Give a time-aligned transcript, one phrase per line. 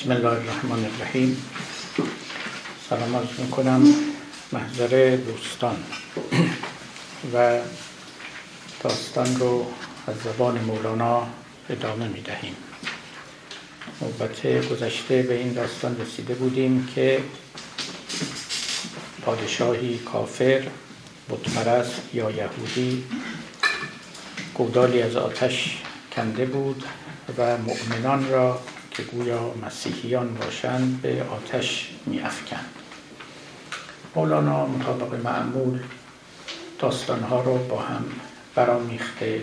[0.00, 1.42] بسم الله الرحمن الرحیم.
[2.90, 3.94] سلام عرض می‌کنم
[4.52, 5.76] محضر دوستان
[7.34, 7.58] و
[8.82, 9.66] داستان رو
[10.06, 11.26] از زبان مولانا
[11.70, 12.56] ادامه می‌دهیم.
[14.02, 17.22] نوبت گذشته به این داستان رسیده بودیم که
[19.22, 20.66] پادشاهی کافر
[21.30, 23.04] بتپرست یا یهودی
[24.54, 25.78] گودالی از آتش
[26.16, 26.84] کنده بود
[27.38, 28.60] و مؤمنان را
[29.00, 32.56] که گویا مسیحیان باشند به آتش می افکن.
[34.14, 35.78] مولانا مطابق معمول
[36.78, 38.04] داستانها رو با هم
[38.54, 39.42] برامیخته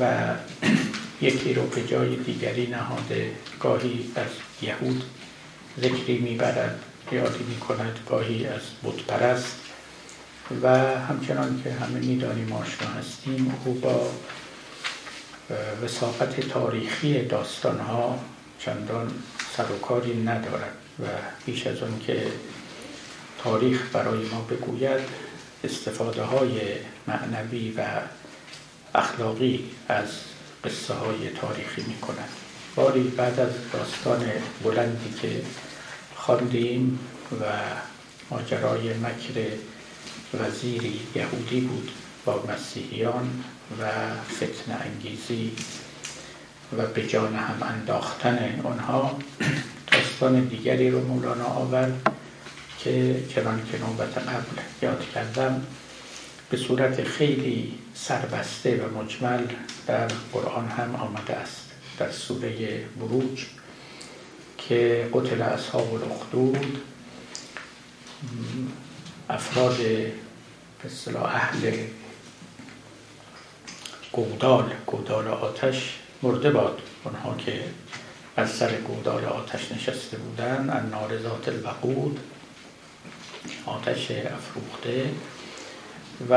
[0.00, 0.34] و
[1.28, 4.30] یکی رو به جای دیگری نهاده گاهی از
[4.62, 5.04] یهود
[5.80, 6.82] ذکری می‌برد
[7.12, 9.56] یادی می کند گاهی از بتپرست
[10.62, 10.68] و
[10.98, 14.10] همچنان که همه می‌دانیم آشنا هستیم او با
[15.82, 18.18] وساقت تاریخی داستانها
[18.58, 19.10] چندان
[19.56, 21.04] سر و کاری ندارد و
[21.46, 22.26] بیش از اون که
[23.38, 25.00] تاریخ برای ما بگوید
[25.64, 26.60] استفاده های
[27.06, 27.82] معنوی و
[28.94, 30.08] اخلاقی از
[30.64, 32.28] قصه های تاریخی می کند
[32.76, 34.30] باری بعد از داستان
[34.64, 35.42] بلندی که
[36.16, 36.98] خواندیم
[37.40, 37.44] و
[38.30, 39.46] ماجرای مکر
[40.40, 41.90] وزیری یهودی بود
[42.24, 43.44] با مسیحیان
[43.78, 43.84] و
[44.30, 45.52] فتن انگیزی
[46.78, 49.18] و به جان هم انداختن آنها
[49.92, 52.12] داستان دیگری رو مولانا آورد
[52.78, 55.62] که چنان که نوبت قبل یاد کردم
[56.50, 59.46] به صورت خیلی سربسته و مجمل
[59.86, 63.46] در قرآن هم آمده است در سوره بروج
[64.58, 66.80] که قتل اصحاب الاخدود
[69.30, 69.76] افراد
[71.24, 71.72] اهل
[74.12, 76.78] گودال گودال آتش مرده باد.
[77.04, 77.64] اونها که
[78.36, 82.20] از سر گودال آتش نشسته بودن ان نارزات الوقود
[83.66, 85.10] آتش افروخته
[86.30, 86.34] و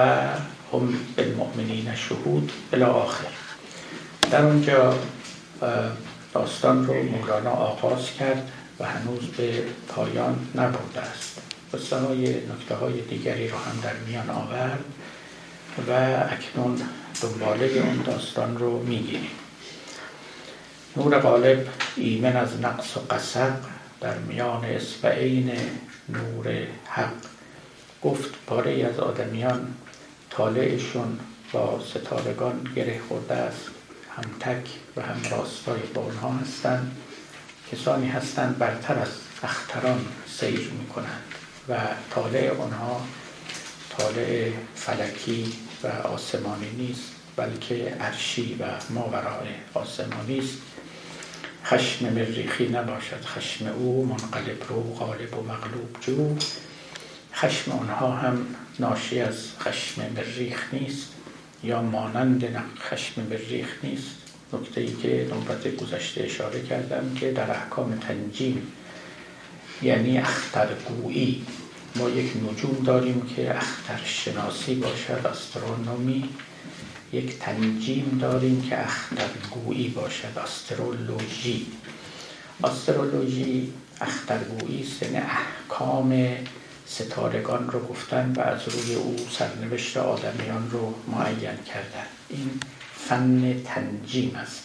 [0.74, 3.28] هم بالمؤمنین شهود الی آخر.
[4.32, 5.00] در اونجا
[6.34, 11.42] داستان رو مولانا آغاز کرد و هنوز به پایان نبرده است.
[11.74, 14.84] قصه های نکته های دیگری رو هم در میان آورد
[15.88, 15.92] و
[16.32, 16.82] اکنون
[17.24, 19.30] دنباله اون داستان رو می‌گیریم.
[20.98, 23.54] نور غالب ایمن از نقص و قصق
[24.02, 25.52] در میان اسبعین
[26.10, 27.14] نور حق
[28.04, 29.74] گفت پاره از آدمیان
[30.30, 31.20] طالعشون
[31.52, 33.66] با ستارگان گره خورده است.
[34.18, 36.98] هم تک و هم راستای با اونها هستند.
[37.72, 39.10] کسانی هستند برتر از
[39.44, 40.06] اختران
[40.40, 41.24] سیر می کنند
[41.70, 41.78] و
[42.16, 43.02] طالع آنها
[43.98, 47.13] طالع فلکی و آسمانی نیست.
[47.36, 50.58] بلکه عرشی و ماورای آسمانی است.
[51.66, 56.36] خشم مریخی نباشد خشم او منقلب رو غالب و مغلوب جو.
[57.34, 58.46] خشم آنها هم
[58.80, 61.10] ناشی از خشم مریخ نیست
[61.64, 64.12] یا مانند خشم مریخ نیست.
[64.54, 68.72] نکته ای که نوبت گذشته اشاره کردم که در احکام تنجیم
[69.82, 71.46] یعنی اخترگویی
[71.96, 76.30] ما یک نجوم داریم که اختر شناسی باشد استرونومی
[77.14, 80.38] یک تنجیم داریم که اخترگویی باشد.
[80.44, 81.68] استرولوژی
[82.64, 86.28] استرولوژی اخترگویی سن احکام
[86.86, 92.08] ستارگان رو گفتن و از روی او سرنوشت آدمیان رو معین کردن.
[92.30, 92.50] این
[92.96, 94.64] فن تنجیم است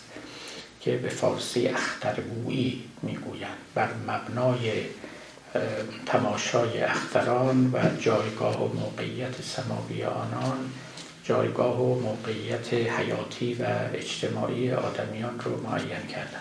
[0.81, 3.57] که به فارسی اخترگویی می‌گویند.
[3.75, 4.73] بر مبنای
[6.07, 10.71] تماشای اختران و جایگاه و موقعیت سماوی آنان
[11.29, 16.41] جایگاه و موقعیت حیاتی و اجتماعی آدمیان رو معین کردن.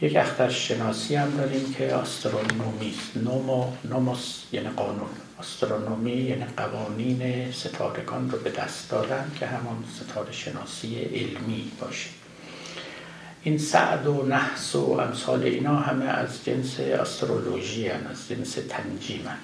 [0.00, 5.08] یک اختر شناسی هم داریم که آسترونومی نومو نوموس یعنی قانون.
[5.38, 12.08] آسترونومی یعنی قوانین ستارگان رو به دست دادن که همان ستاره شناسی علمی باشه.
[13.42, 19.26] این سعد و نحس و امثال اینا همه از جنس استرولوژی هن، از جنس تنجیم
[19.26, 19.38] هن.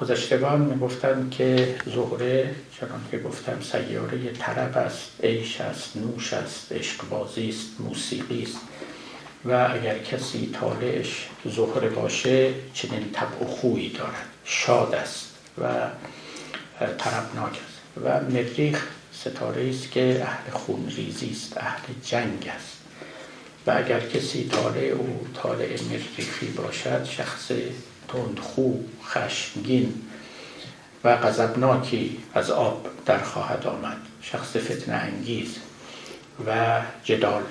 [0.00, 7.48] گذشتگان می‌گفتند که زهره چنان که گفتم سیاره طرب است عیش است نوش است عشقبازی
[7.48, 8.58] است موسیقی است.
[9.44, 15.64] و اگر کسی طالعش زهره باشه چنین طبع و خویی دارد شاد است و
[16.98, 18.04] طربناک است.
[18.04, 22.76] و مریخ ستاره است که اهل خونریزی است اهل جنگ است.
[23.66, 27.52] و اگر کسی طالع او طالع مریخی باشد شخص
[28.12, 28.74] تندخو
[29.04, 30.02] خشمگین
[31.04, 33.96] و غضبناکی از آب در خواهد آمد.
[34.22, 35.56] شخص فتنه انگیز
[36.46, 37.42] و جدال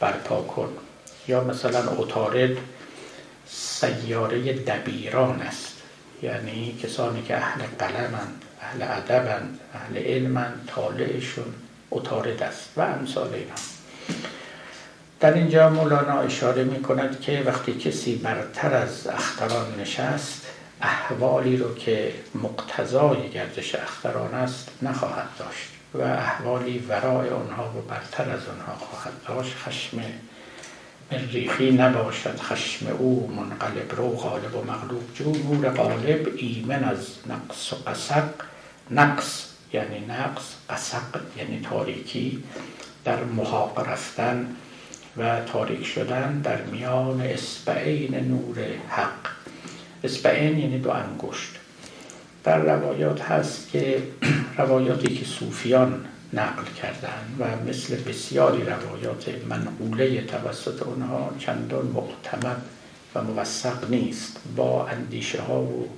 [0.00, 0.68] برپا کن.
[1.28, 2.56] یا مثلا اتارد
[3.46, 5.72] سیاره دبیران است.
[6.22, 11.54] یعنی کسانی که اهل قلمند اهل ادبند اهل علمند طالعشون
[11.90, 13.54] اتارد است و امثال اینا.
[15.20, 20.46] در اینجا مولانا اشاره می کند که وقتی کسی برتر از اختران نشست
[20.80, 28.30] احوالی رو که مقتضای گردش اختران است نخواهد داشت و احوالی ورای آنها و برتر
[28.30, 29.56] از آنها خواهد داشت.
[29.56, 30.02] خشم
[31.12, 35.32] مریخی نباشد خشم او منقلب رو غالب و مغلوب جو.
[35.32, 38.28] نور غالب ایمن از نقص و قسق
[38.90, 42.44] نقص یعنی نقص قسق یعنی تاریکی.
[43.04, 44.56] در محاق رفتن
[45.16, 48.56] و تاریک شدن در میان اسبعین نور
[48.88, 49.30] حق.
[50.04, 51.50] اسبعین یعنی دو انگشت.
[52.44, 54.02] در روایات هست که
[54.58, 62.62] روایاتی که صوفیان نقل کردن و مثل بسیاری روایات منقوله توسط اونها چندان معتمد
[63.14, 65.88] و موثق نیست با اندیشه ها و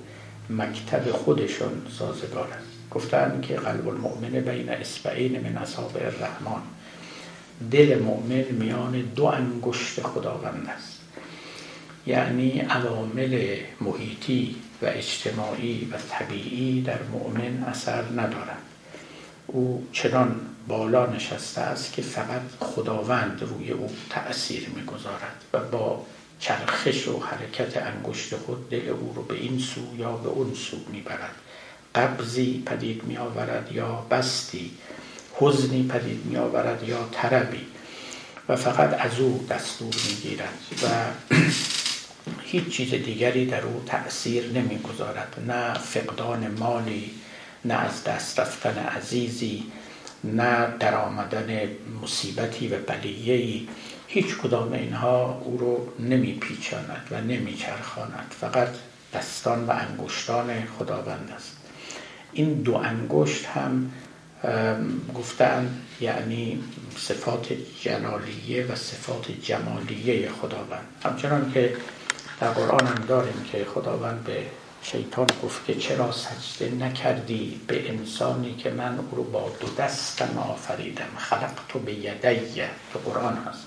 [0.49, 2.67] مکتب خودشون سازگار است.
[2.91, 6.61] گفتن که قلب المؤمن بین اسبعین من اصحاب الرحمن.
[7.71, 10.99] دل مؤمن میان دو انگشت خداوند است.
[12.07, 18.61] یعنی عوامل محیطی و اجتماعی و طبیعی در مؤمن اثر ندارد
[19.47, 20.35] او چنان
[20.67, 26.05] بالا نشسته است که فقط خداوند روی او تأثیر می‌گذارد و با
[26.39, 30.77] چرخش و حرکت انگشت خود دل او رو به این سو یا به اون سو
[30.91, 31.35] می‌برد.
[31.95, 34.71] قبضی پدید می آورد یا بستی
[35.43, 37.65] حزنی پدید می آورد یا تربی
[38.49, 40.87] و فقط از او دستور می گیرد و
[42.43, 47.11] هیچ چیز دیگری در او تأثیر نمی‌گذارد نه فقدان مالی
[47.65, 49.63] نه از دست رفتن عزیزی
[50.23, 51.67] نه در آمدن
[52.03, 53.67] مصیبتی و بلیهی
[54.07, 58.69] هیچ کدام اینها او رو نمی پیچاند و نمی چرخاند فقط
[59.13, 61.57] دستان و انگشتان خداوند است.
[62.33, 63.91] این دو انگشت هم
[65.15, 66.63] گفتن یعنی
[66.97, 70.85] صفات جلالیه و صفات جمالیه خداوند.
[71.03, 71.75] همچنان که
[72.39, 74.37] در قرآن هم داریم که خداوند به
[74.81, 80.37] شیطان گفت که چرا سجده نکردی به انسانی که من او رو با دو دستم
[80.37, 83.63] آفریدم؟ خلق تو به یدیه تو قرآن هست.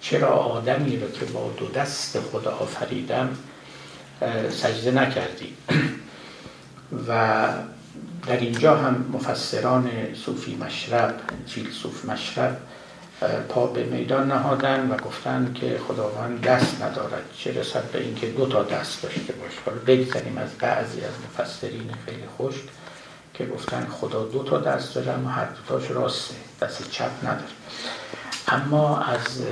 [0.00, 3.36] چرا آدمی رو که با دو دست خدا آفریدم
[4.50, 5.56] سجده نکردی؟
[7.08, 7.48] و
[8.26, 11.14] در اینجا هم مفسران صوفی مشرب
[11.46, 12.56] فیلسوف مشرب
[13.48, 17.22] پا به میدان نهادن و گفتن که خداوند دست ندارد.
[17.38, 19.56] چه رسد به اینکه دو تا دست داشته باشه.
[19.66, 22.54] حالا بگذاریم از بعضی از مفسرین خیلی خوش
[23.34, 26.34] که گفتن خدا دو تا دست داره اما هر دوتاش راسته.
[26.60, 27.56] دست چپ نداره.
[28.48, 29.42] اما از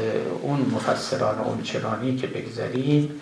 [0.42, 3.20] اون مفسران اونچنانی که بگذاریم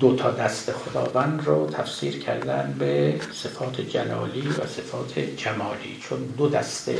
[0.00, 6.48] دو تا دست خداوند رو تفسیر کردن به صفات جلالی و صفات جمالی چون دو
[6.48, 6.98] دسته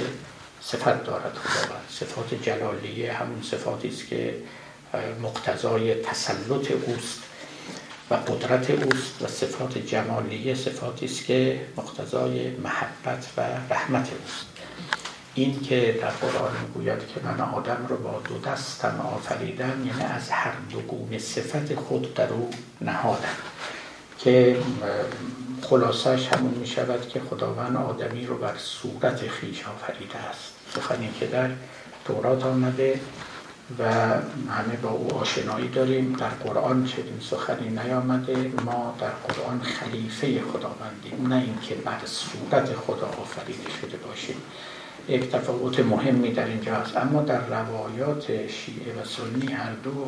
[0.61, 1.83] صفت دارد خداوند.
[1.89, 4.35] صفات جلالیه همون صفاتی است که
[5.23, 7.23] مقتضای تسلط اوست
[8.11, 13.41] و قدرت اوست و صفات جمالیه صفاتی است که مقتضای محبت و
[13.71, 14.47] رحمت اوست.
[15.35, 20.31] این که در قرآن می‌گوید که من آدم رو با دو دستم آفریدم یعنی از
[20.31, 23.37] هر دو گونه صفت خود در او نهادم.
[24.19, 24.57] که
[25.63, 30.53] خلاصش همون می شود که خداوند آدمی رو بر صورت خیش آفریده است.
[30.75, 31.51] سخنی که در
[32.05, 33.01] تورات آمده
[33.79, 33.85] و
[34.53, 36.13] همه با او آشنایی داریم.
[36.13, 38.53] در قرآن چنین سخنی نیامده.
[38.65, 44.37] ما در قرآن خلیفه خداوندیم نه اینکه بر صورت خدا آفریده شده باشیم.
[45.09, 46.97] یک تفاوت مهمی در اینجا هست.
[46.97, 50.07] اما در روایات شیعه و سنی هر دو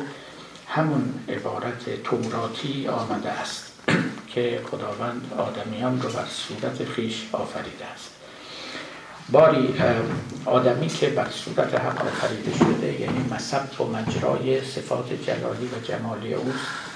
[0.67, 3.71] همون عبارت توراتی آمده است
[4.33, 8.11] که خداوند آدمیان رو بر صورت خیش آفریده است.
[9.29, 9.73] باری
[10.45, 16.33] آدمی که بر صورت حق آفریده شده یعنی مصب و مجرای صفات جلالی و جمالی
[16.33, 16.94] اوست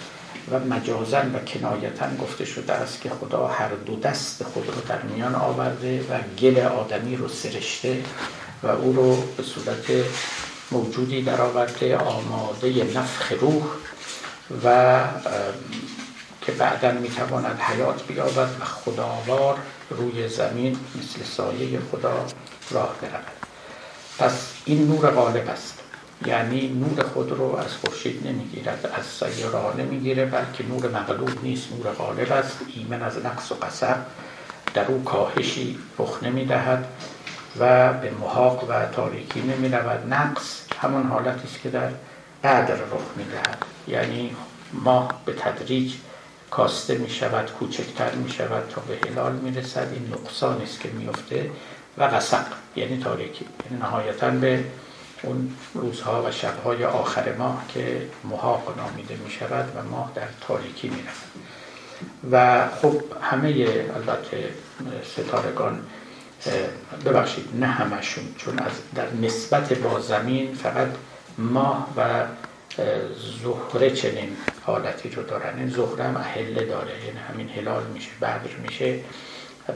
[0.52, 5.02] و مجازن و کنایتا گفته شده است که خدا هر دو دست خود رو در
[5.02, 8.04] میان آورده و گل آدمی رو سرشته
[8.64, 10.06] و او رو به صورت
[10.72, 13.64] موجودی در آورده آماده نفخ روح
[14.66, 15.00] و
[16.42, 19.58] که بعدا می‌تواند حیات بیابد و خداوار
[19.90, 22.26] روی زمین مثل سایه خدا
[22.72, 23.24] راه برود.
[24.20, 25.79] پس این نور غالب است.
[26.26, 31.92] یعنی نور خود رو از خورشید نمی‌گیرد از سیاره نمی‌گیره بلکه نور مغلوب نیست نور
[31.92, 32.58] غالب است.
[32.76, 33.98] ایمن از نقص و قصب
[34.74, 36.86] در او کاهشی رخ نمی‌دهد
[37.60, 41.90] و به محاق و تاریکی نمی رود نقص همون حالتی است که در
[42.44, 43.66] قدر رخ می‌دهد.
[43.88, 44.36] یعنی
[44.74, 45.94] ماه به تدریج
[46.52, 50.90] کاسته می شود کوچکتر می شود تا به هلال می رسد این نقصان است که
[50.90, 51.50] میفته
[51.98, 52.46] و قسق
[52.76, 53.46] یعنی تاریکی.
[53.66, 54.64] یعنی نهایتا به
[55.24, 60.90] اون روزها و شبهای آخر ماه که محاق نامیده می شود و ماه در تاریکی
[60.90, 61.24] می رفت
[62.32, 63.48] و خب همه
[63.96, 64.50] البته
[65.14, 65.80] ستارگان
[67.06, 70.88] ببخشید نه همشون چون از در نسبت با زمین فقط
[71.38, 72.26] ماه و
[73.44, 75.58] زهره چنین حالتی رو دارن.
[75.58, 79.00] این زهره هم اهله داره یعنی همین هلال میشه بدر میشه.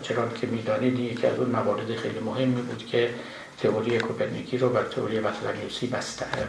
[0.01, 3.09] چرا که می‌دانید یکی از اون موارد خیلی مهمی بود که
[3.63, 5.87] تئوری کوپرنیکی رو بر تئوری بطلمیوسی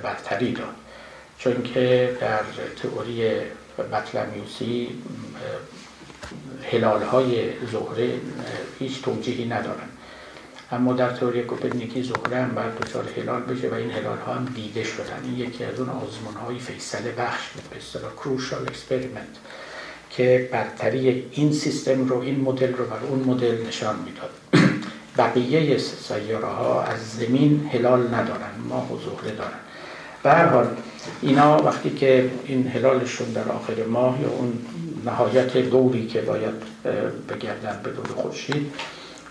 [0.02, 0.74] برتری داد.
[1.38, 2.40] چون که در
[2.82, 3.30] تئوری
[3.92, 4.88] بطلمیوسی
[6.72, 8.10] هلال های زهره
[8.78, 9.88] هیچ توجیهی ندارن.
[10.72, 14.44] اما در تئوری کوپرنیکی زهره هم باید دچار هلال بشه و این هلال ها هم
[14.54, 15.22] دیده شدن.
[15.24, 19.36] این یکی از اون آزمون های فیصله بخش به اصطلاح crucial experiment
[20.10, 24.63] که برتری این سیستم رو این مدل رو بر اون مدل نشان می‌داد.
[25.18, 28.98] بقیه سیاره ها از زمین هلال ندارن ماه و
[29.38, 29.58] دارن.
[30.22, 30.66] به حال
[31.22, 34.52] اینا وقتی که این هلالشون در آخر ماه یا اون
[35.04, 36.54] نهایت دوری که باید
[37.28, 38.72] بگردن به دور خورشید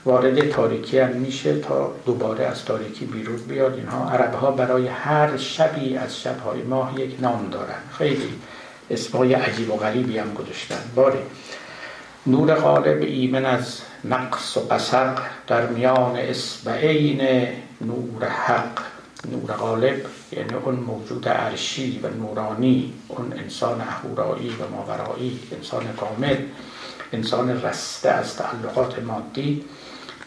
[0.06, 3.74] وارد تاریکی هم میشه تا دوباره از تاریکی بیرون بیاد.
[3.74, 7.80] اینها عرب ها برای هر شبی از شبهای ماه یک نام دارن.
[7.98, 8.30] خیلی
[8.90, 10.80] اسمای عجیب و غریبی هم گذاشتن.
[10.96, 11.20] باره
[12.28, 17.48] نور غالب ایمن از نقص و قسق در میان اسبعین
[17.82, 18.80] نور حق.
[19.32, 26.38] نور غالب یعنی اون موجود عرشی و نورانی اون انسان اهورایی و ماورایی انسان کامل
[27.14, 29.66] انسان رسته از تعلقات مادی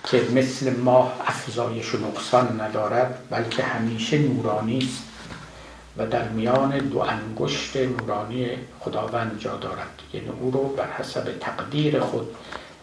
[0.04, 5.02] که مثل ماه افزایش و نقصان ندارد بلکه همیشه نورانی است
[5.96, 8.48] و در میان دو انگشت نورانی
[8.80, 10.02] خداوند جا دارد.
[10.14, 12.28] یعنی او رو بر حسب تقدیر خود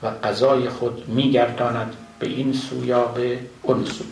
[0.04, 4.04] و قضای خود میگرداند به این سو یا به اون سو.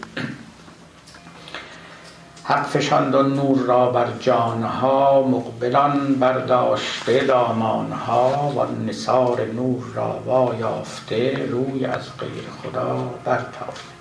[2.43, 11.85] حق فشاند نور را بر جانها مقبلان برداشته دامانها و نصار نور را وایافته روی
[11.85, 13.91] از غیر خدا برتافته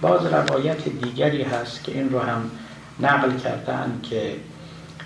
[0.00, 2.50] باز روایت دیگری هست که این رو هم
[3.00, 4.36] نقل کردن که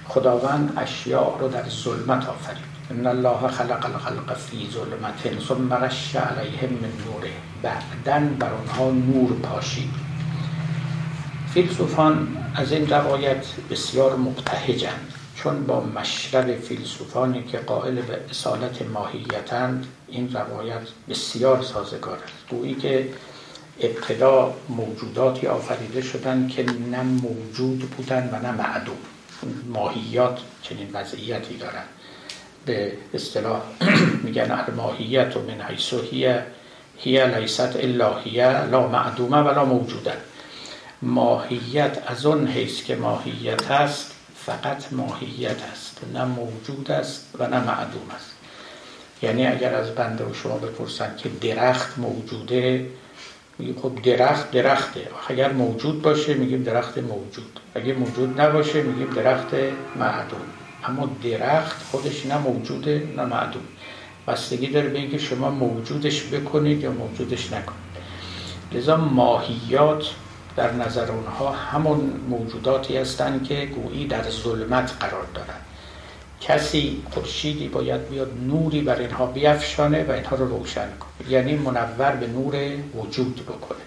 [0.09, 2.76] خداوند اشیاء رو در ظلمت آفرید.
[2.91, 9.33] ان الله خلق الخلق فی ظلمت ثم رش علیهم من نوره بعدن بر آنها نور
[9.33, 9.91] پاشید
[11.55, 19.87] فیلسوفان از این روایت بسیار مبتهجند چون با مشرب فیلسوفانی که قائل به اصالت ماهیتند
[20.09, 22.51] این روایت بسیار سازگار است.
[22.51, 23.09] گویی که
[23.81, 28.97] ابتدا موجوداتی آفریده شدند که نه موجود بودند و نه معدوم.
[29.69, 31.89] ماهیات چنین وضعیتی دارند.
[32.67, 33.63] به اصطلاح
[34.25, 36.39] میگن ماهیت و من حیث هی
[36.99, 40.13] هی لیست الا هی لا معدومه ولا موجوده
[41.03, 44.13] ماهیت از اون حیث که ماهیت هست
[44.47, 48.31] فقط ماهیت است نه موجود است و نه معدوم است.
[49.23, 52.87] یعنی اگر از بنده و شما بپرسن که درخت موجوده
[53.83, 55.09] خب درخت درخته.
[55.29, 57.61] اگر موجود باشه میگیم درخت موجود.
[57.75, 59.55] اگر موجود نباشه میگیم درخت
[59.97, 60.66] معدوم.
[60.87, 63.63] اما درخت خودش نه موجوده نه معدوم.
[64.29, 67.87] بستگی داره به اینکه شما موجودش بکنید یا موجودش نکنید.
[68.73, 70.05] لذا ماهیات
[70.57, 75.61] در نظر اونها همون موجوداتی هستند که گویی در ظلمت قرار دارند.
[76.41, 81.31] کسی خورشیدی باید بیاد نوری بر اینها بیافشانه و اینها رو روشن کنه.
[81.31, 82.55] یعنی منور به نور
[82.95, 83.79] وجود بکنه.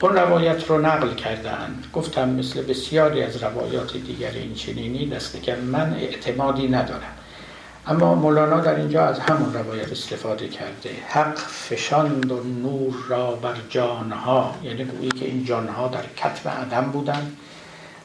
[0.00, 5.54] اون روایت رو نقل کردند گفتم مثل بسیاری از روایات دیگر این چنینی دسته که
[5.54, 7.12] من اعتمادی ندارم.
[7.86, 10.90] اما مولانا در اینجا از همون روایت استفاده کرده.
[11.08, 14.54] حق فشاند و نور را بر جانها.
[14.62, 17.32] یعنی گویی که این جانها در کتب عدم بودن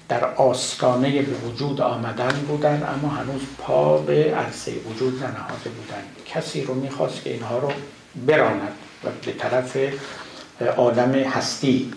[0.10, 6.64] در آستانه به وجود آمدن بودن اما هنوز پا به عرصه وجود ننهاده بودن کسی
[6.64, 7.72] رو می‌خواست که اینها رو
[8.28, 9.78] براند و به طرف
[10.62, 11.94] عالم هستی.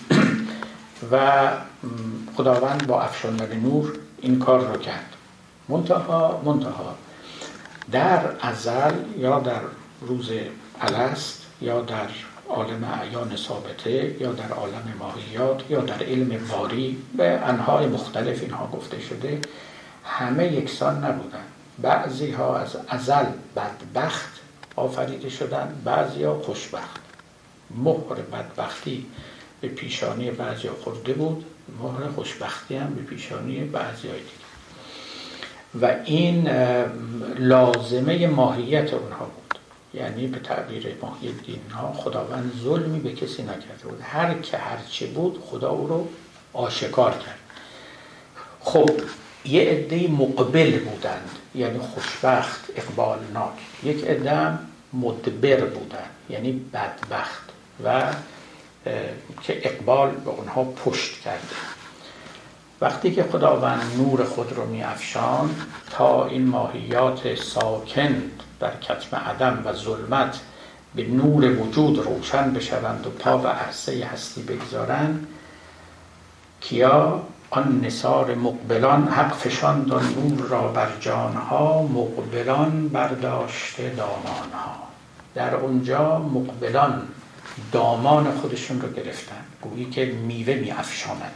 [1.12, 1.49] و
[2.37, 5.16] خداوند با افشاندن نور این کار رو کرد.
[5.69, 6.95] منتها منتها
[7.92, 9.61] در ازل یا در
[10.00, 10.31] روز
[10.81, 12.09] الست یا در
[12.49, 18.66] عالم اعیان ثابته یا در عالم ماهیات یا در علم باری به انهای مختلف اینها
[18.66, 19.40] گفته شده
[20.04, 21.45] همه یکسان نبودن.
[21.83, 23.25] بعضی ها از ازل
[23.57, 24.40] بدبخت
[24.76, 27.01] آفریده شدن بعضی ها خوشبخت.
[27.76, 29.07] مهر بدبختی
[29.61, 31.45] به پیشانی بعضی خورده بود.
[31.83, 34.43] مهر خوشبختی هم به پیشانی بعضی دیگه
[35.81, 36.49] و این
[37.38, 39.59] لازمه ماهیت اونها بود.
[39.95, 44.00] یعنی به تعبیر ماهی دین ها خداوند ظلمی به کسی نکرده بود.
[44.02, 46.09] هر که هرچه بود خدا او رو
[46.52, 47.38] آشکار کرد.
[48.61, 48.91] خب
[49.45, 51.31] یه عده مقبل بودند.
[51.55, 53.52] یعنی خوشبخت اقبالناک.
[53.83, 54.59] یک عده
[54.93, 56.11] مدبر بودند.
[56.31, 57.51] یعنی بدبخت.
[57.85, 58.02] و
[59.43, 61.57] که اقبال به اونها پشت کرده.
[62.81, 65.50] وقتی که خداوند نور خود رو می افشان
[65.91, 68.23] تا این ماهیات ساکن
[68.61, 70.41] در کتم عدم و ظلمت
[70.95, 75.26] به نور وجود روشن بشوند و پا و عرصه هستی بگذارند
[76.61, 84.75] کیا؟ آن نصار مقبلان حق فشاند نور را بر جانها مقبلان برداشته دامانها.
[85.35, 87.02] در اونجا مقبلان
[87.73, 89.44] دامان خودشون رو گرفتن.
[89.62, 91.32] گویی که میوه می افشانند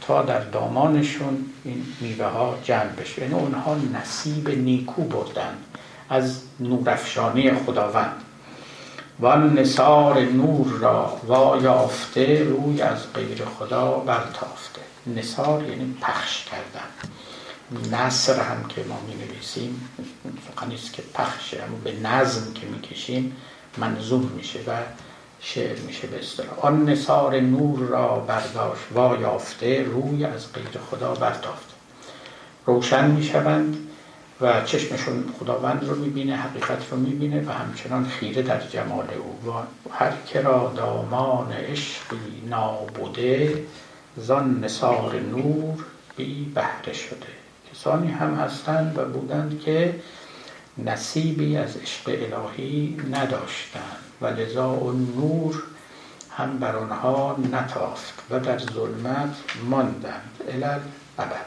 [0.00, 3.22] تا در دامانشون این میوه ها جمع بشه.
[3.22, 5.54] یعنی اونها نصیب نیکو بردن.
[6.08, 8.22] از نورافشانی خداوند.
[9.20, 14.80] و نصار نور را وایافته روی از غیر خدا برتافته.
[15.06, 16.88] نصار یعنی پخش کردن.
[17.92, 19.88] نصر هم که ما می نویسیم
[20.68, 23.36] نیست که پخشه اما به نظم که می کشیم
[23.78, 24.72] منظوم میشه و
[25.44, 26.58] شعر میشه به اصطلاح.
[26.60, 31.72] آن نصار نور را برداشت و یافته روی از غیر خدا برتافته
[32.66, 33.76] روشن می‌شوند
[34.40, 39.52] و چشمشون خداوند رو می‌بینه حقیقت رو می‌بینه و همچنان خیره در جمال او.
[39.52, 43.64] و هر کرا دامان عشقی نابوده
[44.16, 45.84] زان نصار نور
[46.16, 47.26] بی بهره شده.
[47.72, 49.94] کسانی هم هستند و بودند که
[50.78, 54.11] نصیبی از عشق الهی نداشتند.
[54.22, 55.62] و لذا اون نور
[56.30, 59.36] هم بر آنها نتافت و در ظلمت
[59.70, 60.80] ماندند الال
[61.18, 61.46] ابد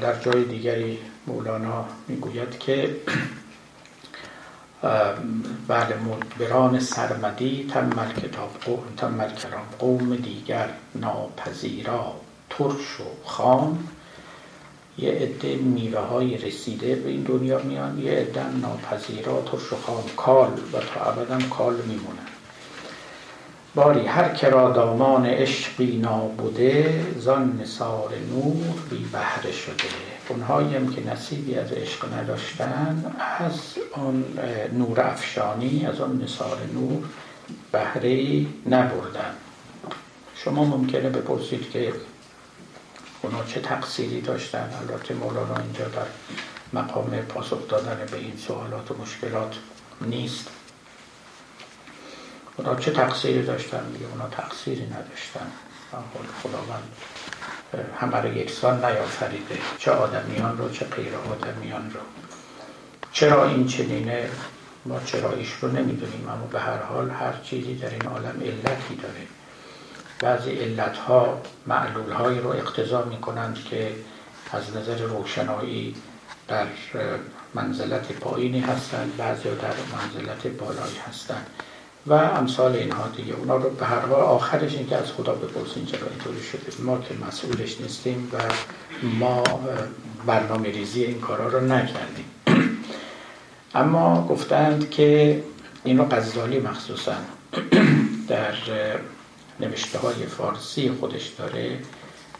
[0.00, 2.96] در جای دیگری مولانا می‌گوید که
[5.68, 8.82] بله مدبران سرمدی تمل کتاب قوم
[9.34, 12.14] کرام قوم دیگر ناپذیرا
[12.50, 13.88] ترش و خام
[14.98, 20.04] یه عده میوه های رسیده به این دنیا میان یه عده ناپذیرا ترش و خام
[20.16, 22.30] کال و تا ابدا کال میمونن.
[23.74, 29.84] باری هر کرا دامان عشقی نابوده زان نصار نور بی بهره شده.
[30.28, 33.60] اونهایی هم که نصیبی از عشق نداشتن از
[33.92, 34.24] آن
[34.72, 37.02] نور افشانی از آن نصار نور
[37.72, 39.34] بهره نبردن.
[40.34, 41.92] شما ممکنه بپرسید که
[43.22, 46.06] اونا چه تقصیری داشتن؟ البته مولانا اینجا در
[46.72, 49.54] مقام پاسخ دادن به این سوالات و مشکلات
[50.00, 50.48] نیست.
[52.56, 55.52] اونا چه تقصیری داشتن؟ میگه اونا تقصیری نداشتن.
[56.42, 56.82] خداوند
[58.00, 59.58] همه رو یکسان نیافریده.
[59.78, 62.00] چه آدمیان رو چه غیر آدمیان رو.
[63.12, 64.30] چرا این چنینه؟
[64.86, 69.26] ما چراییش رو نمی‌دونیم اما به هر حال هر چیزی در این عالم علتی داره.
[70.20, 73.92] بعضی علت ها معلول هایی رو اقتضا می کنند که
[74.52, 75.94] از نظر روشنایی
[76.48, 76.66] در
[77.54, 81.46] منزلت پایینی هستند بعضی در منزلت بالایی هستند.
[82.06, 83.34] و امثال اینها دیگه.
[83.34, 86.82] اونا رو به هر حال آخرش این که از خدا بپرسین چرا اینطوری شده.
[86.82, 88.38] ما که مسئولش نیستیم و
[89.02, 89.42] ما
[90.26, 92.24] برنامه ریزی این کارا رو نکردیم.
[93.74, 95.42] اما گفتند که
[95.84, 97.14] این رو غزالی مخصوصا
[98.28, 98.54] در
[99.60, 101.78] نوشته های فارسی خودش داره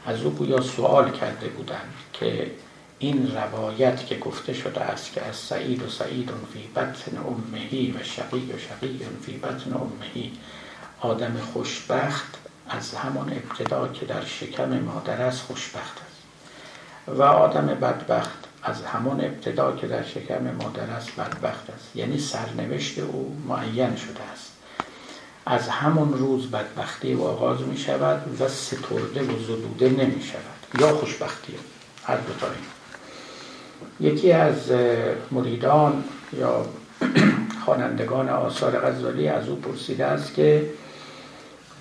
[0.06, 2.50] از او گویا سوال کرده بودند که
[2.98, 8.04] این روایت که گفته شده است که از سعید و سعید فی بطن امهی و
[8.04, 10.32] شقی و شقی فی بطن امهی
[11.00, 16.20] آدم خوشبخت از همان ابتدا که در شکم مادر است خوشبخت است.
[17.18, 21.96] و آدم بدبخت از همان ابتدا که در شکم مادر است بدبخت است.
[21.96, 24.49] یعنی سرنوشت او معین شده است.
[25.46, 30.96] از همون روز بدبختی و آغاز می شود و سترده و زدوده نمی شود یا
[30.96, 31.54] خوشبختی.
[32.04, 32.46] هر دو
[34.00, 34.56] یکی از
[35.30, 36.04] مریدان
[36.38, 36.66] یا
[37.64, 40.70] خوانندگان آثار غزالی از او پرسیده است که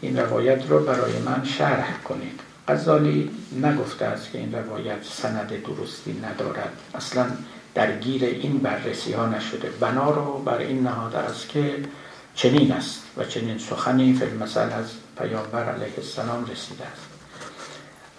[0.02, 2.40] این روایت رو برای من شرح کنید.
[2.68, 3.32] غزالی
[3.64, 6.72] نگفته است که این روایت سند درستی ندارد.
[6.96, 7.26] اصلا
[7.76, 9.70] درگیر این بررسی ها نشده.
[9.80, 11.76] بنا رو بر این نهاده است که
[12.40, 14.86] چنین است و چنین سخنی فی المثل از
[15.18, 17.02] پیامبر علیه السلام رسیده است.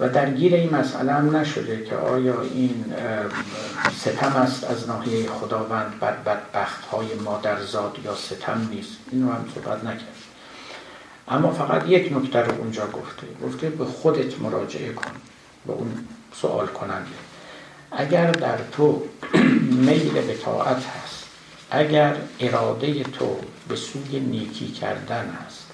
[0.00, 2.84] و درگیر این مسئله هم نشده که آیا این
[4.00, 9.84] ستم است از ناحیه خداوند بر بدبخت های مادرزاد یا ستم نیست؟ اینو هم صحبت
[9.84, 10.14] نکرد.
[11.28, 13.26] اما فقط یک نکته رو اونجا گفته.
[13.46, 15.12] گفته به خودت مراجعه کن.
[15.66, 16.04] به اون
[16.34, 17.10] سوال کننده.
[17.92, 19.02] اگر در تو
[19.86, 21.09] میل به طاعت هست
[21.70, 23.36] اگر اراده تو
[23.68, 25.66] به سوی نیکی کردن هست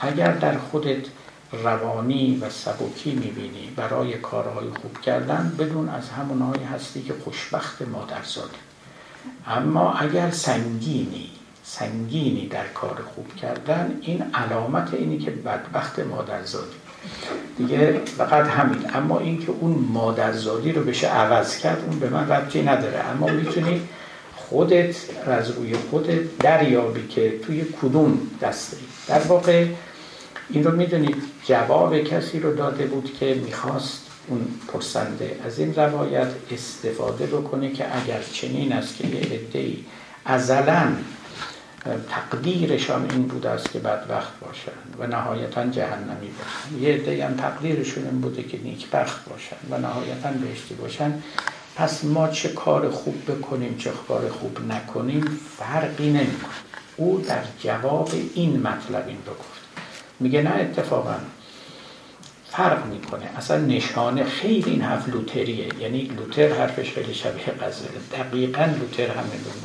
[0.00, 1.06] اگر در خودت
[1.52, 8.58] روانی و سبکی می‌بینی برای کارهای خوب کردن بدون از همونهایی هستی که خوشبخت مادرزاده
[9.46, 11.30] اما اگر سنگینی
[11.64, 16.76] سنگینی در کار خوب کردن این علامت اینی که بدبخت مادرزادی
[17.58, 18.90] دیگه فقط همین.
[18.94, 23.04] اما اینکه اون مادرزادی رو بشه عوض کرد اون به من ربطی نداره.
[23.04, 23.88] اما می‌تونی
[24.48, 28.76] خودت از روی خودت دریابی که توی کدوم دسته.
[29.08, 29.66] در واقع
[30.50, 36.28] این رو می‌دونید جواب کسی رو داده بود که می‌خواست اون پرسنده از این روایت
[36.50, 39.76] استفاده بکنه که اگر چنین است که یه عده‌ای
[40.24, 40.92] ازلا
[42.10, 46.82] تقدیرشان این بوده است که بدبخت باشند و نهایتا جهنمی باشند.
[46.82, 51.22] یه عده هم تقدیرشون این بوده که نیکبخت باشند و نهایتا بهشتی باشند.
[51.78, 56.52] پس ما چه کار خوب بکنیم چه کار خوب نکنیم فرقی نمی‌کنه.
[56.96, 59.60] او در جواب این مطلب این رو گفت.
[60.20, 61.14] میگه نه اتفاقا
[62.50, 63.30] فرق می‌کنه.
[63.36, 65.68] اصلا نشانه خیلی این حرف لوتریه.
[65.80, 67.88] یعنی لوتر حرفش خیلی شبیه غزله.
[68.12, 69.58] دقیقا لوتر رو می‌گفت.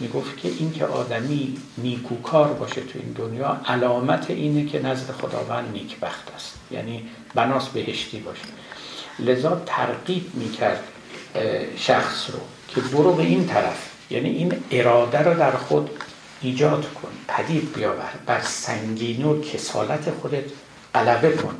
[0.00, 5.72] می‌گفت که این که آدمی نیکوکار باشه تو این دنیا علامت اینه که نزد خداوند
[5.72, 6.58] نیکبخت است.
[6.70, 8.44] یعنی بناس بهشتی باشه.
[9.18, 10.84] لذا ترقیب می‌کرد
[11.76, 12.38] شخص رو
[12.68, 13.90] که برو به این طرف.
[14.10, 15.90] یعنی این اراده رو در خود
[16.42, 17.08] ایجاد کن.
[17.28, 18.10] پدید بیاور.
[18.26, 20.44] بر سنگینی و کسالت خودت
[20.94, 21.54] غلبه کن.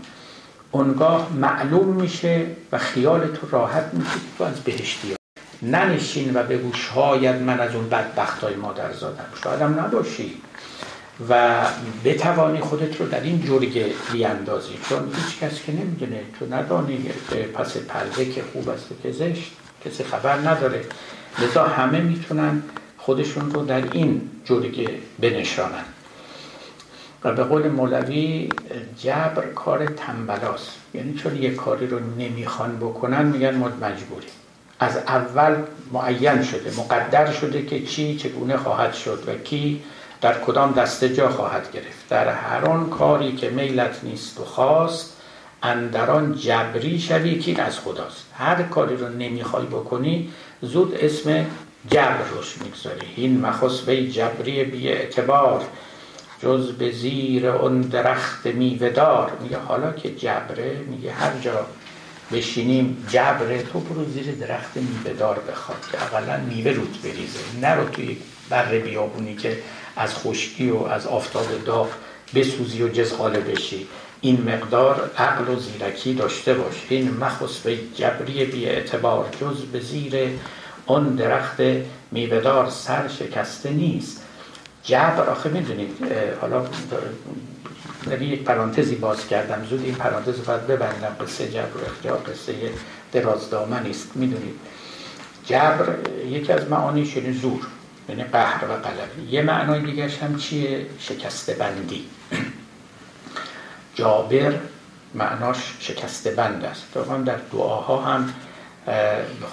[0.70, 5.14] اونگاه معلوم میشه و خیال تو راحت میشه تو از بهشتی
[5.62, 9.26] ننشین و بگو شاید من از اون بدبخت های مادر زادم.
[9.44, 10.34] شاید هم نباشی.
[11.28, 11.64] و
[12.04, 14.78] بتوانی خودت رو در این جرگه بیاندازی.
[14.88, 16.20] چون هیچ کس که نمی‌دونه.
[16.38, 17.10] تو ندانی
[17.54, 19.52] پس پرده که خوب است که زشت.
[19.84, 20.84] کسی خبر نداره.
[21.38, 22.62] لذا همه می‌تونن
[22.98, 24.88] خودشون رو در این جرگه
[25.18, 25.84] بنشانن.
[27.24, 28.48] و به قول مولوی
[28.98, 30.70] جبر کار تنبلاست.
[30.94, 34.26] یعنی چون یه کاری رو نمی‌خوان بکنن میگن ما مجبوری
[34.80, 35.56] از اول
[35.92, 39.82] معین شده مقدر شده که چی چگونه خواهد شد و کی
[40.20, 42.08] در کدام دسته جا خواهد گرفت.
[42.08, 45.16] در هر آن کاری که میلت نیست و خواست
[45.62, 48.26] اندران جبری شوی که از خداست.
[48.34, 50.30] هر کاری رو نمی‌خوای بکنی
[50.62, 51.46] زود اسم
[51.90, 53.06] جبر روش می‌گذاری.
[53.16, 55.62] این مخص به جبری بی اعتبار
[56.42, 59.32] جز به زیر اون درخت میوهدار.
[59.42, 61.66] میگه حالا که جبره میگه هر جا
[62.32, 67.38] بشینیم جبره تو برو زیر درخت میوهدار بخواد که اقلا میوه روت بریزه.
[67.60, 68.16] نرو توی
[68.48, 69.58] بر بیابونی که
[69.96, 71.88] از خشکی و از آفتاب داغ
[72.34, 73.86] بسوزی و جزغاله بشی.
[74.20, 76.86] این مقدار عقل و زیرکی داشته باش.
[76.88, 80.14] این مخص به جبری بی اعتبار جز به زیر
[80.86, 81.60] اون درخت
[82.10, 84.22] میوهدار سر شکسته نیست.
[84.84, 85.96] جبر آخه می‌دونید
[86.40, 86.66] حالا
[88.10, 89.66] نبی یک پرانتزی باز کردم.
[89.70, 91.16] زود این پرانتز رو باید ببندم.
[91.20, 92.54] قصه جبر و اختیار قصه
[93.12, 94.10] درازدامن است.
[94.14, 94.54] می‌دونید
[95.46, 95.94] جبر
[96.28, 97.66] یکی از معانیش یعنی زور
[98.08, 99.30] یعنی قهر و قلبی.
[99.30, 102.04] یه معنای دیگرش هم چیه؟ شکسته بندی.
[104.00, 104.54] جابر
[105.14, 106.84] معناش شکسته بند است
[107.24, 108.34] در دعاها هم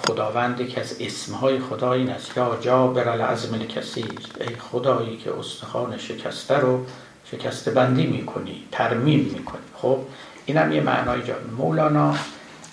[0.06, 2.36] خداوند که از اسمهای خدا این است.
[2.36, 4.04] یا جابر العظم کسی
[4.40, 6.86] ای خدایی که استخوان شکسته رو
[7.30, 9.62] شکسته بندی می‌کنی ترمیم می‌کنی.
[9.74, 9.98] خب
[10.46, 12.14] این هم یه معنای جا مولانا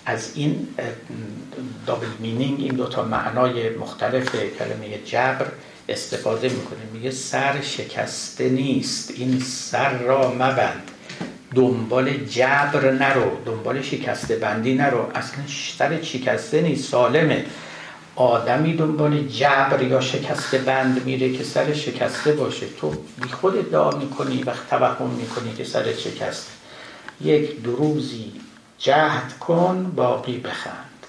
[0.06, 0.68] از این
[1.86, 5.46] دابل مینینگ این دوتا معنای مختلف کلمه جبر
[5.88, 6.78] استفاده می‌کنه.
[6.92, 9.10] میگه سر شکسته نیست.
[9.10, 10.90] این سر را مبند.
[11.56, 15.10] دنبال جبر نرو دنبال شکسته بندی نرو.
[15.14, 15.44] اصلا
[15.78, 17.44] سر شکسته نیست سالمه.
[18.16, 22.66] آدمی دنبال جبر یا شکسته بند میره که سر شکسته باشه.
[22.80, 22.90] تو
[23.22, 26.52] بی خود ادعا می‌کنی و توهم می‌کنی که سر شکسته.
[27.20, 28.32] یک دروزی
[28.78, 31.06] جهد کن باقی بخند.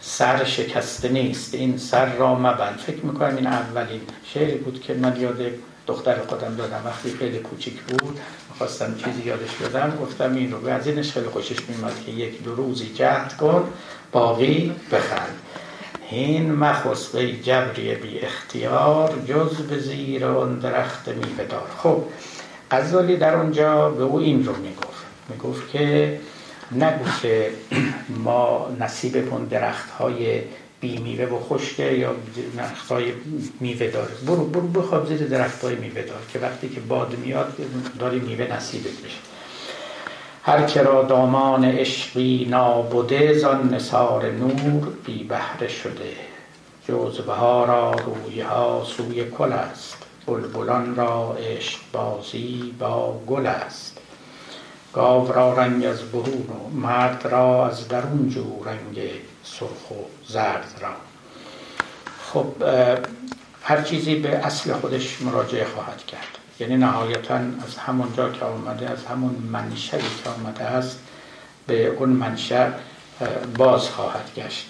[0.00, 2.78] سر شکسته نیست این سر را مبند.
[2.86, 4.00] فکر می‌کنم این اولین
[4.34, 5.40] شعری بود که من یاد
[5.86, 6.82] دختر خودم دادم.
[6.84, 8.18] وقتی خیلی کوچیک بود
[8.62, 12.54] خواستم چیزی یادش بدم گفتم این رو از اینش خیلی خوشش میمد که یک دو
[12.54, 13.68] روزی جهد کن
[14.12, 15.34] باقی بخند.
[16.10, 21.66] این مخص به جبری بی اختیار جز به زیر اون درخت میوه دار.
[21.78, 22.04] خب
[22.70, 25.04] غزالی در اونجا به او این رو می‌گفت.
[25.28, 26.20] می‌گفت که
[26.72, 27.50] نگو که
[28.08, 30.40] ما نصیب کن درخت های
[30.82, 32.14] بی میوه و خشکه یا
[32.88, 33.12] های
[33.60, 34.14] میوه داره.
[34.26, 37.52] برو برو بخواب زیر های میوه دار که وقتی که باد میاد
[37.98, 39.18] داری میوه نصیبت بشه
[40.44, 46.12] هر که را دامان عشقی نابوده زان نثار نور بی بهره شده.
[46.88, 49.96] جزوه ها را روی ها سوی کل است.
[50.26, 53.98] بلبلان را عشق بازی با گل است.
[54.92, 59.10] گاو را رنگ از برون و مرد را از درون جو رنگ
[59.44, 59.94] سرخ و
[60.28, 60.92] زرد را
[62.32, 62.46] خب
[63.62, 66.38] هر چیزی به اصل خودش مراجعه خواهد کرد.
[66.60, 70.98] یعنی نهایتا از همون جا که آمده از همون منشأی که آمده است
[71.66, 72.70] به اون منشأ
[73.58, 74.66] باز خواهد گشت.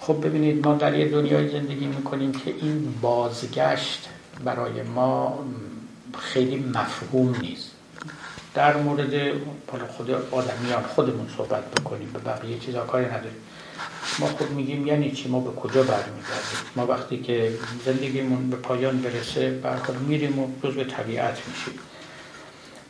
[0.00, 4.08] خب ببینید ما در یه دنیای زندگی می‌کنیم که این بازگشت
[4.44, 5.44] برای ما
[6.18, 7.70] خیلی مفهوم نیست.
[8.54, 9.32] در مورد
[9.96, 13.36] خود آدمیان خودمون صحبت بکنیم به بقیه چیزا کاری نداریم.
[14.18, 17.52] ما خود میگیم یعنی چی؟ ما به کجا برمیگردیم؟ ما وقتی که
[17.84, 21.74] زندگیمون به پایان برسه برخور میریم و به طبیعت میشیم.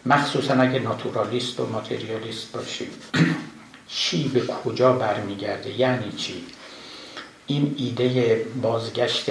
[0.07, 2.89] مخصوصا اگه ناتورالیست و ماتریالیست باشیم.
[3.97, 6.45] چی به کجا برمیگرده؟ یعنی چی؟
[7.47, 9.31] این ایده بازگشت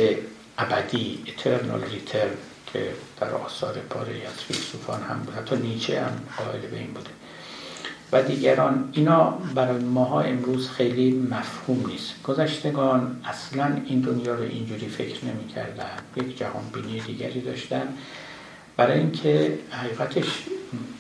[0.58, 2.36] ابدی eternal return
[2.74, 5.36] که در آثار پاره از فیلسوفان هم بود.
[5.36, 7.10] حتی نیچه هم قائل به این بوده.
[8.12, 12.24] و دیگران اینا برای ماها امروز خیلی مفهوم نیست.
[12.24, 17.88] گذشتگان اصلا این دنیا رو اینجوری فکر نمی کردن یک جهان بینی دیگری داشتن.
[18.78, 20.26] برای اینکه حقیقتش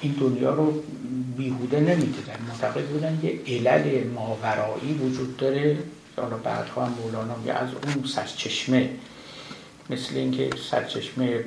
[0.01, 0.83] این دنیا رو
[1.37, 2.37] بیهوده نمی‌دیدن.
[2.47, 5.77] معتقد بودن یه علل ماورایی وجود داره.
[6.17, 8.89] حالا بعدها هم مولانا از اون سرچشمه
[9.89, 11.43] مثل اینکه سرچشمه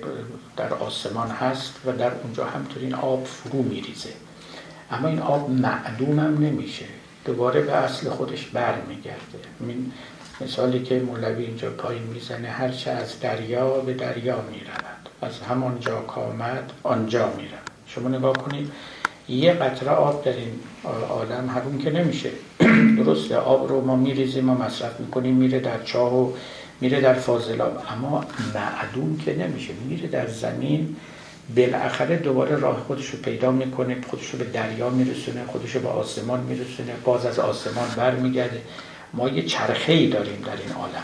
[0.56, 4.08] در آسمان هست و در اونجا همطور آب فرو میریزه.
[4.92, 6.84] اما این آب معدوم هم نمیشه.
[7.24, 9.92] دوباره به اصل خودش بر میگرده این
[10.40, 15.08] مثالی که مولوی اینجا پایین می‌زنه هرچه از دریا به دریا می‌رود.
[15.22, 17.70] از همان جا کامد آنجا می‌رود.
[17.86, 18.72] شما نگاه کنید
[19.28, 20.60] یه قطره آب در این
[21.08, 22.30] عالم حروم که نمیشه.
[23.04, 26.32] درسته آب رو ما میریزیم و مصرف می‌کنیم میره در چاه و
[26.80, 27.82] میره در فاضلاب.
[27.88, 28.24] اما
[28.54, 29.72] معدوم که نمیشه.
[29.88, 30.96] میره در زمین
[31.56, 35.88] بالاخره دوباره راه خودش رو پیدا می‌کنه خودش رو به دریا میرسونه خودش رو به
[35.88, 38.60] آسمان میرسونه باز از آسمان برمیگرده.
[39.12, 41.02] ما یه چرخه ای داریم در این عالم.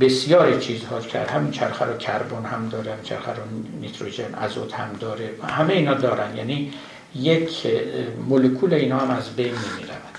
[0.00, 1.30] بسیار چیزها کرد.
[1.30, 3.42] همین چرخه رو کربن هم داره چرخه رو
[3.80, 5.30] نیتروژن ازوت هم داره.
[5.48, 6.36] همه اینا دارن.
[6.36, 6.72] یعنی
[7.14, 7.66] یک
[8.28, 10.18] مولکول اینا هم از بین نمی‌رود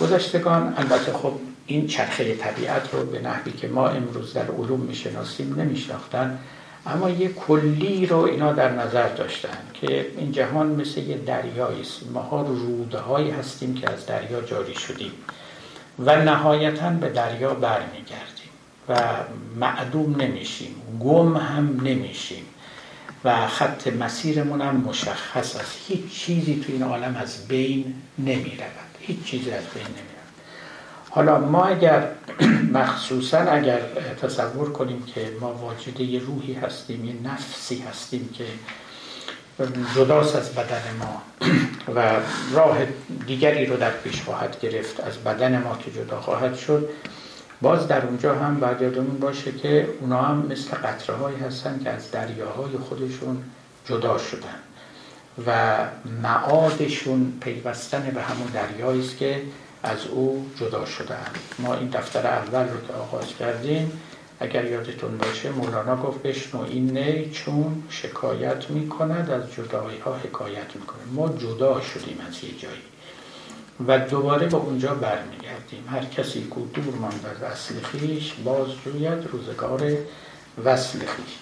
[0.00, 1.32] گذشتگان البته خب
[1.66, 6.38] این چرخه طبیعت رو به نحوی که ما امروز در علوم می‌شناسیم نمیشناختن.
[6.86, 12.00] اما یه کلی رو اینا در نظر داشتن که این جهان مثل یه دریایی است
[12.12, 15.12] ماها روده هایی هستیم که از دریا جاری شدیم
[15.98, 18.50] و نهایتا به دریا برمیگردیم
[18.88, 19.00] و
[19.56, 22.44] معدوم نمیشیم گم هم نمیشیم
[23.24, 25.78] و خط مسیرمون هم مشخص است.
[25.88, 28.52] هیچ چیزی تو این عالم از بین نمی
[29.00, 30.15] هیچ چیزی از بین نمی
[31.16, 32.08] حالا ما اگر
[32.80, 33.80] مخصوصا اگر
[34.22, 38.44] تصور کنیم که ما واجد یه روحی هستیم یه نفسی هستیم که
[39.94, 41.22] جداست از بدن ما
[41.96, 42.20] و
[42.52, 42.78] راه
[43.26, 46.88] دیگری رو در پیش خواهد گرفت از بدن ما که جدا خواهد شد
[47.62, 51.90] باز در اونجا هم باید یادمون باشه که اونا هم مثل قطره هایی هستن که
[51.90, 53.42] از دریاهای خودشون
[53.84, 54.58] جدا شدن
[55.46, 55.76] و
[56.22, 59.40] معادشون پیوستن به همون دریایی است که
[59.86, 61.26] از او جدا شدن
[61.58, 63.92] ما این دفتر اول رو که آغاز کردیم
[64.40, 70.76] اگر یادتون باشه مولانا گفت بشنو این نی چون شکایت می‌کند از جدایی ها حکایت
[70.76, 72.82] می‌کنه ما جدا شدیم از یه جایی.
[73.86, 75.84] و دوباره به اونجا برمیگردیم.
[75.90, 79.92] هر کسی که دور ماند از اصل خیش باز جوید روزگار
[80.64, 81.36] وصل خیش.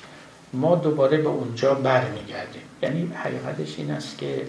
[0.52, 2.62] ما دوباره به اونجا برمیگردیم.
[2.82, 4.46] یعنی حقیقتش این است که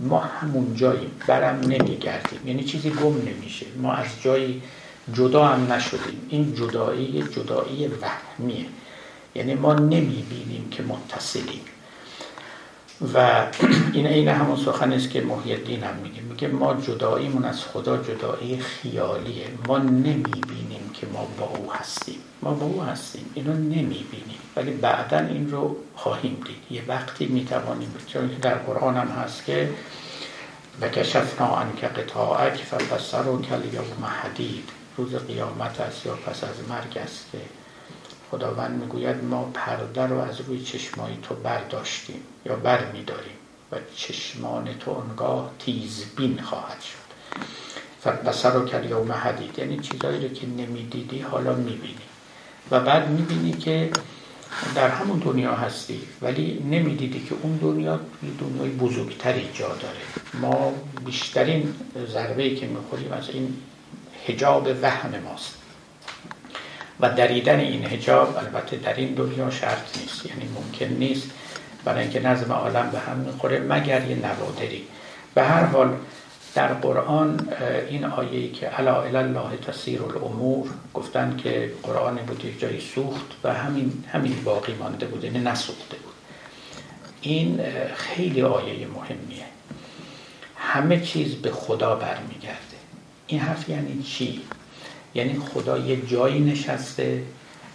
[0.00, 2.40] ما همون جاییم برم نمیگردیم.
[2.46, 3.66] یعنی چیزی گم نمیشه.
[3.82, 4.62] ما از جایی
[5.12, 6.26] جدا هم نشدیم.
[6.28, 8.66] این جدایی جدایی وهمیه.
[9.34, 11.60] یعنی ما نمی‌بینیم که متصلیم.
[13.14, 13.46] و
[13.92, 16.20] این عین همون سخن است که محی الدین هم میگه.
[16.20, 19.46] میگه ما جداییمون از خدا جدایی خیالیه.
[19.66, 22.18] ما نمی‌بینیم که ما با او هستیم.
[22.42, 23.24] ما با او هستیم.
[23.34, 24.37] اینو نمی‌بینیم.
[24.58, 26.78] ولی بعدا این رو خواهیم دید.
[26.78, 29.70] یه وقتی می‌توانیم چون که در قرآن هم هست که
[30.80, 34.68] و کشفنا که قطاعک فالبصر و کل یوم حدید.
[34.96, 37.38] روز قیامت است یا پس از مرگ است که
[38.30, 43.36] خداوند می‌گوید ما پرده رو از روی چشمای تو برداشتیم یا بر میداریم
[43.72, 47.08] و چشمان تو انگاه تیزبین خواهد شد.
[48.26, 49.58] بسر و کل یوم حدید.
[49.58, 51.98] یعنی چیزایی رو که نمی‌دیدی حالا می‌بینی.
[52.70, 53.90] و بعد می‌بینی که
[54.74, 58.00] در همون دنیا هستی ولی نمی‌دیدی که اون دنیا
[58.40, 60.00] دنیای بزرگتری جا داره.
[60.34, 60.72] ما
[61.04, 61.74] بیشترین
[62.12, 63.56] ضربه که می‌خوریم از این
[64.26, 65.54] هجاب وهم ماست.
[67.00, 71.30] و دریدن این هجاب البته در این دنیا شرط نیست یعنی ممکن نیست
[71.84, 74.84] برای اینکه نظم عالم به هم می‌خوره مگر یه نوادری.
[75.34, 75.96] به هر حال
[76.54, 77.48] در قرآن
[77.88, 83.54] این آیه که علا الله تسیر الامور گفتن که قرآن بود یک جایی سوخت و
[83.54, 86.14] همین همین باقی مانده بود یعنی نسوخته بود.
[87.20, 87.60] این
[87.94, 89.44] خیلی آیه مهمیه.
[90.56, 92.58] همه چیز به خدا برمیگرده.
[93.26, 94.40] این حرف یعنی چی؟
[95.14, 97.22] یعنی خدا یه جایی نشسته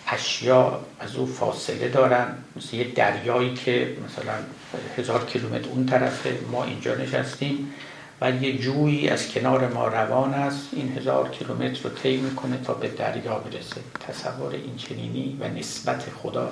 [0.07, 2.27] اشیا از او فاصله دارن.
[2.55, 4.33] مثل یه دریایی که مثلا
[4.97, 7.73] هزار کیلومتر اون طرفه ما اینجا نشستیم.
[8.21, 10.69] و یه جویی از کنار ما روان است.
[10.71, 13.81] این هزار کیلومتر رو طی می‌کنه تا به دریا برسه.
[14.07, 16.51] تصور این چنینی و نسبت خدا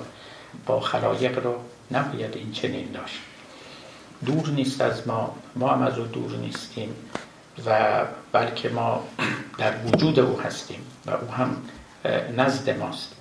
[0.66, 1.54] با خلایق رو
[1.90, 3.18] نباید این چنین داشت.
[4.26, 5.36] دور نیست از ما.
[5.56, 6.94] ما هم از او دور نیستیم
[7.66, 8.00] و
[8.32, 9.04] بلکه ما
[9.58, 11.56] در وجود او هستیم و او هم
[12.36, 13.16] نزد ماست.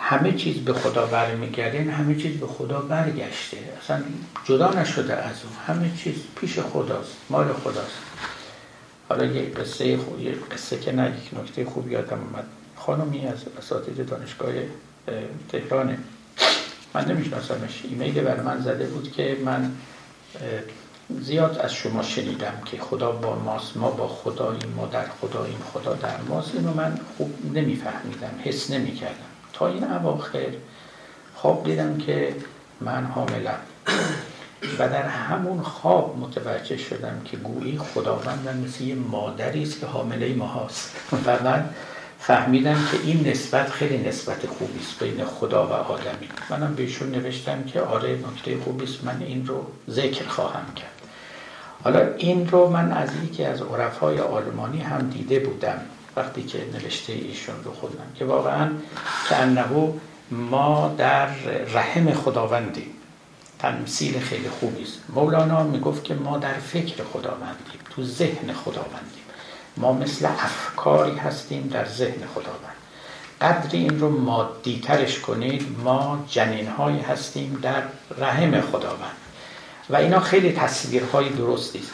[0.00, 3.56] همه چیز به خدا برمیگرده این همه چیز به خدا برگشته.
[3.82, 4.02] اصلا
[4.44, 5.52] جدا نشده از اون.
[5.66, 7.98] همه چیز پیش خداست مال خداست.
[9.08, 12.46] حالا یک قصه خوب یک قصه که نه یک نکته خوب یادم اومد.
[12.76, 14.52] خانمی از اساتید دانشگاه
[15.52, 15.98] تهرانه.
[16.94, 17.82] من نمیشناسمش.
[17.84, 19.72] ایمیل بر من زده بود که من
[21.20, 25.94] زیاد از شما شنیدم که خدا با ماست ما با خداییم ما در خداییم خدا
[25.94, 26.54] در ماست.
[26.54, 29.29] اینو من خوب نمیفهمیدم حس نمی‌کردم.
[29.68, 30.46] این اواخر
[31.34, 32.34] خواب دیدم که
[32.80, 33.58] من حاملم.
[34.78, 40.34] و در همون خواب متوجه شدم که گویی خداوند مثل یه مادری است که حامله
[40.34, 40.96] ما هاست.
[41.26, 41.68] و من
[42.18, 46.28] فهمیدم که این نسبت خیلی نسبت خوبی است بین خدا و آدمی.
[46.50, 50.90] منم بهشون نوشتم که آره نکته خوبی است من این رو ذکر خواهم کرد.
[51.84, 55.80] حالا این رو من از یکی از عرفای آلمانی هم دیده بودم.
[56.20, 58.70] وقتی که نوشته ایشون رو خوندم که واقعا
[59.28, 59.92] که انهو
[60.30, 61.26] ما در
[61.74, 62.94] رحم خداوندیم
[63.58, 64.98] تمثیل خیلی خوبی است.
[65.14, 69.24] مولانا می‌گفت که ما در فکر خداوندیم تو ذهن خداوندیم.
[69.76, 72.76] ما مثل افکاری هستیم در ذهن خداوند.
[73.40, 77.82] قدری این رو مادی ترش کنید ما جنین هایی هستیم در
[78.18, 79.16] رحم خداوند.
[79.90, 81.90] و اینا خیلی تصویرهای درستی است.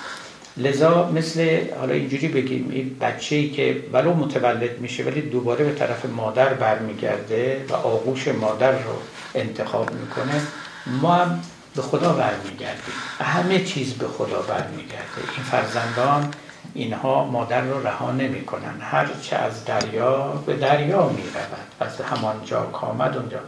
[0.59, 5.73] لذا مثل حالا اینجوری بگیم این بچه ای که ولو متولد میشه ولی دوباره به
[5.73, 8.95] طرف مادر برمیگرده و آغوش مادر رو
[9.35, 10.43] انتخاب می‌کنه
[10.87, 11.41] ما هم
[11.77, 12.95] به خدا برمیگردیم.
[13.21, 15.19] همه چیز به خدا برمیگرده.
[15.37, 16.31] این فرزندان
[16.75, 18.81] اینها مادر رو رها نمی‌کنن.
[18.81, 21.57] هر چه از دریا به دریا می‌رود.
[21.81, 23.39] از همانجا کامد اونجا.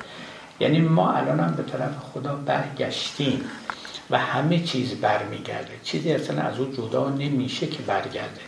[0.61, 3.44] یعنی ما الان هم به طرف خدا برگشتیم.
[4.11, 5.73] و همه چیز برمیگرده.
[5.83, 8.40] چیزی اصلا از او جدا نمیشه که برگرده.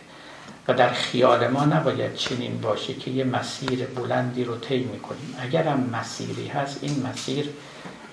[0.67, 5.35] و در خیال ما نباید چنین باشه که یه مسیر بلندی رو طی می‌کنیم.
[5.39, 7.49] اگر هم مسیری هست این مسیر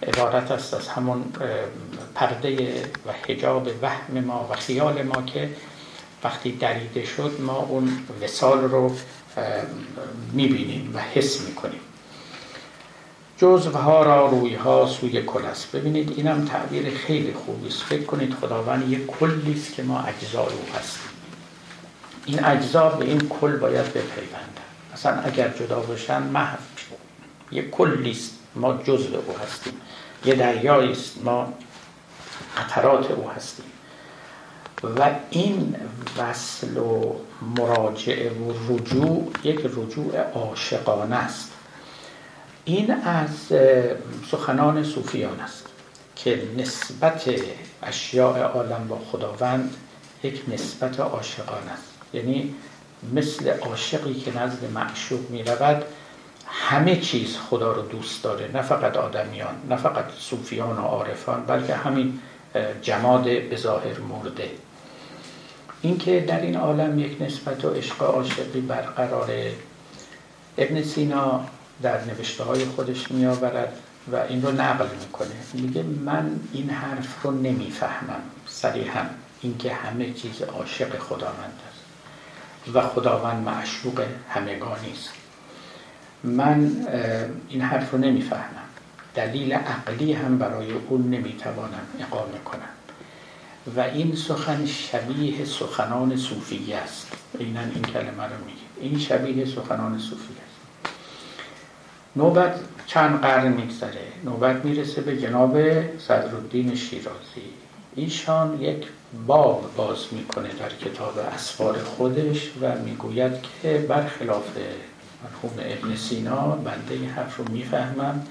[0.02, 1.24] عبارت است از همون
[2.14, 5.50] پرده و حجاب وهم ما و خیال ما که
[6.24, 8.96] وقتی دریده شد ما اون وسال رو
[10.32, 11.80] می‌بینیم و حس می‌کنیم.
[13.38, 17.82] جزوها را رویها سوی کل است ببینید اینم تعبیر خیلی خوبی است.
[17.82, 21.10] فکر کنید خداوند یک کلی است که ما اجزا او هستیم.
[22.26, 24.62] این اجزا به این کل باید بپیوندن.
[24.94, 26.58] مثلا اگر جدا باشن محو
[27.52, 28.30] یک کلی است.
[28.54, 29.72] ما جزء او هستیم.
[30.24, 31.24] یه دریایی است.
[31.24, 31.52] ما
[32.56, 33.66] قطرات او هستیم.
[34.82, 35.76] و این
[36.18, 37.14] وصل و
[37.58, 41.52] مراجعه و رجوع یک رجوع عاشقانه است.
[42.68, 43.30] این از
[44.30, 45.66] سخنان صوفیان است
[46.16, 47.30] که نسبت
[47.82, 49.74] اشیاء عالم با خداوند
[50.22, 51.92] یک نسبت عاشقانه است.
[52.14, 52.54] یعنی
[53.14, 55.84] مثل عاشقی که نزد معشوق می رود
[56.46, 61.74] همه چیز خدا رو دوست داره نه فقط آدمیان نه فقط صوفیان و عارفان بلکه
[61.74, 62.20] همین
[62.82, 64.50] جماد به ظاهر مرده.
[65.82, 69.52] اینکه در این عالم یک نسبت و عشق عاشقی برقراره.
[70.58, 71.44] ابن سینا
[71.82, 73.72] در نوشته های خودش می آورد
[74.12, 75.34] و این رو نقل می‌کنه.
[75.54, 78.20] میگه من این حرف رو نمی‌فهمم.
[78.46, 79.02] صریحا
[79.40, 81.78] اینکه همه چیز عاشق خداوند است
[82.74, 85.10] و خداوند معشوق همگانی است.
[86.24, 86.86] من
[87.48, 88.68] این حرف رو نمی‌فهمم.
[89.14, 92.68] دلیل عقلی هم برای اون نمی‌توانم اقامه کنم.
[93.76, 97.12] و این سخن شبیه سخنان صوفیه است.
[97.38, 98.58] اینا این کلمه رو میگه.
[98.80, 100.47] این شبیه سخنان صوفیه
[102.18, 102.54] نوبت
[102.86, 104.06] چند قرن میگذره.
[104.24, 105.58] نوبت می‌رسه به جناب
[105.98, 107.48] صدرالدین شیرازی.
[107.96, 108.86] ایشان یک
[109.26, 114.46] باب باز می‌کنه در کتاب اسفار خودش و می‌گوید که برخلاف
[115.24, 118.26] مرحوم ابن سینا بنده این حرف رو می‌فهمم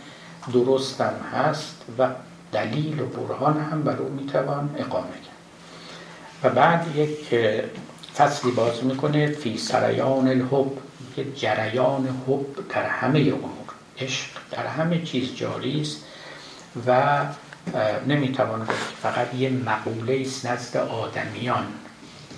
[0.54, 2.08] درستم هست و
[2.52, 5.38] دلیل و برهان هم بر او می‌توان اقامه کرد.
[6.44, 7.36] و بعد یک
[8.18, 10.72] فصلی باز می‌کنه فی سریان الحب.
[11.16, 13.57] که جریان حب در همه امور.
[14.02, 16.04] عشق در همه چیز جاری است
[16.88, 17.20] و
[18.08, 21.66] نمی‌توان گفت فقط یه مقوله است نزد آدمیان.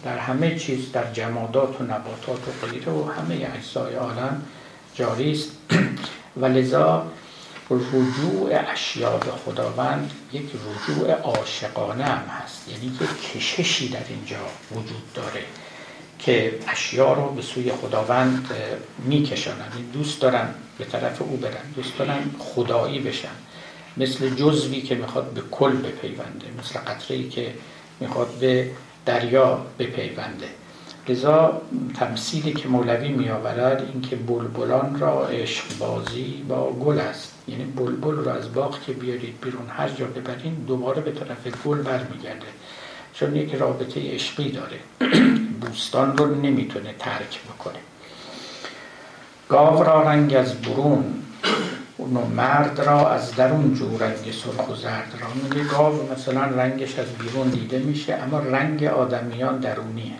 [0.03, 4.41] در همه چیز در جمادات و نباتات و غیره و همه اجزای عالم
[4.95, 5.51] جاری است.
[6.41, 7.07] و لذا
[7.69, 12.67] رجوع اشیا به خداوند یک رجوع عاشقانه هم هست.
[12.67, 14.37] یعنی یک کششی در اینجا
[14.71, 15.43] وجود داره
[16.19, 18.49] که اشیا رو به سوی خداوند
[19.05, 20.47] میکشانن دوست دارن
[20.79, 21.73] به طرف او برن.
[21.75, 23.35] دوست دارن خدایی بشن.
[23.97, 26.47] مثل جزوی که می‌خواد به کل بپیونده.
[26.59, 27.53] مثل قطره که
[27.99, 28.71] می‌خواد به
[29.05, 30.49] دریا بپیونده.
[31.09, 31.61] لذا
[31.99, 37.33] تمثیلی که مولوی میآورد اینکه بلبلان را عشق بازی با گل است.
[37.47, 41.81] یعنی بلبل را از باغ که بیارید بیرون هر جا ببرین دوباره به طرف گل
[41.81, 42.47] برمیگرده.
[43.13, 44.79] چون یک رابطه عشقی داره.
[45.61, 47.79] بوستان رو نمی‌تونه ترک بکنه.
[49.49, 51.23] گاو را رنگ از برون
[51.97, 55.63] اونو مرد را از درون جو رنگ سرخ و زرد را میگه.
[55.63, 60.13] گاو مثلا رنگش از بیرون دیده میشه اما رنگ آدمیان درونیه.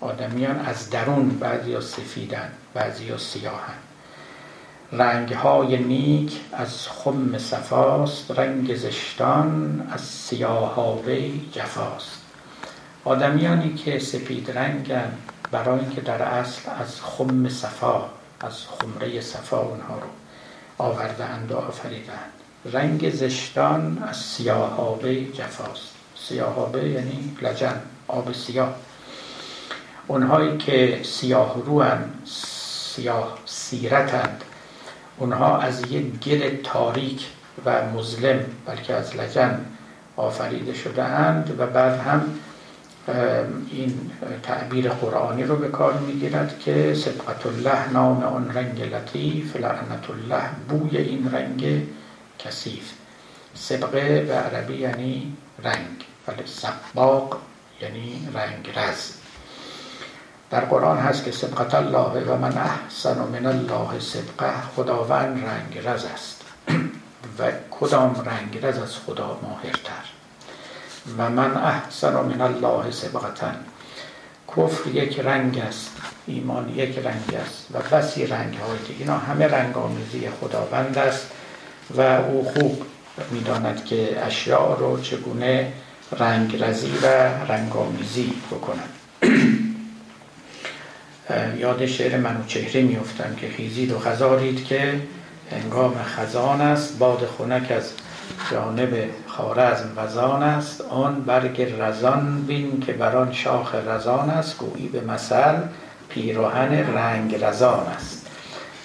[0.00, 3.78] آدمیان از درون بعضی ها سفیدن بعضی ها سیاهن.
[4.92, 12.20] رنگ های نیک از خم صفاست رنگ زشتان از سیاهاوی جفاست.
[13.04, 15.12] آدمیانی که سپید رنگن
[15.50, 20.08] برای اینکه در اصل از خم صفا از خمره صفا اونها رو
[20.78, 22.32] آورده اند و آفریدند
[22.64, 25.94] رنگ زشتان از سیاهابه جفاست.
[26.28, 28.74] سیاهابه یعنی لجن آب سیاه.
[30.06, 32.04] اونهایی که سیاه روان
[32.94, 34.44] سیاه سیرتند
[35.18, 37.26] اونها از یک گل تاریک
[37.64, 39.64] و مظلم بلکه از لجن
[40.16, 42.38] آفریده شده اند و بعد هم
[43.70, 44.10] این
[44.42, 50.42] تعبیر قرآنی رو به کار می‌گیرد که سبقت الله نام آن رنگ لطیف لعنت الله
[50.68, 51.88] بوی این رنگ
[52.38, 52.92] کثیف.
[53.54, 57.40] سبقه به عربی یعنی رنگ ولی سباق
[57.80, 59.12] یعنی رنگ رز.
[60.50, 66.04] در قرآن هست که سبقت الله و من احسن من الله سبقه خداوند رنگ رز
[66.04, 66.44] است.
[67.38, 70.19] و کدام رنگ رز از خدا ماهرتر؟
[71.18, 73.52] و من احسن من الله سبقتا
[74.56, 75.90] کفر یک رنگ است
[76.26, 79.00] ایمان یک رنگ است و بسی رنگ های دیگه.
[79.00, 81.26] اینا همه رنگ آمیزی خداوند است
[81.96, 82.82] و او خوب
[83.30, 85.72] می‌داند که اشیاء رو چگونه
[86.18, 87.06] رنگ رزی و
[87.52, 88.92] رنگ آمیزی بکنند.
[91.58, 95.00] یاد شعر منوچهره میفتم که خیزید و خزارید که
[95.50, 96.98] انگام خزان است.
[96.98, 97.92] باد خونک از
[98.50, 100.80] جانب خارزم وزان است.
[100.80, 104.58] آن برگ رزان بین که بران شاخ رزان است.
[104.58, 105.54] گویی به مثل
[106.08, 108.26] پیراهن رنگ رزان است.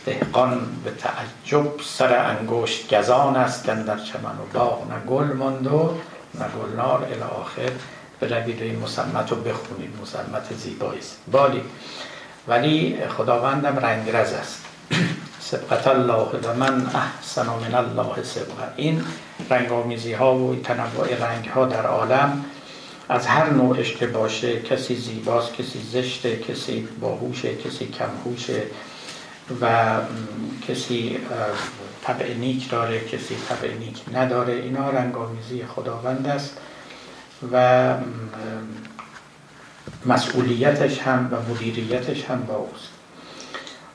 [0.06, 3.66] دهقان به تعجب سر انگشت گزان است.
[3.66, 5.94] در چمن و باغ نه گل ماند و
[6.34, 7.08] نه گلنار.
[7.14, 7.72] الاخر
[8.20, 9.90] بروید این مسمت رو بخونید.
[10.02, 11.18] مسمت زیبایی است.
[11.32, 11.62] بالی.
[12.48, 14.66] ولی خداوندم رنگرز است.
[15.52, 19.04] سبقت الله و من احسن من الله سبقت این
[19.50, 22.46] رنگ آمیزی ها و تنوع رنگ ها در عالم
[23.10, 28.64] از هر نوعش که باشه کسی زیباست کسی زشته کسی باهوشه کسی کمهوشه
[29.62, 29.96] و
[30.68, 31.18] کسی
[32.04, 34.54] طبع نیک داره کسی طبع نیک نداره.
[34.54, 36.58] اینا رنگ آمیزی خداوند است
[37.52, 37.94] و
[40.06, 42.90] مسئولیتش هم و مدیریتش هم با اوست.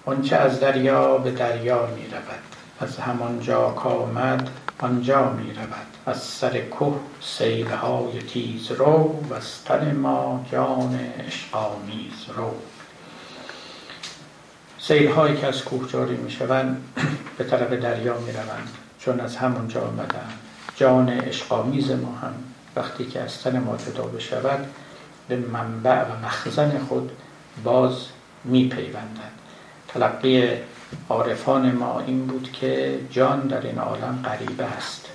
[0.07, 2.50] آنچه از دریا به دریا می رود
[2.81, 9.97] از همانجا کامد آنجا می رود از سر کوه سیلهای تیز رو و از تن
[9.97, 12.55] ما جان عشقامیز رو.
[14.79, 16.85] سیلهایی که از کوه جاری می شوند
[17.39, 18.69] به طرف دریا می روند
[18.99, 20.29] چون از همونجا آمدن
[20.77, 22.35] جان عشقامیز ما هم
[22.77, 24.67] وقتی که از تن ما جدا بشود
[25.29, 27.11] به منبع و مخزن خود
[27.65, 27.93] باز
[28.45, 29.33] می پیوندند
[29.89, 30.49] تلقی
[31.09, 35.07] عارفان ما این بود که جان در این عالم غریبه است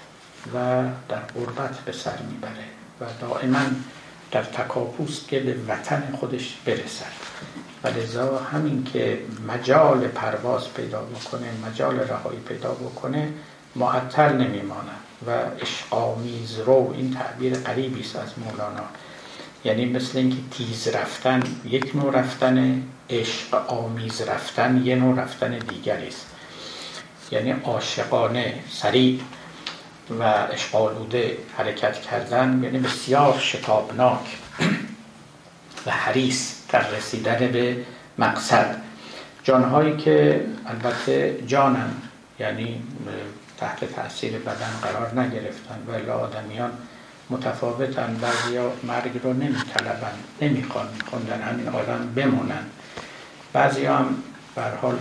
[0.53, 2.65] و در غربت به سر می‌بره
[3.01, 3.65] و دائما
[4.31, 7.11] در تکاپوست که به وطن خودش برسد.
[7.83, 13.29] و لذا همین که مجال پرواز پیدا بکنه مجال رهایی پیدا بکنه
[13.75, 14.95] معطل نمیمانه
[15.27, 18.83] و اشقامیز رو این تعبیر قریبی است از مولانا.
[19.65, 26.07] یعنی مثل اینکه تیز رفتن یک نوع رفتن عشق آمیز رفتن یه نوع رفتن دیگری
[26.07, 26.25] است.
[27.31, 29.19] یعنی عاشقانه سریع
[30.19, 34.37] و اشقالوده حرکت کردن یعنی بسیار شتابناک
[35.85, 37.77] و حریص در رسیدن به
[38.17, 38.75] مقصد.
[39.43, 41.89] جانهایی که البته جانن
[42.39, 42.83] یعنی
[43.57, 46.71] تحت تاثیر بدن قرار نگرفتن و آدمیان
[47.29, 52.65] متفاوتن بعضیا مرگ رو نمیطلبن نمی‌خوان می‌خوان در همین عالم بمونن.
[53.55, 54.15] بعضی هم
[54.81, 54.99] حال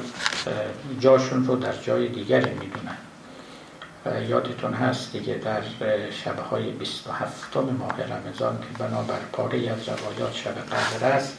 [1.00, 2.96] جاشون رو در جای دیگری می‌دونن
[4.28, 5.62] یادتون هست دیگه در
[6.24, 11.38] شبهای 27 ماه رمضان که بنابر پاره از روایات شب قدر است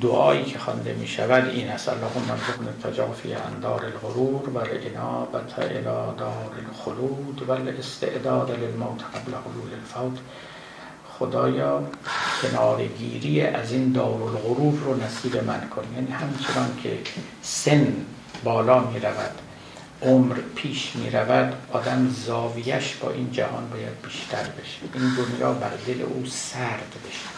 [0.00, 5.82] دعایی که خوانده می شود این است اللهم ارزقنا تجافی اندار الغرور و الانابت الى
[6.18, 10.18] دار الخلود و الاستعداد للموت قبل حلول الفوت
[11.18, 11.82] خدایا
[12.42, 15.82] کنارگیری از این دار الغرور رو نصیب من کن.
[15.94, 16.98] یعنی همچنان که
[17.42, 17.92] سن
[18.44, 19.30] بالا می رود
[20.02, 24.78] عمر پیش می رود آدم زاویش با این جهان باید بیشتر بشه.
[24.94, 27.28] این دنیا بر دل او سرد بشه.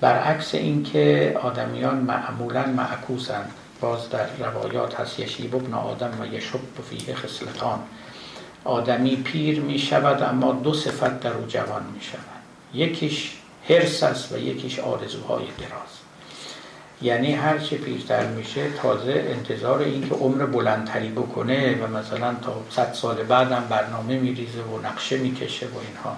[0.00, 3.50] برعکس اینکه آدمیان معمولا معکوسند
[3.80, 6.58] باز در روایات هست یشیب ابن آدم و یشب
[6.90, 7.78] فیه خسلتان
[8.64, 12.33] آدمی پیر می شود اما دو صفت در او جوان می شود.
[12.74, 13.32] یکیش
[13.68, 15.94] حرس است و یکیش آرزوهای دراز.
[17.02, 22.62] یعنی هر چه پیرتر میشه تازه انتظار این که عمر بلندتری بکنه و مثلا تا
[22.70, 26.16] صد سال بعدم برنامه میریزه و نقشه می‌کشه و اینها.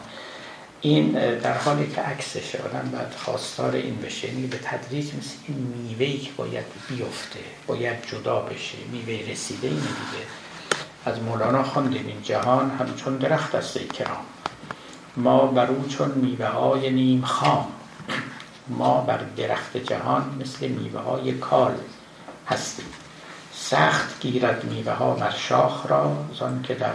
[0.80, 4.28] این در حالی که عکسشه آدم باید خواستار این بشه.
[4.28, 9.80] یعنی به تدریج مثل این میوهی که باید بیفته باید جدا بشه میوه رسیده اینه
[9.80, 10.24] دیگه
[11.07, 14.24] از مولانا خواندیم این جهان همچون درخت است کرام.
[15.16, 17.66] ما بر او چون میوه های نیم خام.
[18.68, 21.74] ما بر درخت جهان مثل میوه های کال
[22.46, 22.86] هستیم.
[23.52, 26.94] سخت گیرد میوه ها بر شاخ را زان که در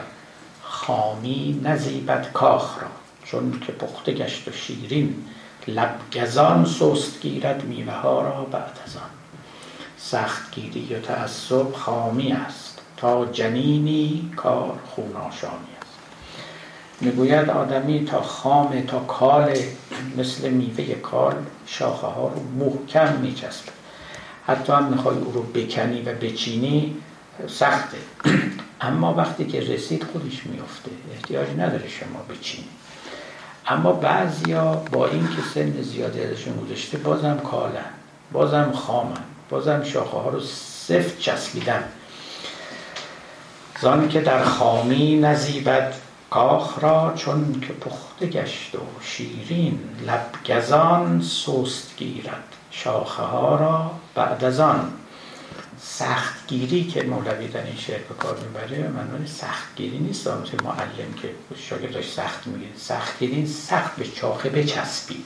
[0.63, 2.88] خامی نزیبت کاخ را.
[3.24, 5.26] چون که پخته گشت و شیرین
[5.67, 9.09] لب گزان سست گیرد میوه ها را بعد از آن.
[9.97, 12.82] سخت گیری و تعصب خامی است.
[12.97, 15.55] تا جنینی کار خوناشامی.
[15.55, 15.70] است
[17.02, 19.54] می‌گوید آدمی تا خام تا کال
[20.18, 21.36] مثل میوه کال
[21.66, 23.72] شاخه ها رو محکم میچسبه.
[24.47, 26.95] حتی هم می‌خوای او رو بکنی و بچینی
[27.47, 27.97] سخته.
[28.82, 32.68] اما وقتی که رسید خودش میفته احتیاجی نداره شما بچینی.
[33.68, 37.86] اما بعضیا با این که سن زیادی ازشون گذاشته بازم کالن
[38.32, 41.84] بازم خامن بازم شاخه ها رو سفت چسبیدن.
[43.82, 45.93] زان که در خامی نزیبد
[46.32, 52.43] کاخ را چون که پخته گشت و شیرین لب گزان سست گیرد.
[52.71, 54.93] شاخه ها را بعد از آن.
[55.79, 60.27] سختگیری که مولوی در این شعر به کار می‌بره منوی سختگیری نیست.
[60.27, 62.67] مثل معلم که شاگرداش سخت میگه.
[62.77, 65.23] سختگیری سخت به چاخه بچسبی.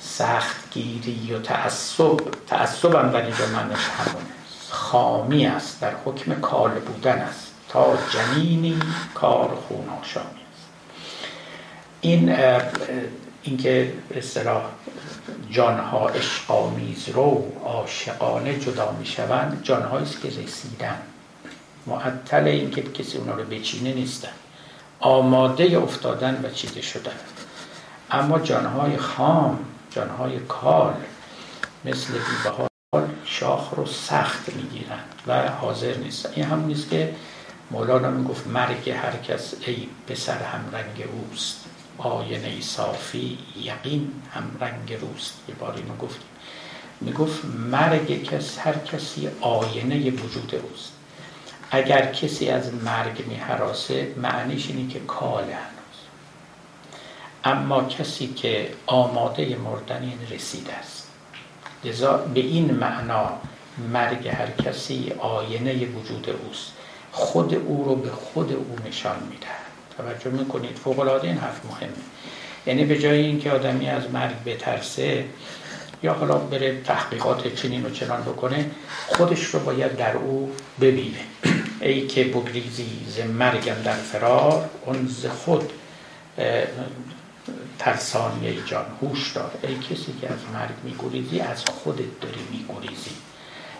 [0.00, 2.16] سختگیری و تعصب.
[2.46, 4.26] تعصب هم به منش همونه.
[4.68, 5.80] خامی است.
[5.80, 7.47] در حکم کال بودن است.
[7.68, 8.78] تا جنینی
[9.14, 10.68] کار خون آشامی است.
[12.00, 12.36] این
[13.42, 14.62] اینکه به اصطلاح
[15.50, 20.98] جانها عشقآمیز رو عاشقانه جدا می‌شوند جانهایی است که رسیدن.
[21.86, 24.28] معطل اینکه کسی اونا رو بچینه نیستن.
[25.00, 27.12] آماده افتادن و چیده شدن.
[28.10, 29.58] اما جانهای خام
[29.90, 30.94] جانهای کال
[31.84, 36.30] مثل بیبهال شاخ رو سخت می‌گیرن و حاضر نیستن.
[36.34, 37.14] این هم نیست که
[37.70, 41.64] مولانا می‌گفت مرگ هر کس ای پسر هم رنگ اوست.
[41.98, 45.34] آینه صافی یقین هم رنگ روست.
[45.48, 46.28] یه بار اینو گفتیم
[47.00, 50.92] می‌گفت مرگ کس هر کسی آینه وجود اوست.
[51.70, 55.98] اگر کسی از مرگ میحراسه معنیش اینه که کاله هنوز.
[57.44, 61.08] اما کسی که آماده مردن این رسیده است.
[61.84, 63.30] لذا به این معنا
[63.92, 66.72] مرگ هر کسی آینه وجود اوست.
[67.12, 69.68] خود او رو به خود او نشان می‌دهد.
[69.96, 71.92] توجه می‌کنید؟ فوق العاده این حرف مهمه.
[72.66, 75.24] یعنی به جای اینکه آدمی از مرگ بترسه
[76.02, 78.70] یا حالا بره تحقیقات چنین و چنان بکنه
[79.06, 80.50] خودش رو باید در او
[80.80, 81.20] ببینه.
[81.80, 85.70] ای که بگریزی ز مرگم در فرار اون ز خود
[87.78, 89.50] ترسانی جان هوش دار.
[89.62, 93.10] ای کسی که از مرگ میگریزی از خودت داری میگریزی.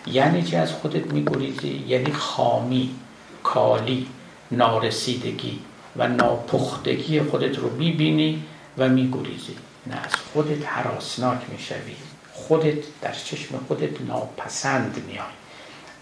[0.07, 2.95] یعنی چی از خودت میگریزی؟ یعنی خامی.
[3.43, 4.07] کالی
[4.51, 5.59] نارسیدگی
[5.95, 8.43] و ناپختگی خودت رو می‌بینی
[8.77, 9.55] و میگریزی.
[9.87, 11.95] نه از خودت حراسناک می‌شوی.
[12.33, 15.25] خودت در چشم خودت ناپسند میای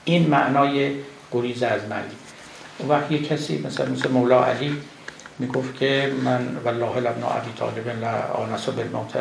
[0.06, 0.96] این معنای
[1.32, 2.12] گریز از مرگ.
[2.78, 4.78] اون وقت یه کسی مثلا مثل مولا علی
[5.40, 9.14] می‌گفت که من والله لبنا ابی طالب آنس بالموت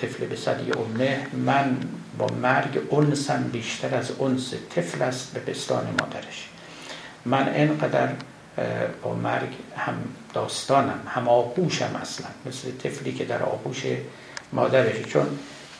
[0.00, 1.26] طفل به صدی امه.
[1.32, 1.76] من
[2.18, 6.48] با مرگ انسم بیشتر از انس طفل است به پستان مادرش.
[7.26, 8.08] من اینقدر
[9.02, 9.94] با مرگ هم
[10.34, 13.82] داستانم هم آغوشم اصلا مثل طفلی که در آغوش
[14.52, 15.04] مادرشه.
[15.04, 15.26] چون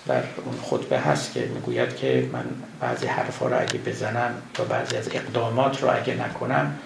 [0.06, 2.44] در اون خطبه هست که می‌گوید که من
[2.80, 6.78] بعضی حرفا رو اگه بزنم یا بعضی از اقدامات رو اگه نکنم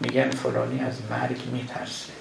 [0.00, 2.12] میگن فلانی از مرگ میترسه.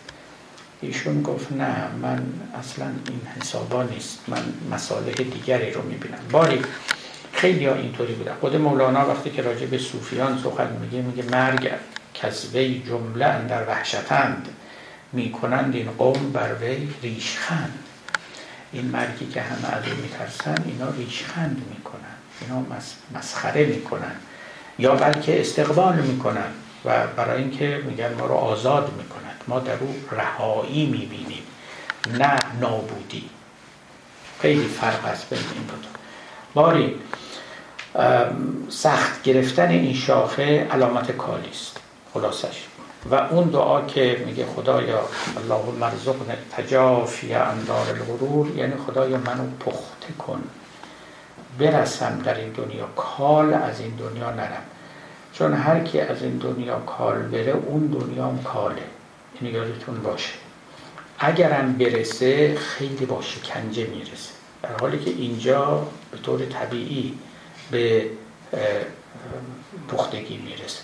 [0.81, 2.23] ایشون گفت نه من
[2.59, 4.19] اصلا این حسابا نیست.
[4.27, 6.19] من مساله دیگری رو می‌بینم.
[6.31, 6.61] باری
[7.37, 8.33] خیلی ها اینطوری بودن.
[8.41, 11.71] خود مولانا وقتی که راجع به صوفیان سخن میگه میگه مرگ
[12.13, 14.49] کسوی جمله در وحشتند.
[15.13, 17.79] می‌کنند این قوم بر وی ریشخند.
[18.71, 22.01] این مرگی که همه از میترسن اینا ریشخند می‌کنن
[22.41, 22.65] اینا
[23.15, 24.15] مسخره می‌کنن
[24.79, 26.51] یا بلکه استقبال می‌کنن
[26.85, 31.43] و برای اینکه میگن ما رو آزاد می‌کنن ما در او رهایی می‌بینیم
[32.19, 33.29] نه نابودی.
[34.41, 35.73] خیلی فرق است بین این دو
[36.53, 36.95] باری
[38.69, 41.79] سخت گرفتن این شاخه علامت کالی است.
[42.13, 42.63] خلاصش.
[43.11, 44.99] و اون دعا که میگه خدایا
[45.37, 50.43] الله مرزقنا تجافی اندار الغرور یعنی خدایا منو پخته کن.
[51.59, 54.63] برسم در این دنیا کال از این دنیا نرم.
[55.33, 58.83] چون هر کی از این دنیا کال بره اون دنیا هم کاله.
[59.41, 60.33] این یادتون باشه.
[61.19, 64.31] اگرم برسه خیلی با شکنجه می‌رسه.
[64.63, 67.13] در حالی که اینجا به طور طبیعی
[67.71, 68.05] به
[69.87, 70.81] پختگی می‌رسه.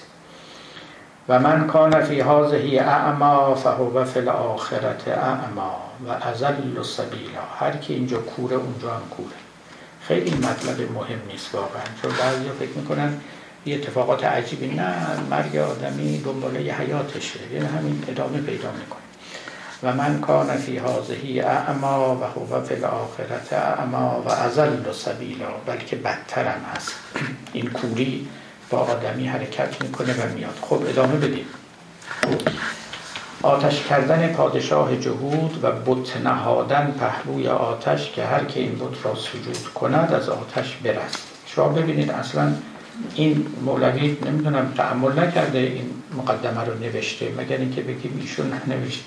[1.30, 5.76] و من کان فی هذه اعما فهو فی الاخرت اعما
[6.08, 9.36] و ازل سبیلا هر کی اینجا کوره اونجا هم کوره.
[10.02, 11.84] خیلی مطلب مهم نیست واقعا.
[12.02, 13.22] چون بعضی فکر می‌کنن
[13.66, 14.96] یه اتفاقات عجیبی نه
[15.30, 17.40] مرگ آدمی دنباله حیاتشه.
[17.54, 19.03] یعنی همین ادامه پیدا می‌کنه.
[19.84, 25.96] و من کان فی هازهی اعما و هو فی الاخرت اعما و ازل سبیلا بلکه
[25.96, 26.96] بدترم هست
[27.54, 28.28] این کوری
[28.70, 30.58] با آدمی حرکت می‌کنه و میاد.
[30.62, 31.46] خب ادامه بدیم.
[33.42, 39.16] آتش کردن پادشاه جهود و بت نهادن پهلوی آتش که هر که این بت را
[39.16, 41.18] سجود کند از آتش برست.
[41.46, 42.54] شما ببینید اصلا
[43.16, 47.34] این مولوی نمی‌دونم تعمل نکرده این مقدمه رو نوشته.
[47.38, 49.04] مگر اینکه بگیم ایشون ننوشته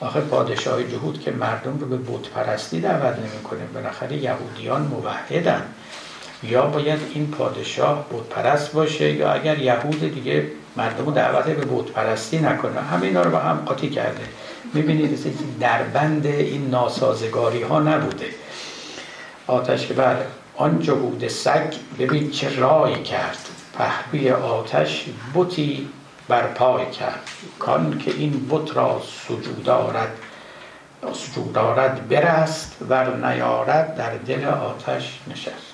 [0.00, 5.62] آخه پادشاه جهود که مردم رو به بت پرستی دعوت نمی‌کنه بالاخره یهودیان موحدن.
[6.42, 11.90] یا باید این پادشاه بت پرست باشه یا اگر یهود دیگه مردم دعوت به بت
[11.90, 12.80] پرستی نکنه.
[12.80, 14.24] همه اینا رو با هم قاطی کرده.
[14.74, 15.18] می‌بینید
[15.60, 18.26] در بند این ناسازگاری ها نبوده.
[19.46, 20.16] آتش که بر
[20.56, 23.38] آن جهود سگ ببین چه رای کرد.
[23.78, 25.88] پهلوی آتش بتی
[26.28, 27.30] برپای کرد.
[27.58, 30.18] کان که این بت را سجود آرد
[31.12, 35.72] سجود آرد برست ور نیارد در دل آتش نشست.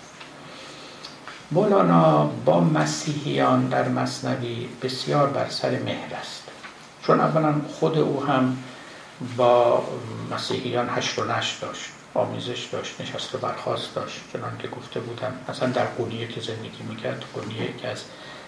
[1.51, 6.43] مولانا با مسیحیان در مصنوی بسیار بر سر مهر است.
[7.07, 8.57] چون اولا خود او هم
[9.37, 9.83] با
[10.31, 15.33] مسیحیان هشت و نشت داشت آمیزش داشت نشست و برخواست داشت چنان که گفته بودم.
[15.49, 18.05] اصلا در قونیه که زندگی می‌کرد قونیه که از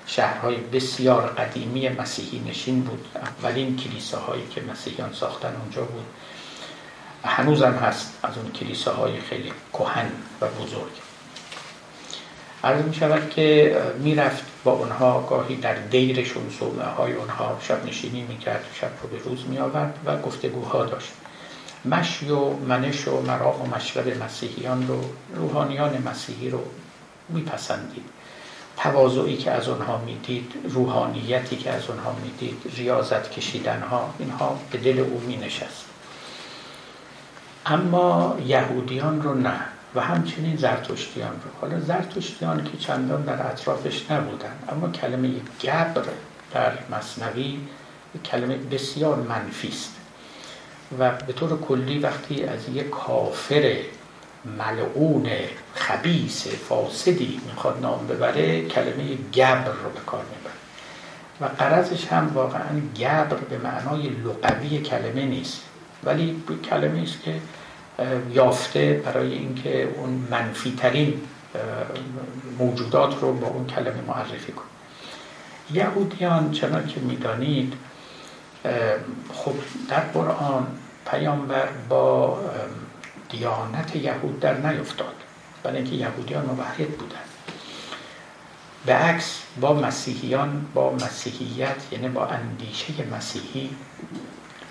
[0.07, 3.09] شهرهای بسیار قدیمی مسیحی نشین بود.
[3.15, 6.05] اولین کلیساهایی که مسیحیان ساختن اونجا بود.
[7.25, 10.07] هنوزم هست از اون کلیساهای خیلی کهن
[10.41, 10.93] و بزرگ.
[12.65, 18.23] عرض می شود که می‌رفت با اونها گاهی در دیرشون صومعه های اونها شب نشینی
[18.23, 21.13] می‌کرد شب رو به روز می آورد و گفتگوها داشت.
[21.85, 25.01] مشی و منش و مرام و مشرب مسیحیان رو
[25.35, 26.61] روحانیان مسیحی رو
[27.29, 28.14] میپسندید
[28.77, 34.79] تواضعی که از آنها می‌دید روحانیتی که از آنها می‌دید ریاضت کشیدن ها اینها به
[34.79, 35.85] دل او می نشست
[37.67, 39.61] اما یهودیان رو نه
[39.95, 41.51] و همچنین زرتشتیان رو.
[41.61, 45.31] حالا زرتشتیان که چندان در اطرافش نبودن اما کلمه
[45.63, 46.05] گبر
[46.53, 47.59] در مصنوی
[48.25, 49.95] کلمه بسیار منفی است.
[50.99, 53.77] و به طور کلی وقتی از یک کافر
[54.59, 55.31] ملعون
[55.75, 60.55] خبیس فاسدی می‌خواد نام ببره کلمه گبر رو به کار می‌بره.
[61.41, 65.61] و قرضش هم واقعا گبر به معنای لغوی کلمه نیست.
[66.05, 67.41] ولی کلمه است که
[68.33, 71.21] یافته برای اینکه اون منفی ترین
[72.59, 74.65] موجودات رو با اون کلمه معرفی کنه.
[75.73, 77.75] یهودیان چنان که می‌دانید
[79.33, 79.53] خب
[79.89, 80.67] در قرآن
[81.11, 82.39] پیامبر با
[83.29, 85.15] دیانت یهود در نیفتاد.
[85.63, 87.29] برای اینکه یهودیان موحد بودند.
[88.87, 93.71] به عکس با مسیحیان با مسیحیت یعنی با اندیشه مسیحی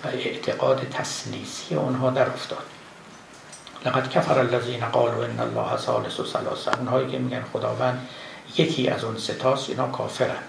[0.04, 2.64] و اعتقاد تسلیسی آنها در افتاد.
[3.86, 6.78] لقد کفر الذین قالوا ان الله ثالث ثلاثه.
[6.78, 8.08] اونهایی که میگن خداوند
[8.56, 10.42] یکی از اون ستاست اینا کافرن.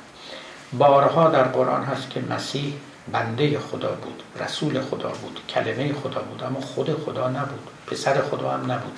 [0.74, 2.74] بارها در قرآن هست که مسیح
[3.12, 7.75] بنده خدا بود رسول خدا بود کلمه خدا بود اما خود خدا نبود.
[7.88, 8.98] پسر خدا هم نبود.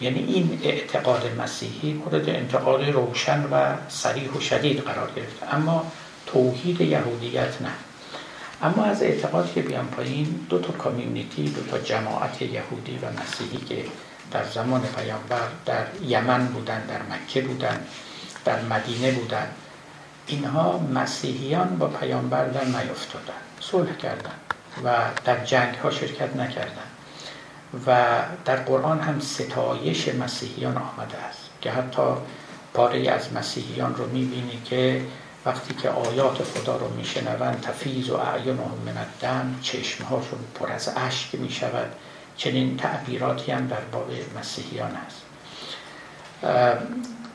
[0.00, 5.92] یعنی این اعتقاد مسیحی مورد انتقاد روشن و سریح و شدید قرار گرفت اما
[6.26, 7.70] توحید یهودیت نه.
[8.62, 13.58] اما از اعتقاد که بیان پایین دو تا کامیونیتی دو تا جماعت یهودی و مسیحی
[13.68, 13.84] که
[14.30, 17.80] در زمان پیامبر در یمن بودن در مکه بودن
[18.44, 19.46] در مدینه بودن
[20.26, 24.34] اینها مسیحیان با پیامبر در نیفتادن صلح کردن
[24.84, 26.89] و در جنگ ها شرکت نکردن.
[27.86, 32.02] و در قرآن هم ستایش مسیحیان آمده است که حتی
[32.74, 35.02] پاره از مسیحیان رو می‌بینی که
[35.46, 41.34] وقتی که آیات خدا رو میشنوند تفیز و اعیانهم من الدم چشمهاشون پر از اشک
[41.34, 41.92] می‌شود.
[42.36, 45.22] چنین تعبیراتی هم در باب مسیحیان هست.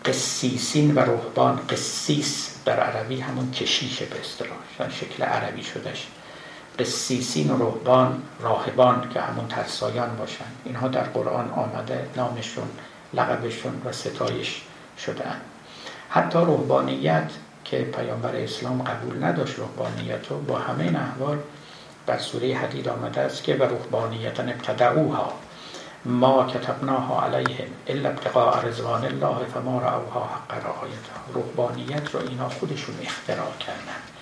[0.06, 6.08] قسیسین و رهبان قسیس در عربی همون کشیشه به اصطلاح شکل عربی شدهش.
[6.80, 10.46] قسیسین و رهبان راهبان که همون ترسایان باشن.
[10.66, 12.68] اینها در قرآن آمده نامشون
[13.14, 14.62] لقبشون و ستایش
[15.06, 15.42] شدن
[16.10, 17.30] حتی رهبانیت
[17.66, 21.38] که پیامبر اسلام قبول نداشت رهبانیت رو با همه این احوال
[22.08, 25.34] در سوره حدید آمده است که و رهبانیت ابتدعوها
[26.06, 31.20] ما کتبناها علیهم الا ابتقاء رضوان الله فما رعوها حق رعایتها.
[31.36, 34.15] رهبانیت رو اینا خودشون اختراع کردن.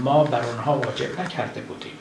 [0.00, 1.98] ما بر اونها واجب نکرده بودیم.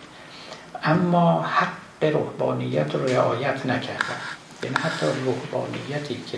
[0.84, 4.22] اما حق رهبانیت رو رعایت نکردن.
[4.64, 6.38] یعنی حتی رهبانیتی که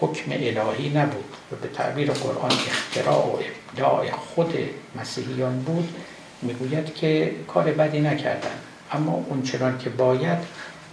[0.00, 3.38] حکم الهی نبود و به تعبیر قرآن اختراع و
[3.70, 4.54] ابداع خود
[5.00, 5.94] مسیحیان بود
[6.42, 8.58] می‌گوید که کار بدی نکردن.
[8.92, 10.38] اما اون چنان که باید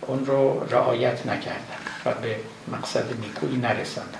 [0.01, 2.35] اون رو رعایت نکردن و به
[2.71, 4.19] مقصد نیکویی نرساندن.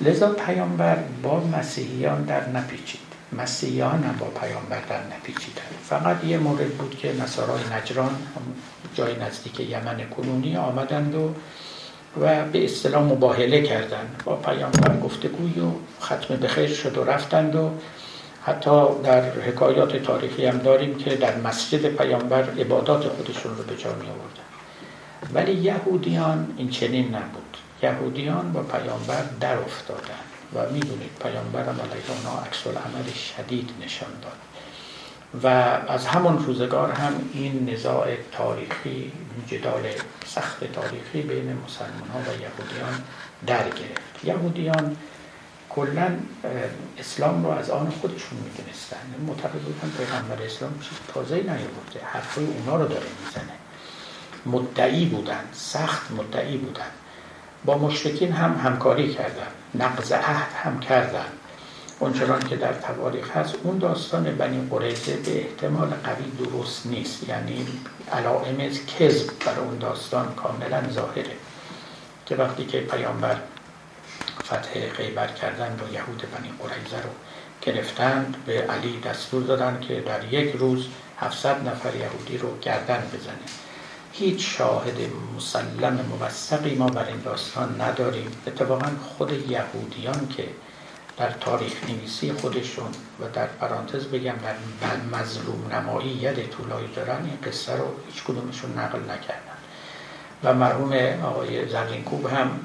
[0.00, 3.11] لذا پیامبر با مسیحیان در نپیچید.
[3.32, 8.16] مسیحیان هم با پیامبر در نپیچیدن فقط یه مورد بود که نصارای نجران
[8.94, 11.34] جای نزدیک یمن کنونی آمدند و
[12.20, 14.22] و به اصطلاح مباهله کردند.
[14.24, 15.70] با پیامبر گفتگوی و
[16.02, 17.70] ختم بخیر شد و رفتند و
[18.44, 23.90] حتی در حکایات تاریخی هم داریم که در مسجد پیامبر عبادات خودشون رو به جا
[23.90, 24.42] می آوردن.
[25.34, 27.56] ولی یهودیان این چنین نبود.
[27.82, 30.21] یهودیان با پیامبر در افتادن.
[30.54, 34.32] و می‌دونید پیامبر هم علیه اونا عکس عمل شدید نشان داد.
[35.42, 35.46] و
[35.92, 39.12] از همون روزگار هم این نزاع تاریخی
[39.46, 39.82] جدال
[40.26, 43.02] سخت تاریخی بین مسلمان ها و یهودیان
[43.46, 44.24] در گرفت.
[44.24, 44.96] یهودیان
[45.70, 46.16] کلا
[46.98, 48.96] اسلام رو از آن خودشون می‌دونستن.
[49.26, 52.00] معتقد بودن پیغمبر اسلام چیز تازه نیاورده.
[52.04, 53.52] حرفای اونا رو داره می‌زنه.
[54.46, 56.90] مدعی بودن سخت مدعی بودن.
[57.64, 61.26] با مشرکین هم همکاری کردن نقض عهد هم کردن.
[61.98, 67.28] اونچنان که در تواریخ هست اون داستان بنی قریزه به احتمال قوی درست نیست.
[67.28, 67.66] یعنی
[68.12, 68.56] علائم
[68.98, 71.36] کذب بر اون داستان کاملا ظاهره.
[72.26, 73.36] که وقتی که پیامبر
[74.44, 77.10] فتح غیبر کردن و یهود بنی قریزه رو
[77.62, 80.86] گرفتند به علی دستور دادن که در یک روز
[81.18, 83.61] 700 نفر یهودی رو گردن بزنه.
[84.12, 84.96] هیچ شاهد
[85.36, 88.32] مسلم موثقی ما بر این داستان نداریم.
[88.46, 90.48] اتفاقا خود یهودیان که
[91.16, 92.90] در تاریخ نویسی خودشون
[93.20, 94.34] و در پرانتز بگم
[94.80, 99.56] در مظلوم نمایی ید طولایی دارن این قصه رو هیچ کدومشون نقل نکردن.
[100.44, 100.92] و مرحوم
[101.24, 102.60] آقای زرینکوب هم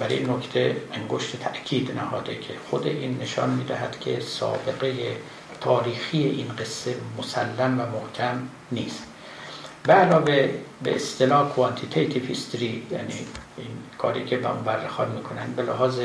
[0.00, 5.16] برای این نکته انگشت تأکید نهاده که خود این نشان می‌دهد که سابقه
[5.60, 9.02] تاریخی این قصه مسلم و محکم نیست.
[9.86, 10.50] به علاوه
[10.82, 13.14] به اصطلاح کوانتیتیتیو هیستری یعنی
[13.56, 13.66] این
[13.98, 16.00] کاری که به اون برخواد می‌کنن به لحاظ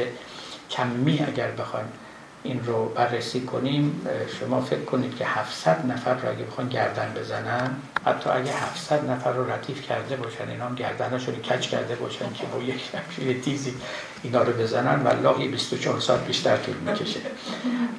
[0.69, 1.85] کمی اگر بخوایم
[2.43, 4.07] این رو بررسی کنیم
[4.39, 7.75] شما فکر کنید که 700 نفر را اگه بخوان گردن بزنن
[8.05, 12.43] حتی اگه 700 نفر رو ردیف کرده باشن اینا هم گردنشون کج کرده باشن که
[12.45, 12.59] با
[13.23, 13.73] یک تیزی
[14.23, 17.19] اینا رو بزنن والله 24 ساعت بیشتر طول می‌کشه.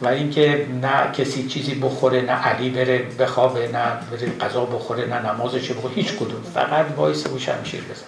[0.01, 5.33] و اینکه نه کسی چیزی بخوره نه علی بره بخوابه نه بره غذا بخوره نه
[5.33, 6.43] نمازش بخونه هیچ کدوم.
[6.55, 8.07] فقط وایس و شمشیر بزن.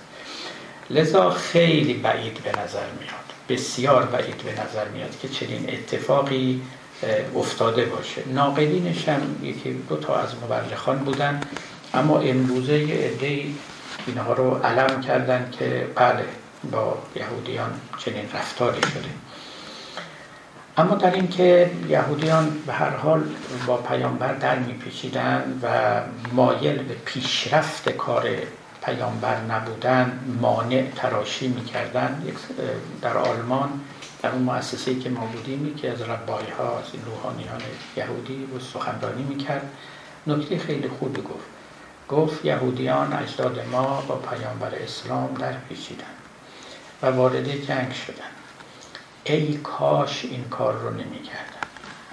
[0.91, 6.63] لذا خیلی بعید به نظر میاد بسیار بعید به نظر میاد که چنین اتفاقی
[7.37, 8.23] افتاده باشه.
[8.27, 11.41] ناقلینش هم یکی دو تا از مبلغان بودن.
[11.95, 13.45] اما امروزه یه عده
[14.07, 16.25] اینها رو علم کردن که بله
[16.73, 19.11] با یهودیان چنین رفتاری شده.
[20.77, 23.23] اما در اینکه یهودیان به هر حال
[23.67, 26.01] با پیامبر در میپیچیدن و
[26.33, 28.29] مایل به پیشرفت کار
[28.85, 32.23] پیامبر نبودن مانع تراشی می‌کردن
[33.03, 33.81] در آلمان
[34.23, 37.61] در اون مؤسسه که ما بودیم که از ربای ها از روحانیان
[37.97, 39.71] یهودی و سخنرانی می‌کرد.
[40.27, 41.54] نکته خیلی خوبی گفت.
[42.09, 46.05] گفت یهودیان اجداد ما با پیامبر اسلام در پیچیدن
[47.03, 48.35] و وارد جنگ شدن
[49.25, 51.65] ای کاش این کار رو نمی کردن.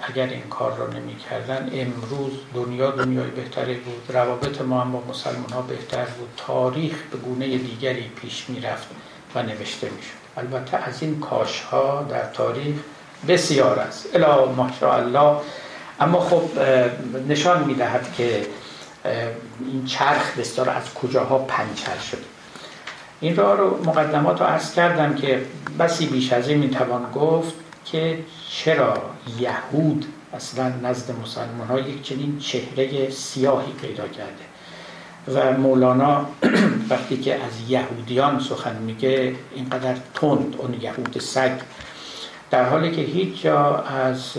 [0.02, 5.02] اگر این کار رو نمی کردن امروز دنیا دنیای بهتری بود روابط ما هم با
[5.10, 8.86] مسلمان ها بهتر بود تاریخ به گونه دیگری پیش می رفت
[9.34, 12.76] و نوشته می شد البته از این کاش ها در تاریخ
[13.28, 14.06] بسیار است.
[14.14, 14.48] الا
[14.82, 15.36] الله
[16.00, 16.42] اما خب
[17.28, 18.46] نشان می دهد که
[19.04, 22.24] این چرخ بسیار از کجاها پنچر شد.
[23.20, 25.42] این را رو مقدمات رو عرض کردم که
[25.78, 28.18] بسی بیش از این می‌توان گفت که
[28.50, 28.94] چرا
[29.38, 34.42] یهود اصلا نزد مسلمان ها یک چنین چهره سیاهی پیدا کرده.
[35.28, 36.26] و مولانا
[36.90, 41.52] وقتی که از یهودیان سخن میگه اینقدر تند اون یهود سگ.
[42.50, 44.32] در حالی که هیچ جا از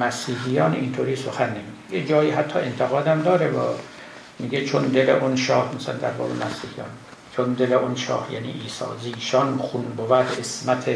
[0.00, 2.02] مسیحیان اینطوری سخن نمیگه.
[2.02, 3.74] یه جایی حتی انتقادم داره با
[4.44, 6.88] میگه چون دل اون شاه مثلا در باب مسیحیان
[7.36, 10.88] چون دل اون شاه یعنی عیسی زیشان خون بود اسمت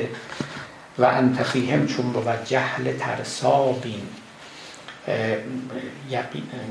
[0.99, 4.03] و انتفیهم چون بود جهل ترسابین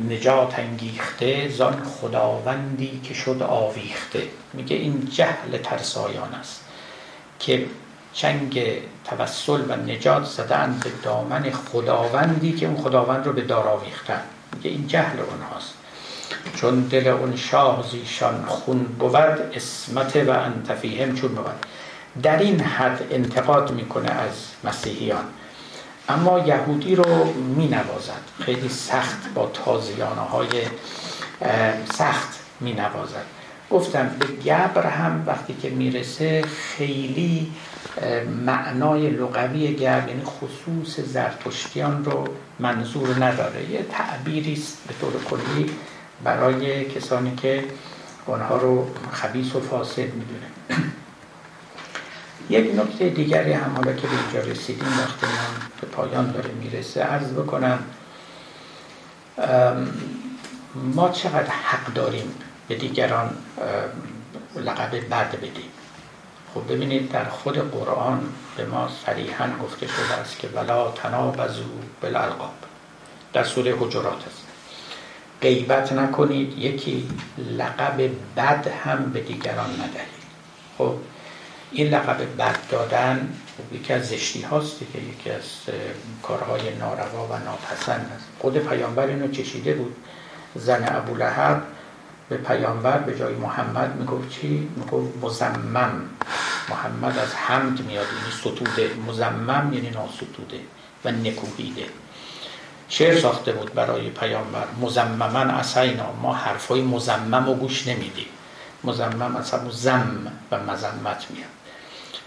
[0.09, 4.23] نجات انگیخته زان خداوندی که شد آویخته.
[4.53, 6.65] میگه این جهل ترسایان است
[7.39, 7.65] که
[8.13, 14.21] چنگ توسل و نجات زدن به دامن خداوندی که اون خداوند رو به دار آویختن.
[14.55, 15.73] میگه این جهل اونهاست.
[16.55, 19.15] چون دل اون شاه زیشان خون بود
[19.53, 21.65] اسمت و انتفیهم چون بود.
[22.23, 24.31] در این حد انتقاد می‌کنه از
[24.63, 25.23] مسیحیان.
[26.09, 30.47] اما یهودی رو می نوازد خیلی سخت با تازیانه های
[31.93, 33.25] سخت می نوازد
[33.69, 37.51] گفتم به گبر هم وقتی که می‌رسه خیلی
[38.45, 42.27] معنای لغوی گبر یعنی خصوص زرتشتیان رو
[42.59, 43.69] منظور نداره.
[43.71, 45.69] یه تعبیری است به طور کلی.
[46.23, 47.63] برای کسانی که
[48.27, 50.47] آنها رو خبیس و فاسد می‌دونه.
[52.49, 57.03] یک نکته دیگری هم حالا که به اینجا رسیدیم وقتی من به پایان داره می‌رسه
[57.03, 57.79] عرض بکنم
[60.75, 62.35] ما چقدر حق داریم
[62.67, 63.37] به دیگران
[64.55, 65.71] لقب بد بدیم؟
[66.53, 68.21] خب ببینید در خود قرآن
[68.57, 71.63] به ما صریحا گفته شده است که ولا تنابزو
[72.01, 72.53] بالالقاب.
[73.33, 74.46] در سوره حجرات است.
[75.41, 77.07] غیبت نکنید یکی
[77.37, 80.17] لقب بد هم به دیگران ندهید.
[80.77, 80.93] خب
[81.71, 83.33] این لقب بد دادن
[83.71, 85.43] یکی از زشتی هاست که یکی از
[86.23, 89.95] کارهای ناروا و ناپسند است خود پیامبر اینو چشیده بود.
[90.55, 91.63] زن ابو لحب
[92.29, 96.01] به پیامبر به جای محمد می‌گفت چی؟ می‌گفت مزمم.
[96.69, 98.91] محمد از حمد میاد یعنی ستوده.
[99.07, 100.59] مزمم یعنی ناستوده
[101.05, 101.85] و نکوهیده.
[102.89, 104.63] شعر ساخته بود برای پیامبر.
[104.81, 108.27] مزممن اسینا ما حرفای مزمم و گوش نمیدیم.
[108.83, 111.49] مزمم همون زم و مزمت میاد.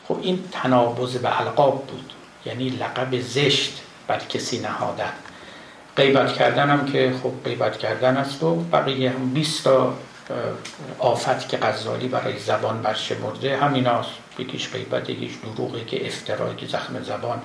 [0.09, 2.13] خب این تنابز به القاب بود.
[2.47, 5.13] یعنی لقب زشت بر کسی نهادن.
[5.97, 9.95] غیبت کردن هم که خب غیبت کردن است و بقیه هم 20 تا
[10.99, 17.03] آفت که غزالی برای زبان برشمرده همیناست یکیش غیبت یکیش دروغ که افترا که زخم
[17.03, 17.43] زبان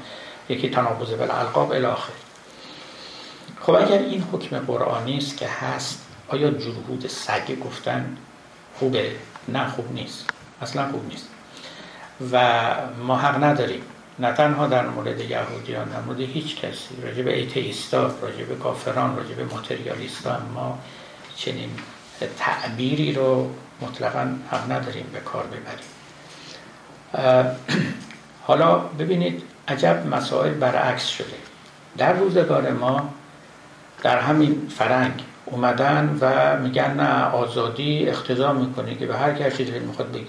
[0.49, 2.13] یکی تنابز به القاب الاخر.
[3.65, 8.17] خب اگر این حکم قرآنی است که هست آیا جرهود سگ گفتن
[8.79, 9.11] خوبه؟
[9.47, 10.29] نه خوب نیست.
[10.61, 11.27] اصلا خوب نیست.
[12.31, 12.65] و
[13.07, 13.81] ما حق نداریم.
[14.19, 19.17] نه تنها در مورد یهودیان در مورد هیچ کسی راجع به ایتیستا راجع به کافران
[19.17, 20.79] راجع به ماتریالیستا ما
[21.35, 21.69] چنین
[22.37, 23.49] تعبیری رو
[23.81, 25.85] مطلقا حق نداریم به کار ببریم.
[28.47, 31.35] حالا ببینید عجب مسائل برعکس شده.
[31.97, 33.09] در روزگار ما
[34.05, 39.81] در همین فرنگ اومدن و میگن نه آزادی اختضا می‌کنه که به هر کسی دلت
[39.81, 40.27] می‌خواد بگی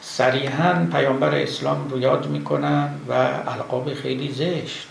[0.00, 3.12] صریحا پیامبر اسلام رو یاد می‌کنن و
[3.46, 4.88] القاب خیلی زشت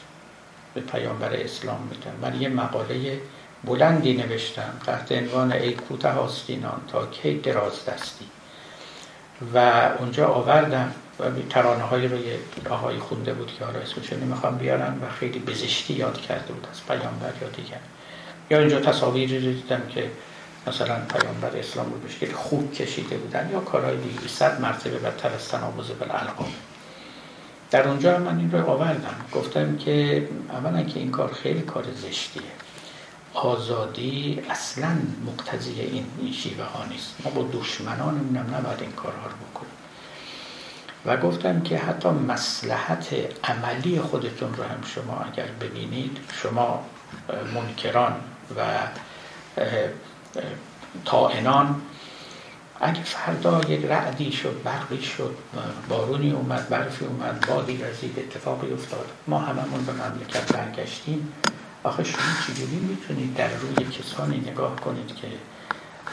[0.73, 2.29] به پیامبر اسلام میدن.
[2.29, 3.19] من یه مقاله
[3.63, 8.25] بلندی نوشتم تحت عنوان ای کوته آستینان تا کی دراز دستی
[9.53, 10.91] و اونجا آوردم.
[11.21, 15.39] و ترانه های رو یه آقای خونده بود که حالا اسمش نمی‌خوام بیارم و خیلی
[15.39, 17.79] بزشتی یاد کرده بود از پیامبر یا دیگر.
[18.49, 20.11] یا اینجا تصاویری رو دیدم که
[20.67, 24.27] مثلا پیامبر اسلام رو بهش خوب کشیده بودن یا کارهای دیگه.
[24.27, 26.47] صد مرتبه بدتر از تنابز بالالقاب.
[27.71, 29.15] در اونجا من این رو آوردم.
[29.33, 32.41] گفتم که اولا که این کار خیلی کار زشتیه.
[33.33, 37.15] آزادی اصلا مقتضی این, شیوه ها نیست.
[37.23, 39.70] ما با دشمنانمونم نباید این کارها رو بکنیم.
[41.05, 46.85] و گفتم که حتی مسلحت عملی خودتون رو هم شما اگر ببینید شما
[47.55, 48.13] منکران
[48.57, 48.61] و
[51.05, 51.81] تائنان
[52.81, 55.35] اگه فردا یک رعدی شد برقی شد
[55.89, 61.33] بارونی اومد برفی اومد بادی رزید اتفاقی افتاد ما هممون به مملکت برگشتیم
[61.83, 65.27] آخه شما چجوری می‌تونید در روی کسانی نگاه کنید که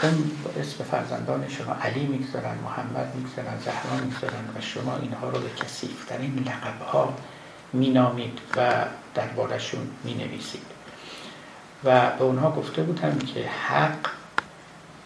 [0.03, 0.31] اون
[0.61, 6.45] اسم فرزندان شما علی می‌گذارن محمد می‌گذارن زهرا می‌گذارن و شما اینها رو به کسیفترین
[6.47, 7.15] لقبها
[7.73, 8.85] مینامید و
[9.15, 10.63] دربارشون می‌نویسید.
[11.85, 14.09] و به اونها گفته بودم که حق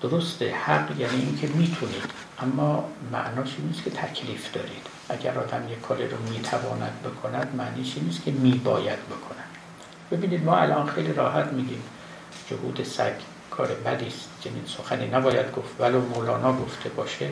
[0.02, 0.54] درسته.
[0.54, 2.04] حق یعنی اینکه می‌تونید
[2.38, 4.86] اما معناش نیست که تکلیف دارید.
[5.08, 9.48] اگر آدم یک کاری رو می‌تواند بکند معنیش نیست که میباید بکند.
[10.10, 11.82] ببینید ما الان خیلی راحت میگیم
[12.50, 13.12] جهود سگ
[13.56, 14.28] کار بدی است.
[14.44, 17.30] چنین سخنی نباید گفت ولو مولانا گفته باشه.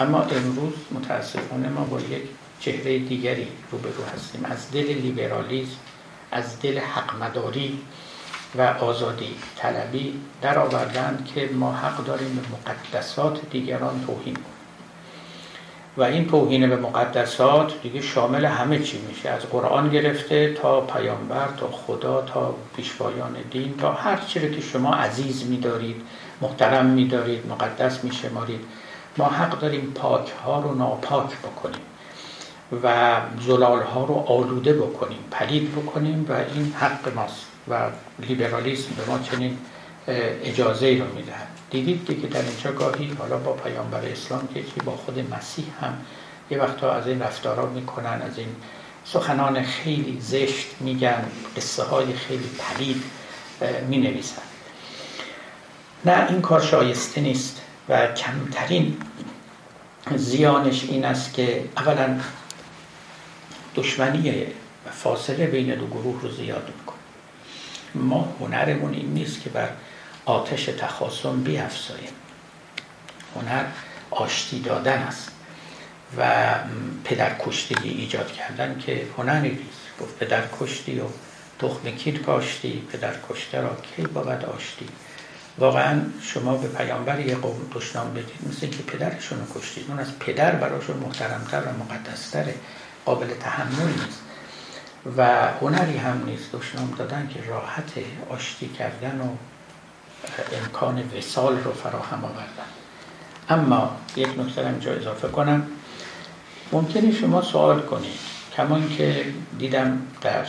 [0.00, 2.22] اما امروز متاسفانه ما با یک
[2.60, 4.44] چهره دیگری روبرو هستیم.
[4.44, 5.76] از دل لیبرالیزم
[6.30, 7.78] از دل حقمداری
[8.54, 14.57] و آزادی طلبی در آوردن که ما حق داریم به مقدسات دیگران توهین کنیم.
[15.98, 19.28] و این توهین به مقدسات دیگه شامل همه چی میشه.
[19.28, 24.94] از قرآن گرفته تا پیامبر تا خدا تا پیشوایان دین تا هر چیزی که شما
[24.94, 26.02] عزیز میدارید
[26.40, 28.60] محترم میدارید مقدس میشمارید
[29.16, 31.80] ما حق داریم پاک ها رو ناپاک بکنیم
[32.82, 39.12] و زلال ها رو آلوده بکنیم پلید بکنیم و این حق ماست و لیبرالیسم به
[39.12, 39.58] ما چنین
[40.08, 41.48] اجازه ای رو می‌دهد.
[41.70, 45.94] دیدید که در اینجا گاهی حالا با پیامبر اسلام که با خود مسیح هم
[46.50, 48.48] یه وقتا از این رفتارا می‌کنن از این
[49.04, 51.24] سخنان خیلی زشت میگن
[51.56, 53.02] قصه های خیلی پلید
[53.88, 54.42] می نویسن
[56.04, 58.96] نه این کار شایسته نیست و کمترین
[60.16, 62.20] زیانش این است که اولا
[63.74, 64.46] دشمنی
[64.90, 66.98] فاصله بین دو گروه رو زیاد می‌کنه.
[67.94, 69.68] ما هنرمون این نیست که بر
[70.28, 72.10] آتش تخاصم بیافزاییم
[73.36, 73.64] هنر
[74.10, 75.30] آشتی دادن است
[76.18, 76.54] و
[77.04, 80.00] پدر کشتگی ایجاد کردن که هنری نیست.
[80.00, 81.04] گفت پدر کشتی و
[81.58, 84.88] تخم کیر کاشتی پدر کشته را کی باید آشتی؟
[85.58, 89.84] واقعا شما به پیامبر یه قوم دشنام بدید مثل که پدرشون رو کشتید.
[89.88, 92.54] اون از پدر براشون محترمتر و مقدستره
[93.04, 94.20] قابل تحمل نیست.
[95.16, 97.92] و هنری هم نیست دشنام دادن که راحت
[98.30, 99.36] آشتی کردن و
[100.52, 102.68] امکان وسال رو فراهم آوردن.
[103.48, 105.66] اما یک نکته اینجا اضافه کنم.
[106.72, 108.18] ممکنه شما سوال کنید.
[108.56, 109.24] کمان که
[109.58, 110.46] دیدم در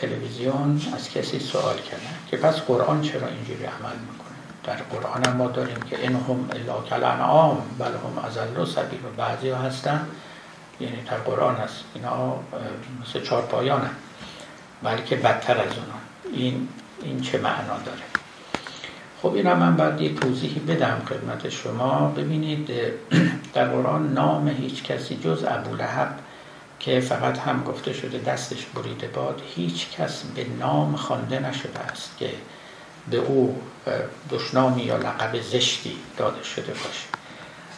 [0.00, 4.34] تلویزیون از کسی سوال کردن که پس قرآن چرا اینجوری عمل می‌کنه؟
[4.64, 9.08] در قرآن هم ما داریم که انهم الا کالانعام بل هم ازل و سبیل و
[9.16, 10.06] بعضی ها هستن.
[10.80, 11.84] یعنی در قرآن هست.
[11.94, 12.36] اینا
[13.02, 13.90] مثل چهار پایانه
[14.82, 16.68] بلکه بدتر از اونا این
[17.02, 18.23] این چه معنا داره؟
[19.24, 22.12] خب این من بعد یه توضیحی بدم خدمت شما.
[22.16, 22.70] ببینید
[23.54, 26.18] در قرآن نام هیچ کسی جز ابو لحب
[26.80, 32.18] که فقط هم گفته شده دستش بریده باد هیچ کس به نام خوانده نشده است
[32.18, 32.30] که
[33.10, 33.60] به او
[34.30, 37.08] دشنامی یا لقب زشتی داده شده باشه.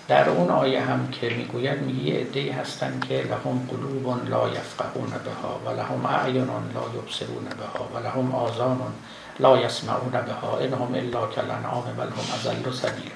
[0.09, 5.11] در اون آیه هم که می‌گوید میگه یه عده‌ای هستن که لهم قلوب لا یفقهون
[5.11, 6.45] بها و لهم اعین
[6.75, 8.93] لا یبصرون بها و لهم آذان
[9.41, 13.11] لا یسمعون بها انهم الا کالانعام بل هم اضل سبیل.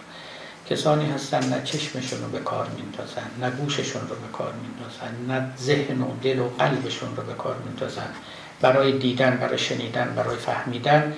[0.71, 5.51] کسانی هستن نه چشمشون رو به کار میندازن نه گوششون رو به کار میندازن نه
[5.59, 8.09] ذهن و دل و قلبشون رو به کار میندازن.
[8.61, 11.13] برای دیدن برای شنیدن برای فهمیدن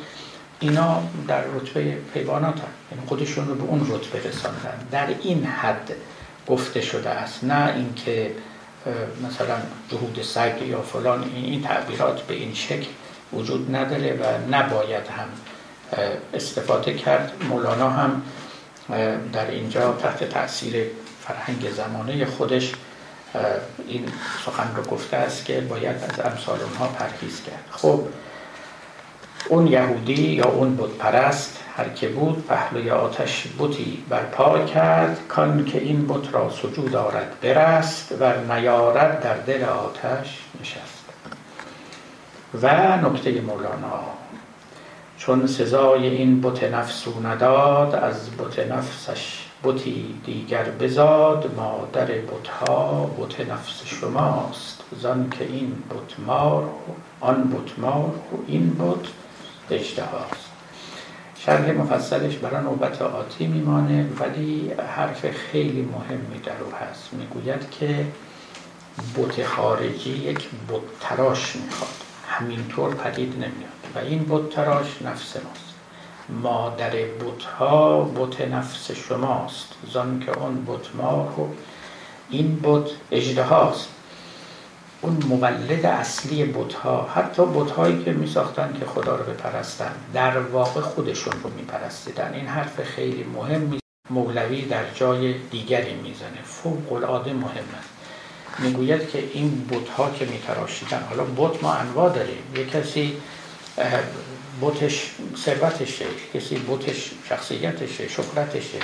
[0.60, 4.86] اینا در رتبه حیوانات هم یعنی خودشون رو به اون رتبه رساندن.
[4.90, 5.92] در این حد
[6.46, 7.44] گفته شده است.
[7.44, 8.32] نه اینکه
[9.28, 9.56] مثلا
[9.90, 12.86] جهود سگ یا فلان این تعبیرات به این شکل.
[13.32, 15.28] وجود نداره و نباید هم
[16.34, 17.32] استفاده کرد.
[17.48, 18.22] مولانا هم
[19.32, 20.86] در اینجا تحت تاثیر
[21.20, 22.72] فرهنگ زمانه خودش
[23.88, 24.04] این
[24.46, 27.64] سخن رو گفته است که باید از امثال اونها پرهیز کرد.
[27.70, 28.00] خب
[29.48, 35.64] اون یهودی یا اون بود پرست هر که بود پهلوی آتش بوتی برپا کرد کان
[35.64, 41.01] که این بت را سجود آرد برست و نیارد در دل آتش نشست.
[42.54, 44.00] و نکته مولانا.
[45.18, 51.54] چون سزای این بت نفسو نداد از بت نفسش بتی دیگر بزاد.
[51.56, 54.82] مادر بتها بت نفس شماست.
[55.00, 56.70] زن که این بت مار
[57.20, 59.08] آن بت مار و این بت
[59.70, 60.52] اجتهاست
[61.38, 67.08] شرح مفصلش برای نوبت آتی میمانه ولی حرف خیلی مهمی در او هست.
[67.12, 68.06] می‌گوید که
[69.16, 72.01] بت خارجی یک بت تراش می‌خواد.
[72.32, 73.72] همینطور پدید نمیاد.
[73.94, 75.74] و این بت تراش نفس ماست.
[76.28, 79.74] مادر بت ها بت نفس شماست.
[79.92, 81.48] زن که اون بت مار و
[82.30, 83.88] این بت اجدهاست
[85.00, 90.80] اون مولد اصلی بتها حتی بتهایی که می ساختن که خدا رو بپرستن در واقع
[90.80, 93.78] خودشون رو می پرستیدن این حرف خیلی مهمی
[94.10, 96.42] مولوی در جای دیگری می‌زنه.
[96.44, 97.82] فوق العاده مهمه
[98.58, 101.02] می‌گوید که این بتها که میتراشیدن.
[101.08, 102.42] حالا بت ما انواع داریم.
[102.56, 103.16] یه کسی
[104.62, 108.78] بتش ثروتشه کسی بتش شخصیتشه شهرتشه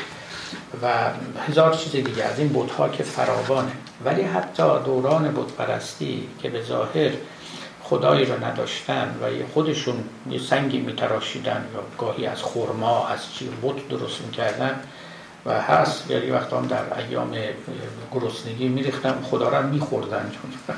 [0.82, 1.10] و
[1.48, 3.72] هزار چیز دیگه از این بتها که فراوانه.
[4.04, 7.10] ولی حتی دوران بت پرستی که به ظاهر
[7.82, 13.88] خدایی را نداشتن و خودشون یه سنگی میتراشیدن یا گاهی از خرما از چی بت
[13.88, 14.80] درست می‌کردن
[15.46, 16.10] و هست.
[16.10, 17.34] یعنی وقت هم در ایام
[18.12, 20.74] گرسنگی میریختن خدا را میخوردن چون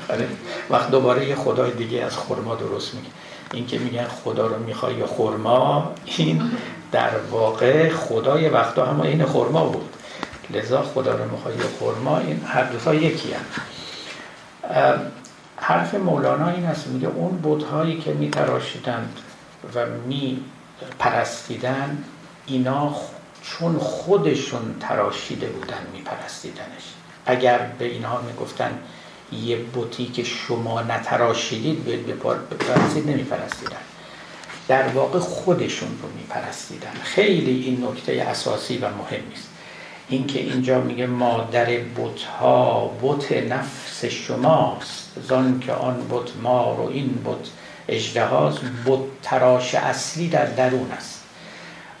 [0.69, 3.07] وقت دوباره یه خدای دیگه از خرما درست میگه
[3.53, 6.51] این که میگن خدا رو می‌خوای یا خرما این
[6.91, 9.89] در واقع خدای وقتا هم این خرما بود.
[10.49, 13.45] لذا خدا رو می‌خوای یا خرما این هر دوتا یکی هم.
[15.57, 16.87] حرف مولانا این است.
[16.87, 19.19] میگه اون بودهایی که میتراشیدند
[19.75, 20.43] و می
[20.99, 22.03] پرستیدن
[22.45, 22.95] اینا
[23.43, 26.83] چون خودشون تراشیده بودن میپرستیدنش.
[27.25, 28.79] اگر به اینها می‌گفتن
[29.31, 33.77] یه بوتی که شما نتراشیدید به بپرستید نمیپرستیدن.
[34.67, 36.93] در واقع خودشون رو میپرستیدن.
[37.03, 39.49] خیلی این نکته اساسی و مهمی است
[40.09, 45.11] اینکه اینجا میگه مادر بتها بت نفس شماست.
[45.27, 47.49] زان که آن بت ما رو این بت
[47.87, 51.20] اجدهاز بت تراش اصلی در درون است.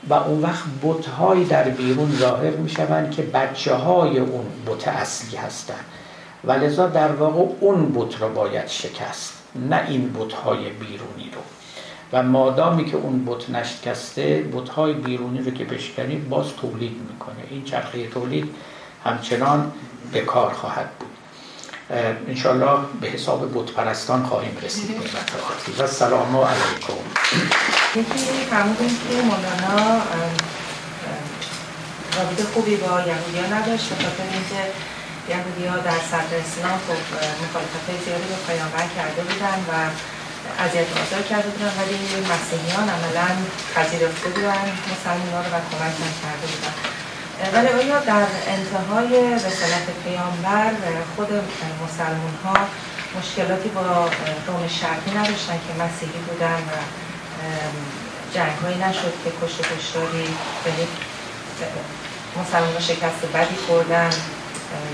[0.09, 5.85] و اون وقت بتهایی در بیرون ظاهر می‌شوند که بچه های اون بت اصلی هستند.
[6.43, 11.41] و لذا در واقع اون بت را باید شکست نه این بتهای بیرونی رو.
[12.13, 17.43] و مادامی که اون بت نشکسته بتهای بیرونی رو که بشکنی باز تولید می‌کنه.
[17.49, 18.55] این چرخه تولید
[19.03, 19.71] همچنان
[20.13, 21.10] به کار خواهد بود.
[22.27, 24.87] انشالله به حساب بت پرستان خواهیم رسید.
[25.77, 26.93] به و سلام علیکم.
[27.95, 30.01] یکی فرمودیم که مولانا
[32.17, 34.61] رابطه خوبی با یهودیان نداشت به خاطر اینکه
[35.29, 37.01] یهودی ها در صدر اسلام خب
[37.43, 39.71] مخالفت زیادی به پیامبر کرده بودن و
[40.63, 41.97] اذیت آزار کرده بودن ولی
[42.33, 43.29] مسیحیان عملا
[43.75, 46.75] پذیرفته بودن مسلمان ها رو و کمک کرده بودن.
[47.49, 50.71] ولی آیا در انتهای رسالت پیامبر
[51.15, 51.29] خود
[51.83, 52.53] مسلمان ها
[53.19, 53.81] مشکلاتی با
[54.47, 56.73] روم شرقی نداشتن که مسیحی بودن و
[58.33, 60.27] جنگ هایی نشد که کشت کشتاری
[60.63, 60.71] به
[62.41, 64.09] مسلمان شکست بدی خوردن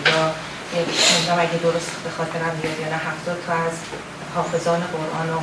[0.06, 0.32] یا
[0.74, 3.74] نمی‌دونم اگه درست به خاطرم بیاد یا نه هفتاد تا از
[4.36, 5.42] حافظان قرآن رو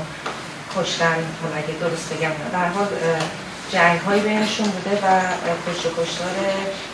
[0.76, 1.16] کشتن
[1.56, 2.30] اگه درست بگم.
[2.52, 2.86] در حال
[3.72, 5.20] جنگ هایی بینشون بوده و
[5.66, 6.34] کشت و کشتار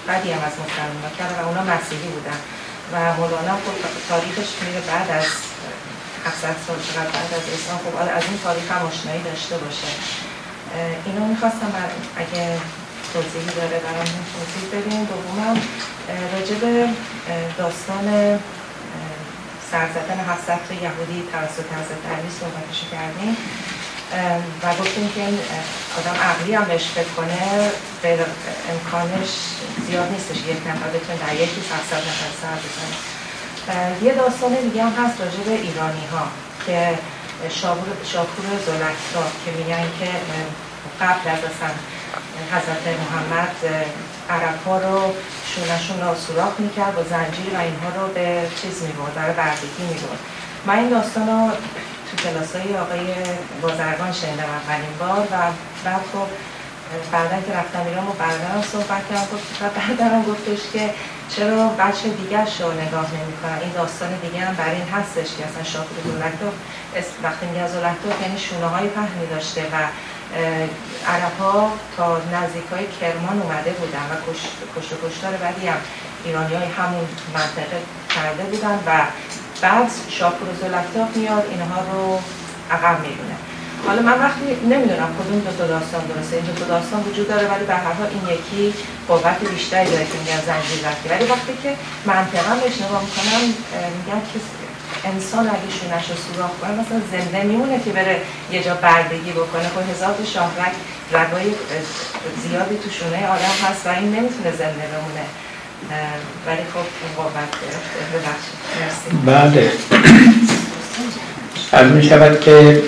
[0.08, 2.40] بدی هم از مسلمان کردن و اونا مسیحی بودن.
[2.92, 3.76] و مولانا خب
[4.08, 5.26] تاریخش میره بعد از
[6.26, 9.90] 700 سال چقدر بعد از اسلام خب از این تاریخ هم آشنایی داشته باشه.
[11.06, 11.72] اینو می‌خواستم
[12.16, 12.58] اگه
[13.12, 15.04] توضیحی داره برام توضیح بدین.
[15.04, 15.56] دومم
[16.34, 16.62] راجب
[17.58, 18.06] داستان
[19.70, 23.36] سرزدن 700 تا یهودی توسط حضرت علی صحبتش کردیم.
[24.62, 25.22] و گفتیم که
[25.98, 27.70] آدم عقلی هم بهش فکر کنه
[28.02, 28.20] غیر
[28.70, 29.28] امکانش
[29.86, 30.36] زیاد نیستش.
[30.36, 32.96] یک نفر بتونه در یکی 700 نفر سر بزنه
[34.02, 36.26] یه داستان دیگه هم هست راجع به ایرانی ها
[36.66, 36.98] که
[38.04, 40.10] شاپور زلکتا که میگن که
[41.00, 41.70] قبل از اصلا
[42.52, 43.56] حضرت محمد
[44.30, 45.14] عرب ها رو
[45.46, 50.18] شونشون را سوراخ می‌کرد با زنجیر و اینها رو به چیز می‌برد برای بردگی می‌برد.
[50.66, 51.50] من این داستان رو
[52.10, 53.06] تو کلاس های آقای
[53.62, 55.36] بازرگان شنیدم اولین بار و
[55.84, 56.28] بعد خب
[57.12, 60.90] بعدا که رفتم ایران و برادرم صحبت کردم گفت و برادرم گفتش که
[61.36, 65.46] چرا بچه دیگر رو نگاه نمی کنن این داستان دیگه هم بر این هستش که
[65.46, 66.54] اصلا شاپور زولکتوف
[67.22, 69.76] وقتی میگه زولکتوف یعنی شونه های پهنی داشته و
[71.12, 74.52] عرب ها تا نزدیک های کرمان اومده بودن و کشت
[74.94, 75.80] و کشتار بعدی هم
[76.24, 77.78] ایرانی های همون منطقه
[78.14, 78.90] کرده بودن و
[79.62, 82.20] بعد شاپور زولکتوف میاد اینها رو
[82.70, 83.36] عقب می‌دونه
[83.86, 87.46] حالا من وقتی نمی‌دونم کدوم دو تا داستان درسته این دو تا داستان وجود داره
[87.48, 88.74] ولی به هر این یکی
[89.08, 91.08] قوت بیشتری داره که میگن زنجیر وقتی.
[91.08, 91.76] ولی وقتی که
[92.06, 93.42] منطقه بهش نگاه می‌کنم
[93.98, 94.40] میگن که
[95.04, 98.20] انسان اگه شونش رو سوراخ کنه مثلا زنده میمونه که بره
[98.50, 99.68] یه جا بردگی بکنه.
[99.74, 100.74] خب هزار تا شاهرک
[101.12, 101.50] رگای
[102.42, 105.24] زیادی تو شونه آدم هست و این نمی‌تونه زنده بمونه.
[106.72, 106.86] خب
[109.26, 109.72] بله.
[111.72, 112.82] از می شود که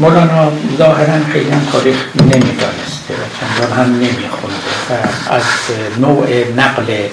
[0.00, 4.56] مولانا ظاهرا خیلی تاریخ نمی‌دانسته و چندان هم نمیخونده
[4.90, 4.92] و
[5.32, 5.42] از
[5.98, 7.08] نوع نقل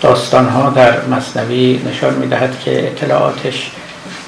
[0.00, 3.70] داستان ها در مصنوی نشان می‌دهد که اطلاعاتش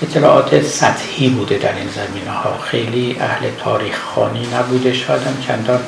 [0.02, 4.92] اطلاعات سطحی بوده در این زمینه ها خیلی اهل تاریخ خانی نبوده.
[4.92, 5.80] شاید هم چندان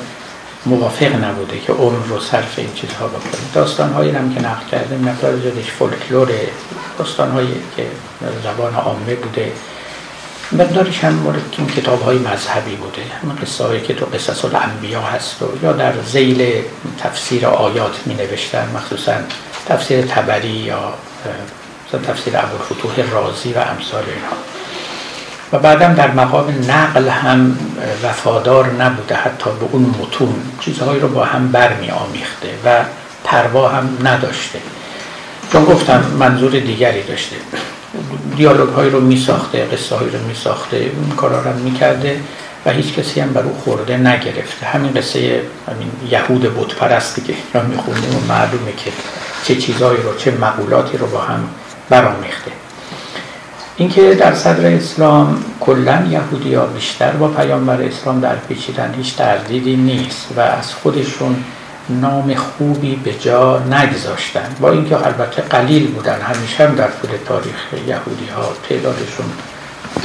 [0.65, 3.41] موافق نبوده که عمر رو صرف این چیزها بکنه.
[3.53, 6.29] داستان هایی هم که نقل کرده مقدار زیادش فولکلور
[6.97, 7.85] داستان هایی که
[8.43, 9.51] زبان عامه بوده.
[10.51, 13.01] مقدارش هم مورد این کتاب های مذهبی بوده.
[13.21, 16.63] همه قصه هایی که تو قصص الانبیا هست و یا در زیل
[16.99, 19.13] تفسیر آیات می نوشتن مخصوصا
[19.67, 20.93] تفسیر تبری یا
[22.07, 24.58] تفسیر ابوالفتوح رازی و امثال اینها.
[25.53, 27.59] و بعدم در مقام نقل هم
[28.03, 30.35] وفادار نبوده حتی به اون متون.
[30.59, 32.83] چیزهایی رو با هم برمی آمیخته و
[33.23, 34.59] پروا هم نداشته.
[35.51, 37.35] چون گفتم منظور دیگری داشته.
[38.37, 42.19] دیالوگ هایی رو می ساخته قصه هایی رو می ساخته اون کارا رو می کرده
[42.65, 44.65] و هیچ کسی هم بر او خورده نگرفته.
[44.65, 48.91] همین قصه همین یهود بت پرستی که را می‌خونیم و معلومه که
[49.43, 51.49] چه چیزهایی رو چه مقولاتی رو با هم
[51.89, 52.51] برآمیخته.
[53.79, 59.75] اینکه در صدر اسلام کلا یهودی ها بیشتر با پیامبر اسلام در پیچیدن هیچ تردیدی
[59.75, 61.43] نیست و از خودشون
[61.89, 64.55] نام خوبی به جا نگذاشتن.
[64.59, 67.55] با اینکه البته قلیل بودن همیشه هم در طول تاریخ
[67.87, 69.25] یهودی ها تعدادشون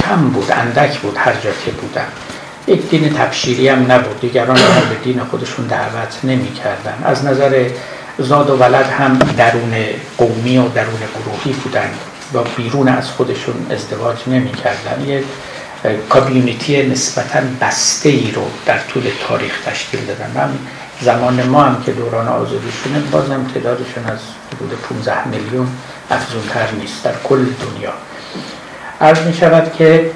[0.03, 2.07] کم بود اندک بود هر جا که بودن.
[2.67, 7.03] یک دین تبشیری هم نبود دیگران رو به دین خودشون دعوت نمی کردن.
[7.03, 7.69] از نظر
[8.17, 9.73] زاد و ولد هم درون
[10.17, 11.89] قومی و درون گروهی بودن.
[12.33, 15.05] با بیرون از خودشون ازدواج نمی کردن.
[15.07, 15.23] یه
[16.09, 20.31] کابیونیتی نسبتا بسته ای رو در طول تاریخ تشکیل دادن.
[20.35, 20.49] من
[21.01, 24.19] زمان ما هم که دوران آزادیشونه بازم تعدادشون از
[24.55, 25.67] حدود 15 میلیون
[26.11, 27.93] افزونتر نیست در کل دنیا.
[29.01, 30.11] عرض می شود که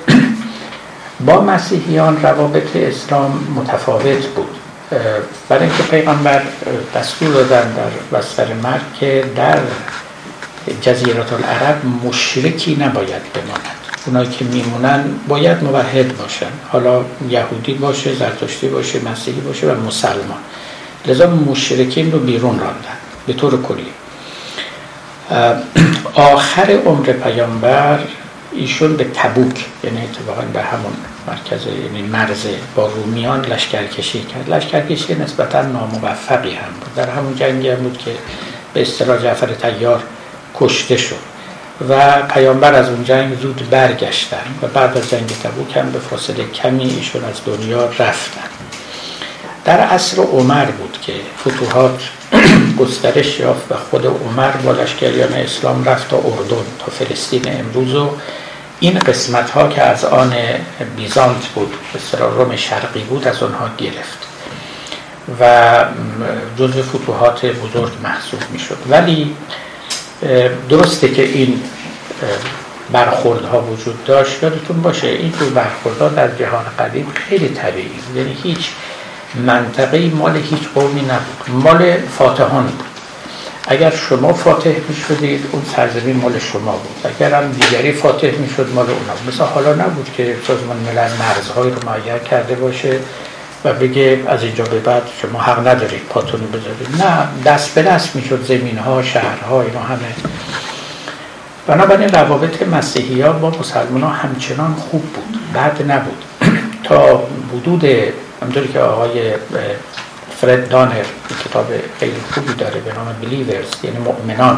[1.26, 4.56] با مسیحیان روابط اسلام متفاوت بود.
[5.50, 6.42] برای اینکه پیغمبر
[6.96, 9.60] دستور دادن در بستر مرگ در
[10.82, 13.80] جزیرات العرب مشرکی نباید بماند.
[14.06, 16.52] اونایی که میمونن باید موحد باشن.
[16.72, 20.38] حالا یهودی باشه زرتشتی باشه مسیحی باشه و مسلمان.
[21.06, 22.98] لذا مشرکین رو بیرون راندن
[23.28, 23.88] به طور کلی.
[26.14, 28.00] آخر عمر پیامبر
[28.52, 30.94] ایشون به تبوک یعنی اتفاقا به همون
[31.28, 34.50] مرکز یعنی مرز با رومیان لشکرکشی کرد.
[34.50, 36.96] لشکرکشی نسبتا ناموفقی هم بود.
[36.96, 38.12] در همون جنگی هم بود که
[38.74, 40.04] به اصطلاح جعفر تیار
[40.56, 41.30] کشته شد.
[41.90, 46.46] و پیامبر از اون جنگ زود برگشتن و بعد از جنگ تبوک هم به فاصله
[46.48, 48.50] کمی ایشون از دنیا رفتن.
[49.66, 52.00] در عصر عمر بود که فتوحات
[52.80, 58.12] گسترش یافت و خود عمر با لشکریان اسلام رفت تا اردن تا فلسطین امروز و
[58.80, 60.34] این قسمت ها که از آن
[60.98, 61.74] بیزانت بود
[62.12, 64.28] به روم شرقی بود از آنها گرفت.
[65.40, 65.86] و
[66.60, 69.36] جزء فتوحات بزرگ محسوب می شد ولی
[70.70, 71.62] درسته که این
[72.92, 78.70] برخوردها وجود داشت یادتون باشه این جور برخوردها در جهان قدیم خیلی طبیعی یعنی هیچ
[79.36, 81.64] منطقه مال هیچ قومی نبود.
[81.64, 82.84] مال فاتحان بود.
[83.68, 87.12] اگر شما فاتح می شدید اون سرزمین مال شما بود.
[87.14, 91.70] اگر هم دیگری فاتح می شد مال اونا مثلا حالا نبود که سازمان ملل مرزهای
[91.70, 93.00] رو معیر کرده باشه.
[93.66, 97.02] و بگه از اینجا به بعد شما حق ندارید پاتونو بذارید.
[97.02, 100.16] نه دست به دست می شد زمین ها شهرها اینا همه.
[101.68, 106.24] بنابراین روابط مسیحی ها با مسلمان ها همچنان خوب بود بعد نبود.
[106.88, 107.24] تا
[107.54, 107.84] حدود
[108.42, 109.34] همطوری که آقای
[110.42, 111.06] فرد دانر
[111.46, 111.68] کتاب
[112.00, 114.58] خیلی خوبی داره به نام بلیورز یعنی مؤمنان.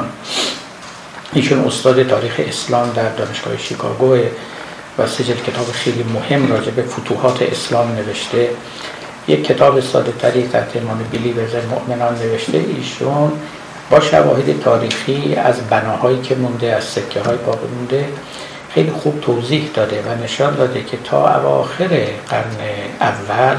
[1.33, 4.17] ایشون استاد تاریخ اسلام در دانشگاه شیکاگو
[4.97, 8.49] و سجل کتاب خیلی مهم راجع به فتوحات اسلام نوشته.
[9.27, 12.65] یک کتاب ساده تری تحت عنوان بیلیورز مؤمنان نوشته.
[12.77, 13.31] ایشون
[13.89, 18.05] با شواهد تاریخی از بناهایی که مونده از سکه های باقی مونده
[18.73, 22.55] خیلی خوب توضیح داده و نشان داده که تا اواخر قرن
[23.01, 23.57] اول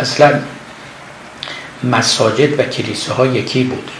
[0.00, 0.40] اصلا
[1.84, 3.90] مساجد و کلیسه ها یکی بود.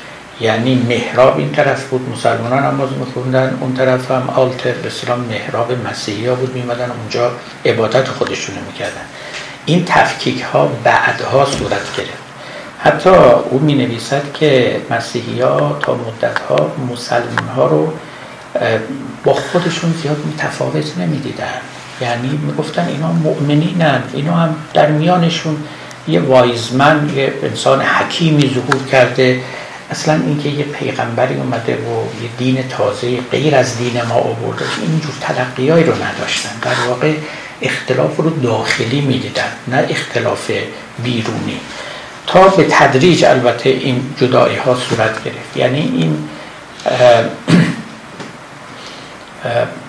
[0.41, 3.59] یعنی محراب این طرف بود مسلمانان نماز میخوندن.
[3.61, 7.33] اون طرف هم آلتر به سلام محراب مسیحی ها بود میمدن اونجا
[7.65, 9.05] عبادت خودشونو می‌کردن.
[9.67, 12.23] این تفکیک ها بعدها صورت گرفت.
[12.79, 13.11] حتی
[13.51, 17.93] او می نویسد که مسیحی ها تا مدت ها مسلمان ها رو
[19.25, 21.61] با خودشون زیاد متفاوت نمی‌دیدن.
[22.01, 25.57] یعنی می‌گفتن اینا مؤمنینن اینا هم در میانشون
[26.09, 29.41] یه وایزمن یه انسان حکیمی ظهور کرده.
[29.93, 35.15] اصلا اینکه یه پیغمبری اومده و یه دین تازه غیر از دین ما آورده اینجور
[35.21, 36.51] تلقیایی رو نداشتن.
[36.63, 37.13] در واقع
[37.63, 40.51] اختلاف رو داخلی می‌دیدن نه اختلاف
[41.05, 41.61] بیرونی.
[42.27, 45.57] تا به تدریج البته این جدایی ها صورت گرفت.
[45.57, 46.29] یعنی این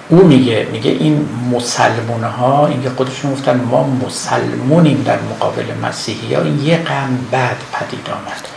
[0.10, 6.42] او میگه میگه این مسلمون ها اینکه خودشون گفتن ما مسلمونیم در مقابل مسیحی ها
[6.42, 8.53] این یه قم بعد پدید آمد.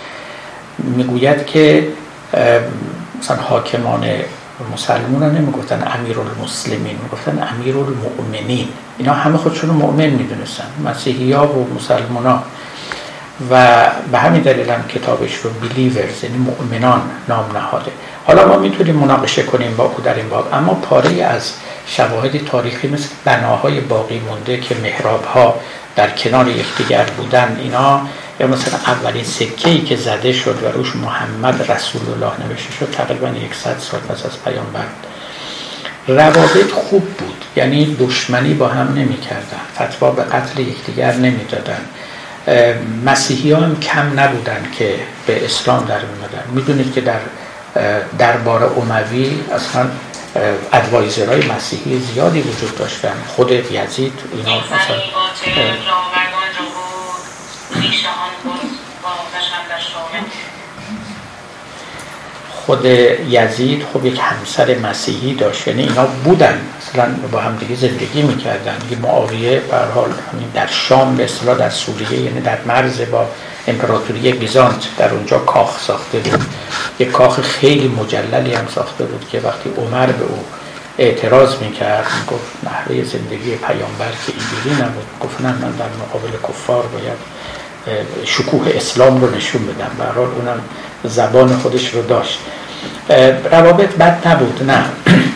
[0.78, 1.89] می‌گوید که
[3.19, 4.07] مثلا حاکمان
[4.74, 11.47] مسلمون ها نمی‌گفتن امیر المسلمین می‌گفتن امیر المؤمنین اینا همه خودشون مؤمن می‌دونستن مسیحی ها
[11.47, 12.43] و مسلمان ها
[13.51, 17.90] و به همین دلیل هم کتابش رو بیلیورز یعنی مؤمنان نام نهاده.
[18.27, 20.48] حالا ما می‌تونیم مناقشه کنیم با او در این باب.
[20.53, 21.53] اما پاره از
[21.86, 25.55] شواهد تاریخی مثل بناهای باقی مونده که محراب ها
[25.97, 28.01] در کنار یکدیگر بودن اینا
[28.40, 32.90] یا مثلا اولین سکه ای که زده شد و روش محمد رسول الله نوشته شد
[32.90, 33.28] تقریبا
[33.64, 34.85] 100 سال پس از پیامبر
[36.09, 41.81] روابط خوب بود یعنی دشمنی با هم نمی کردن فتوا به قتل یکدیگر نمی دادن
[43.06, 44.94] مسیحی هم کم نبودن که
[45.27, 46.01] به اسلام در
[46.55, 47.20] می‌دونید که در
[48.18, 49.86] دربار اموی اصلا
[50.72, 53.14] ادوایزرهای مسیحی زیادی وجود داشتن.
[53.36, 55.00] خود یزید اینا مثلا
[62.66, 62.84] خود
[63.28, 65.68] یزید خب یک همسر مسیحی داشت.
[65.68, 66.60] یعنی اینا بودن.
[66.80, 68.76] مثلا با هم دیگه زندگی می‌کردن.
[68.90, 70.10] یه معاویه به حال
[70.54, 73.28] در شام به اصطلاح در سوریه یعنی در مرز با
[73.66, 76.44] امپراتوری بیزانت در اونجا کاخ ساخته بود.
[76.98, 80.44] یک کاخ خیلی مجللی هم ساخته بود که وقتی عمر به او
[80.98, 85.06] اعتراض می‌کرد می‌گفت نحوه زندگی پیامبر که اینجوری نبود.
[85.20, 87.18] گفت نه من در مقابل کفار باید
[88.24, 89.90] شکوه اسلام رو نشون بدم.
[89.98, 90.60] به اونم
[91.05, 92.38] زبان خودش رو داشت.
[93.52, 94.84] روابط بد نبود نه.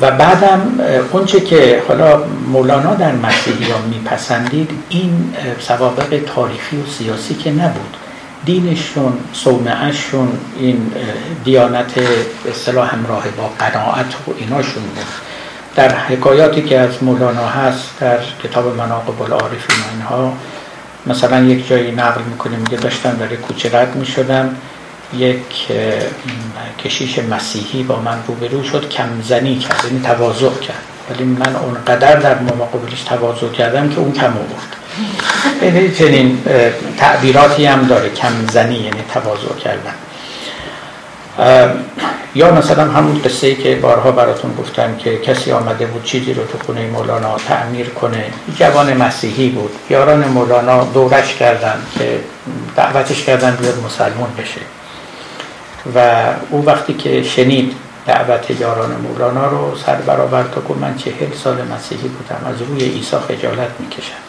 [0.00, 0.80] و بعدم
[1.12, 2.22] اونچه که حالا
[2.52, 7.96] مولانا در مسیحیان میپسندید این سوابق تاریخی و سیاسی که نبود.
[8.44, 10.92] دینشون صومعشون این
[11.44, 11.92] دیانت
[12.50, 15.06] اصطلاح همراه با قناعت و ایناشون بود.
[15.76, 20.32] در حکایاتی که از مولانا هست در کتاب مناقب العارفین اینها
[21.06, 24.56] مثلا یک جایی نقل می‌کنیم میگه داشتن در کوچه رد می‌شدم.
[25.14, 25.68] یک
[26.84, 30.82] کشیش مسیحی با من روبرو شد کمزنی کرد یعنی تواضع کرد.
[31.10, 34.76] ولی من اونقدر در مقابلش تواضع کردم که اون کم آورد.
[35.62, 36.42] یعنی چنین
[36.98, 39.94] تعبیراتی هم داره کمزنی یعنی تواضع کردن.
[42.34, 46.46] یا مثلا همون قصه ای که بارها براتون گفتم که کسی آمده بود چیزی رو
[46.46, 48.24] تو خونه مولانا تعمیر کنه.
[48.58, 49.70] جوان مسیحی بود.
[49.90, 52.20] یاران مولانا دورش کردن که
[52.76, 54.60] دعوتش کردن بیاد مسلمون بشه.
[55.94, 57.72] و او وقتی که شنید
[58.06, 62.84] دعوت یاران مولانا رو سر برآورد و گفت من چهل سال مسیحی بودم از روی
[62.84, 64.20] عیسی خجالت می‌کشم.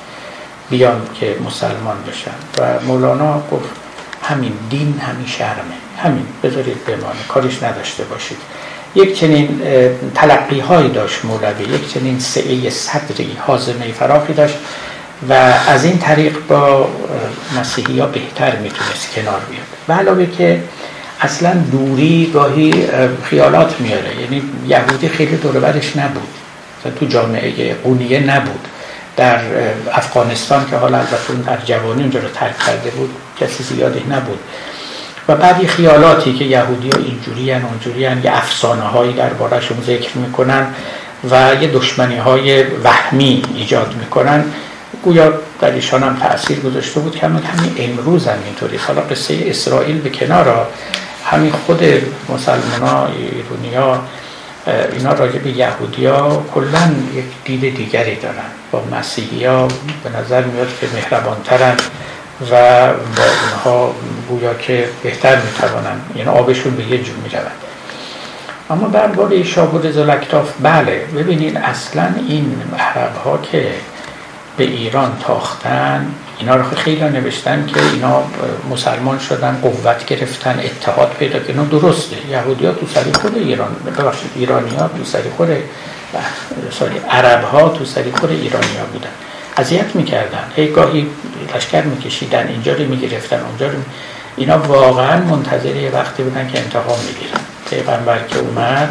[0.69, 2.31] بیام که مسلمان بشم.
[2.57, 3.69] و مولانا گفت
[4.23, 5.77] همین دین همین شرمه.
[6.03, 8.37] همین بذارید بمانه کارش نداشته باشید.
[8.95, 9.61] یک چنین
[10.15, 14.57] تلقی هایی داشت مولوی یک چنین سعه صدری حازمه فراخی داشت
[15.29, 15.33] و
[15.67, 16.89] از این طریق با
[17.59, 19.65] مسیحی ها بهتر می‌تونست کنار بیاد.
[19.87, 20.63] و علاوه که
[21.21, 22.73] اصلا دوری گاهی
[23.23, 24.21] خیالات میاره.
[24.21, 26.27] یعنی یهودی خیلی دوربرش نبود.
[26.99, 28.67] تو جامعه قونیه نبود.
[29.17, 29.39] در
[29.93, 34.39] افغانستان که حالا البته در جوانی اونجا رو ترک کرده بود کسی زیادی نبود.
[35.27, 40.17] و بعد خیالاتی که یهودی ها اینجوری هن اونجوری هن یه افسانه هایی بارشون ذکر
[40.17, 40.67] می‌کنن
[41.31, 44.43] و یه دشمنی های وهمی ایجاد می‌کنن.
[45.03, 50.01] گویا در ایشان هم تأثیر گذاشته بود که همین امروز هم اینطوری حالا قصه اسرائیل
[50.01, 50.67] به کنار
[51.31, 51.83] همین خود
[52.29, 53.99] مسلمان ها ایرونی ها
[54.93, 58.35] اینا راجع به یهودی ها کلا یک دید دیگری دارن.
[58.71, 59.67] با مسیحی ها
[60.03, 61.75] به نظر میاد که مهربانترن
[62.51, 63.95] و با اونها
[64.29, 66.01] گویا که بهتر می‌توانن.
[66.15, 67.51] یعنی آبشون به یه جور می‌روند
[68.69, 71.05] اما درباره شابود زلکتاف بله.
[71.15, 73.71] ببینید اصلا این عرب ها که
[74.57, 76.07] به ایران تاختن.
[76.39, 78.23] اینا رو خیلی نوشتن که اینا
[78.69, 81.63] مسلمان شدن قوت گرفتن اتحاد پیدا کردن.
[81.63, 82.15] درسته.
[82.29, 85.49] یهودی ها تو سری خود ایران ببخشید ایرانی ها تو سری خود
[86.79, 89.09] ساری عرب ها تو سری خود ایرانی ها بودن.
[89.57, 90.43] اذیت می‌کردن.
[90.55, 91.07] هی گاهی
[91.55, 93.79] لشکر میکشیدن اینجا رو می‌گرفتن اونجا رو
[94.35, 97.39] اینا واقعا منتظر یه وقتی بودن که انتقام می‌گیرن
[97.69, 98.89] پیغمبر که اومد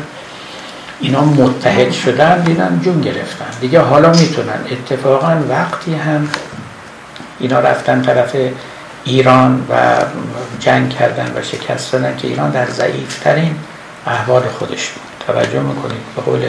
[1.00, 3.46] اینا متحد شدن دیدن جون گرفتن.
[3.60, 4.58] دیگه حالا می‌تونن.
[4.70, 6.28] اتفاقا وقتی هم
[7.40, 8.36] اینا رفتن طرف
[9.04, 9.96] ایران و
[10.60, 13.54] جنگ کردن و شکست دادن که ایران در ضعیفترین
[14.06, 15.02] احوال خودش بود.
[15.26, 16.00] توجه می‌کنید.
[16.16, 16.44] به قول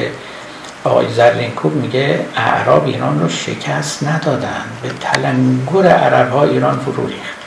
[0.83, 4.63] آقای زرلینکوب میگه اعراب ایران رو شکست ندادن.
[4.81, 7.37] به تلنگر عرب ها ایران فرو ریخت.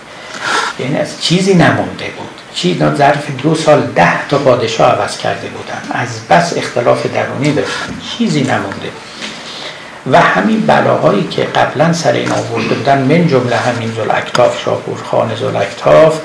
[0.79, 2.40] یعنی از چیزی نمونده بود.
[2.55, 6.01] چی ظرف دو سال ده تا پادشاه عوض کرده بودن.
[6.01, 7.95] از بس اختلاف درونی داشتن.
[8.19, 8.91] چیزی نمونده.
[10.13, 15.35] و همین بلاهایی که قبلا سر این آورده بودن من جمله همین زلکتاف شاپور خان
[15.35, 16.21] زلکتاف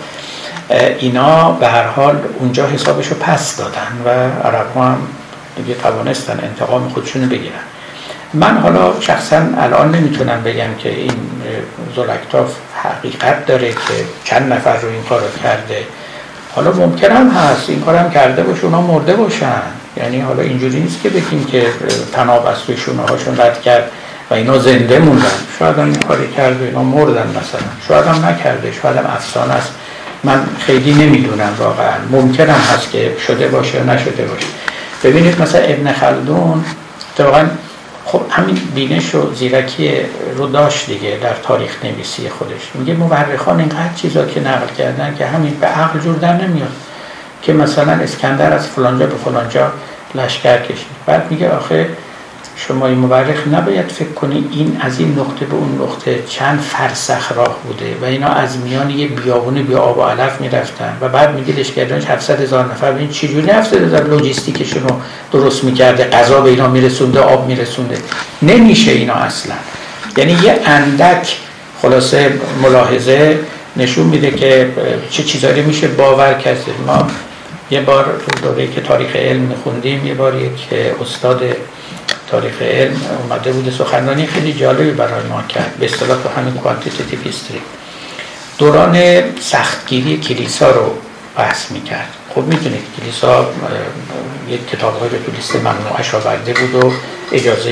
[0.99, 4.09] اینا به هر حال اونجا حسابشو پس دادن و
[4.47, 4.97] عرب هم
[5.57, 7.53] دیگه توانستن انتقام خودشونو بگیرن.
[8.33, 11.11] من حالا شخصا الان نمی‌تونم بگم که این
[11.95, 12.51] زلکتاف
[12.83, 15.83] حقیقت داره که چند نفر رو این کار کرده.
[16.55, 19.61] حالا ممکن هم هست این کارم کرده باشه اونا مرده باشن.
[19.97, 21.65] یعنی حالا اینجوری نیست که بگیم که
[22.13, 23.91] تناب از شونه هاشون رد کرد
[24.29, 25.25] و اینا زنده موندن.
[25.59, 27.61] شاید هم این کاری کرده اینا مردن مثلا.
[27.87, 29.71] شاید هم نکرده شاید هم افسانه است.
[30.23, 31.93] من خیلی نمی‌دونم واقعا.
[32.11, 34.47] ممکن هم هست که شده باشه نشده باشه.
[35.03, 36.65] ببینید مثلا ابن خلدون
[37.19, 37.45] واقعا
[38.05, 39.91] خب همین بینش و زیرکی
[40.37, 42.71] رو داشت دیگه در تاریخ نویسی خودش.
[42.73, 46.71] میگه مورخان اینقدر چیزا که نقل کردن که همین به عقل جور در نمیاد
[47.41, 49.71] که مثلا اسکندر از فلانجا به فلانجا
[50.15, 50.87] لشکر کشید.
[51.05, 51.89] بعد میگه آخه
[52.57, 57.31] شما این مورخ نباید فکر کنی این از این نقطه به اون نقطه چند فرسخ
[57.31, 61.35] راه بوده و اینا از میان یه بیابون بی آب و علف می‌رفتن و بعد
[61.35, 62.91] میگه لشکریانش 700 هزار نفر.
[62.91, 64.95] ببین چجوری 700 هزار لوجستیکشون رو
[65.31, 67.97] درست می‌کرده؟ غذا به اینا میرسونده آب میرسونده.
[68.41, 69.55] نمیشه اینا اصلا.
[70.17, 71.37] یعنی یه اندک
[71.81, 73.39] خلاصه ملاحظه
[73.77, 74.69] نشون میده که
[75.09, 76.65] چه چیزایی میشه باور کرد.
[76.87, 77.07] ما
[77.71, 78.05] یه بار
[78.43, 80.67] دوره که تاریخ علم میخوندیم یه بار یک
[81.01, 81.41] استاد
[82.31, 83.71] تاریخ علم اومده بوده.
[83.71, 85.75] سخنرانی خیلی جالبی برای ما کرد.
[85.79, 87.61] به اصطلاح تو همین quantitative history
[88.57, 90.97] دوران سختگیری کلیسا رو
[91.37, 92.09] بحث می‌کرد.
[92.35, 93.49] خب می‌دونید کلیسا
[94.49, 96.09] یک کتاب های تو لیست ممنوعش
[96.53, 96.93] بود و
[97.31, 97.71] اجازه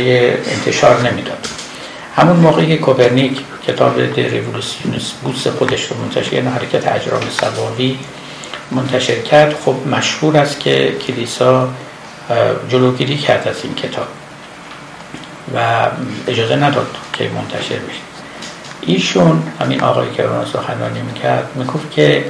[0.52, 1.48] انتشار نمی‌داد.
[2.16, 4.42] همون موقعی که کوپرنیک کتاب دی
[5.24, 7.98] بوس خودش رو منتشر یعنی حرکت اجرام سواوی
[8.72, 11.70] منتشر کرد خب مشهور است که کلیسا
[12.70, 14.08] جلوگیری کرد از این کتاب.
[15.54, 15.88] و
[16.28, 18.02] اجازه نداد که منتشر بشه.
[18.82, 22.26] ایشون همین آقایی که اون سخنرانی می‌کرد می‌گفت که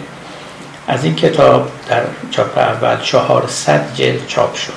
[0.88, 2.02] از این کتاب در
[2.32, 4.74] چاپ اول 400 جلد چاپ شد.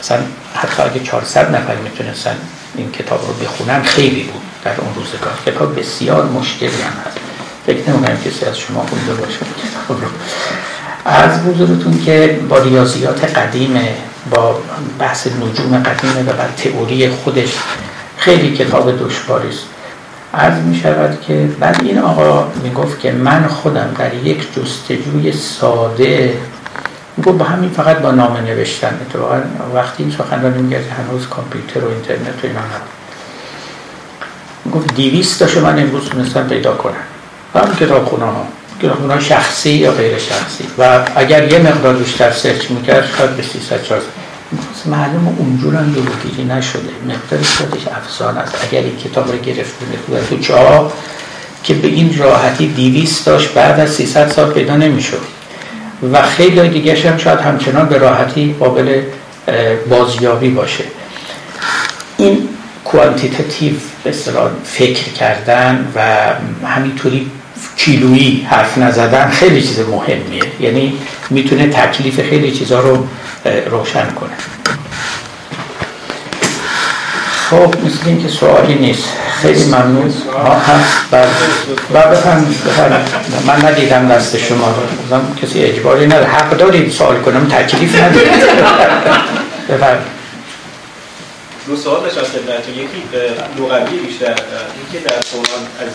[0.00, 0.22] مثلا
[0.54, 2.36] حتی اگه 400 نفر می‌تونستن
[2.74, 5.32] این کتاب رو بخونن خیلی بود در اون روزگار.
[5.46, 7.18] کتاب بسیار مشکلی هم هست.
[7.66, 9.38] فکر نمونم کسی از شما خونده باشه.
[11.04, 13.94] از بزرگتون که با ریاضیات قدیمه
[14.30, 14.58] با
[14.98, 17.56] بحث نجوم قدیمه و بعد تئوری خودش
[18.16, 19.64] خیلی کتاب دشواری است.
[20.34, 25.32] عرض می شود که بعد این آقا می گفت که من خودم در یک جستجوی
[25.32, 26.38] ساده
[27.24, 28.98] گفت با همین فقط با نامه نوشتن.
[29.08, 29.40] اتفاقا
[29.74, 32.92] وقتی این سخنرانی میگه هنوز کامپیوتر و اینترنت و اینا نبود.
[34.74, 36.94] گفت دیویست تاشو من امروز تونستم پیدا کنم.
[37.54, 38.46] و هم کتاب خونه ها
[38.82, 40.64] کتاب شخصی یا غیر شخصی.
[40.78, 44.06] و اگر یه مقدار بیشتر سرچ می‌کرد شاید به 300 400
[44.86, 46.80] معلوم اونجور هم جلوگیری نشده.
[47.04, 48.54] مقدار خودش افسان است.
[48.62, 50.92] اگر این کتاب رو گرفتونه تو تو چاه
[51.62, 55.20] که به این راحتی دیویست داشت بعد از 300 سال پیدا نمی‌شد.
[56.12, 59.02] و خیلی دیگه هم شاید همچنان به راحتی قابل
[59.90, 60.84] بازیابی باشه.
[62.16, 62.48] این
[62.84, 63.72] کوانتیتیو
[64.04, 64.12] به
[64.64, 66.24] فکر کردن و
[66.66, 67.30] همینطوری
[67.76, 70.42] کیلویی حرف نزدن خیلی چیز مهمیه.
[70.60, 70.98] یعنی
[71.30, 73.06] می‌تونه تکلیف خیلی چیزها رو
[73.70, 74.30] روشن کنه.
[77.50, 79.04] خب مثل این که سوالی نیست.
[79.42, 80.14] خیلی ممنون.
[81.10, 81.26] بله.
[81.94, 82.46] بفهم
[83.46, 84.74] من ندیدم دست شما
[85.10, 85.18] رو.
[85.42, 86.26] کسی اجباری نداره.
[86.26, 88.30] حق دارید سوال کنم تکلیف ندارید.
[89.68, 90.02] بفرمایید.
[91.66, 93.02] دو سوال داشتم خدمتتون یکی
[93.58, 94.26] لغوی بیشتر.
[94.26, 95.92] اینکه در قرآن از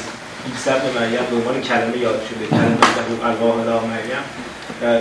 [0.51, 4.23] عیسی به مریم به عنوان کلمه یاد شده کلمه له القاه الی مریم.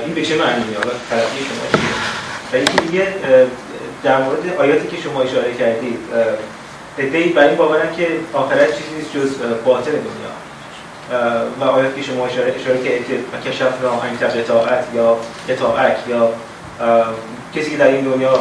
[0.05, 1.81] این به چه معنی میاد؟ تلقی شما
[2.53, 3.07] و اینکه دیگه
[4.03, 5.99] در مورد آیاتی که شما اشاره کردید
[6.99, 9.31] ادعی بر این باورن که آخرت چیزی نیست جز
[9.65, 10.37] باطن دنیا.
[11.61, 15.17] و آیات که شما اشاره اشاره که کشف را اطاعت یا
[15.49, 16.33] اطاعت یا
[17.57, 18.41] کسی که در این دنیا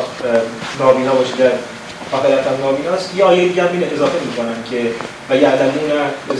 [0.80, 1.52] نابینا باشه در
[2.16, 4.92] آخرت هم نابیناست یا آیه دیگه هم اضافه می‌کنن که
[5.30, 5.92] و یعلمون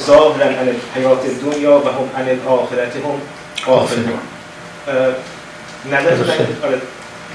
[0.08, 3.22] ظاهرا عن حیات دنیا و هم عن الاخرت هم
[3.66, 4.20] غافلون.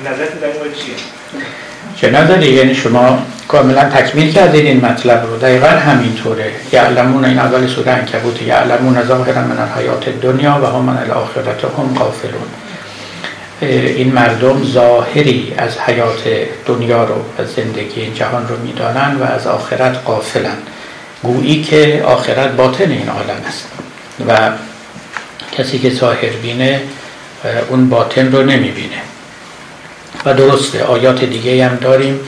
[0.05, 0.95] نظرت در این چیه؟
[1.97, 3.19] چه نداری یعنی شما
[3.49, 5.39] کاملا تکمیل کردید این مطلب رو.
[5.39, 6.53] دقیقا همینطوره.
[6.73, 8.43] یعلمون این اول سوره انکبوت.
[8.43, 12.49] یعلمون ظاهرا من الحیات دنیا و هم من الاخرت هم غافلون.
[13.63, 16.23] این مردم ظاهری از حیات
[16.67, 20.57] دنیا رو از زندگی جهان رو می‌دانن و از آخرت قافلن
[21.23, 23.69] گویی که آخرت باطن این عالم است.
[24.29, 24.51] و
[25.59, 26.81] کسی که ظاهر بینه
[27.69, 29.01] اون باطن رو نمی‌بینه.
[30.25, 32.21] و درسته آیات دیگه هم داریم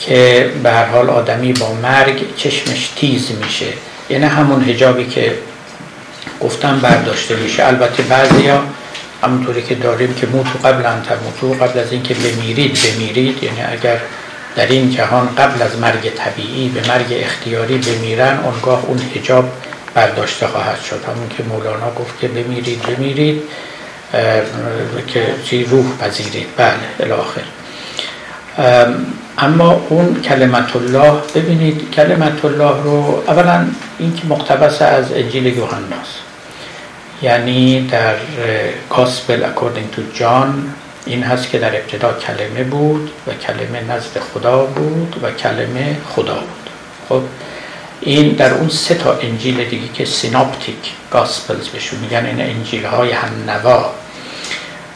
[0.00, 3.66] که به هر حال آدمی با مرگ چشمش تیز میشه.
[4.10, 5.38] یعنی همون هجابی که
[6.40, 7.66] گفتم برداشته میشه.
[7.66, 8.62] البته بعضیا
[9.22, 13.42] همونطوری که داریم که موتو قبل انتر موتو قبل از اینکه بمیرید بمیرید.
[13.42, 14.00] یعنی اگر
[14.56, 19.52] در این جهان قبل از مرگ طبیعی به مرگ اختیاری بمیرن اونگاه اون هجاب
[19.94, 21.04] برداشته خواهد شد.
[21.04, 23.42] همون که مولانا گفت که بمیرید بمیرید
[25.06, 26.46] که چی؟ روح پذیرید.
[26.56, 27.42] بله الاخر.
[29.38, 33.66] اما اون کلمت الله ببینید کلمت الله رو اولا
[33.98, 36.27] این که مقتبس از انجیل یوحناست
[37.22, 38.14] یعنی در
[38.90, 40.74] Gospel According to John
[41.06, 46.34] این هست که در ابتدا کلمه بود و کلمه نزد خدا بود و کلمه خدا
[46.34, 46.70] بود.
[47.08, 47.22] خب
[48.00, 53.12] این در اون سه تا انجیل دیگه که Synoptic Gospels بهشون میگن این انجیل های
[53.12, 53.90] هم‌نوا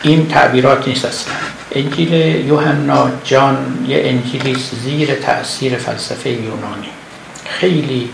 [0.02, 1.34] این تعبیرات نیست اصلا.
[1.72, 2.12] انجیل
[2.46, 6.90] یوحنا John یه انجیلی زیر تاثیر فلسفه یونانی.
[7.44, 8.10] خیلی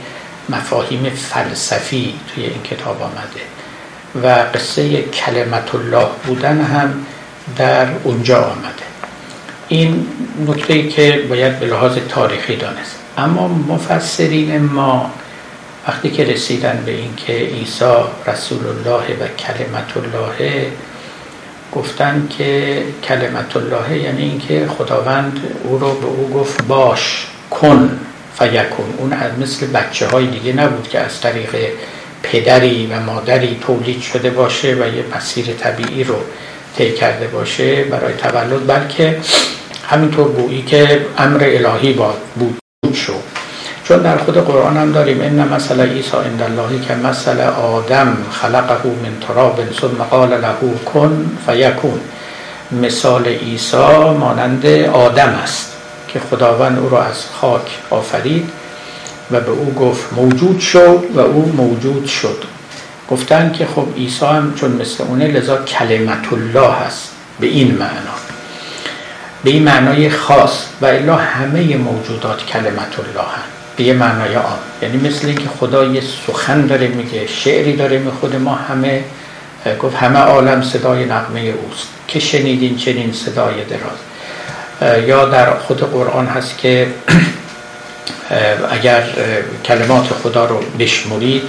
[0.48, 3.57] مفاهیم فلسفی توی این کتاب آمده.
[4.22, 7.06] و قصه کلمت الله بودن هم
[7.56, 8.88] در اونجا آمده.
[9.68, 10.06] این
[10.46, 12.94] نکته که باید به لحاظ تاریخی دانست.
[13.18, 15.10] اما مفسرین ما
[15.88, 17.94] وقتی که رسیدن به اینکه عیسی
[18.26, 20.66] رسول الله و کلمت الله
[21.72, 28.00] گفتن که کلمت الله یعنی اینکه خداوند او رو به او گفت باش کن
[28.38, 31.56] فیکون اون مثل بچه های دیگه نبود که از طریق
[32.32, 36.16] پدری و مادری تولید شده باشه و یه مسیر طبیعی رو
[36.76, 39.18] طی کرده باشه برای تولد بلکه
[39.88, 42.58] همینطور گویی که امر الهی با بود
[42.94, 43.14] شو
[43.88, 48.86] چون در خود قرآن هم داریم این مثل عیسی عند الله که مثل آدم خلقه
[48.86, 50.54] من تراب ثم قال له
[50.94, 52.00] کن فیکون.
[52.72, 53.76] مثال عیسی
[54.20, 55.72] مانند آدم است
[56.08, 58.50] که خداوند او را از خاک آفرید.
[59.30, 62.44] و به او گفت موجود شد و او موجود شد.
[63.10, 67.08] گفتن که خب عیسی هم چون مثل اونه لذا کلمت الله هست
[67.40, 68.18] به این معنا.
[69.44, 73.42] به این معنای خاص و الا همه موجودات کلمت الله هم
[73.76, 78.10] به یه معنای آن یعنی مثل اینکه خدا یه سخن داره میگه شعری داره می
[78.10, 79.04] خود ما همه
[79.82, 81.88] گفت همه عالم صدای نغمه اوست.
[82.08, 83.98] که شنیدین چنین صدای دراز.
[85.08, 86.86] یا در خود قرآن هست که
[88.70, 89.02] اگر
[89.64, 91.42] کلمات خدا رو بشمرید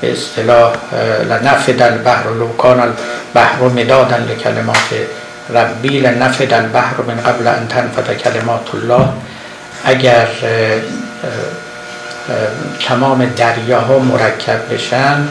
[0.00, 0.72] به اصطلاح
[1.28, 4.88] لنفد البحر لو کان البحر مدادا لکلمات
[5.54, 9.08] ربی لنفد البحر من قبل ان تنفد کلمات الله.
[9.84, 10.28] اگر
[12.88, 15.28] تمام دریاها مرکب بشن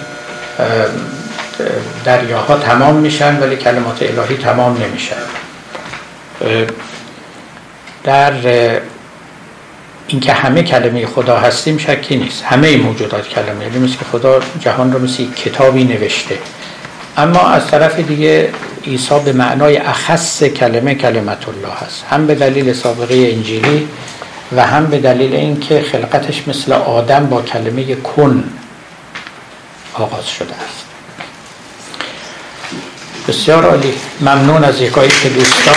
[2.05, 5.15] دریاها تمام میشن ولی کلمات الهی تمام نمیشن.
[8.03, 8.33] در
[10.11, 12.43] اینکه همه کلمه خدا هستیم شکی نیست.
[12.43, 13.63] همه موجودات کلمه.
[13.63, 16.37] یعنی مثل خدا جهان رو مثل کتابی نوشته.
[17.17, 18.49] اما از طرف دیگه
[18.87, 22.03] عیسی به معنای اخص کلمه کلمت الله هست.
[22.09, 23.87] هم به دلیل سابقه انجیلی
[24.55, 28.43] و هم به دلیل اینکه خلقتش مثل آدم با کلمه کن
[29.93, 30.85] آغاز شده است.
[33.27, 33.93] بسیار عالی.
[34.21, 35.75] ممنون از یکایی که دوستان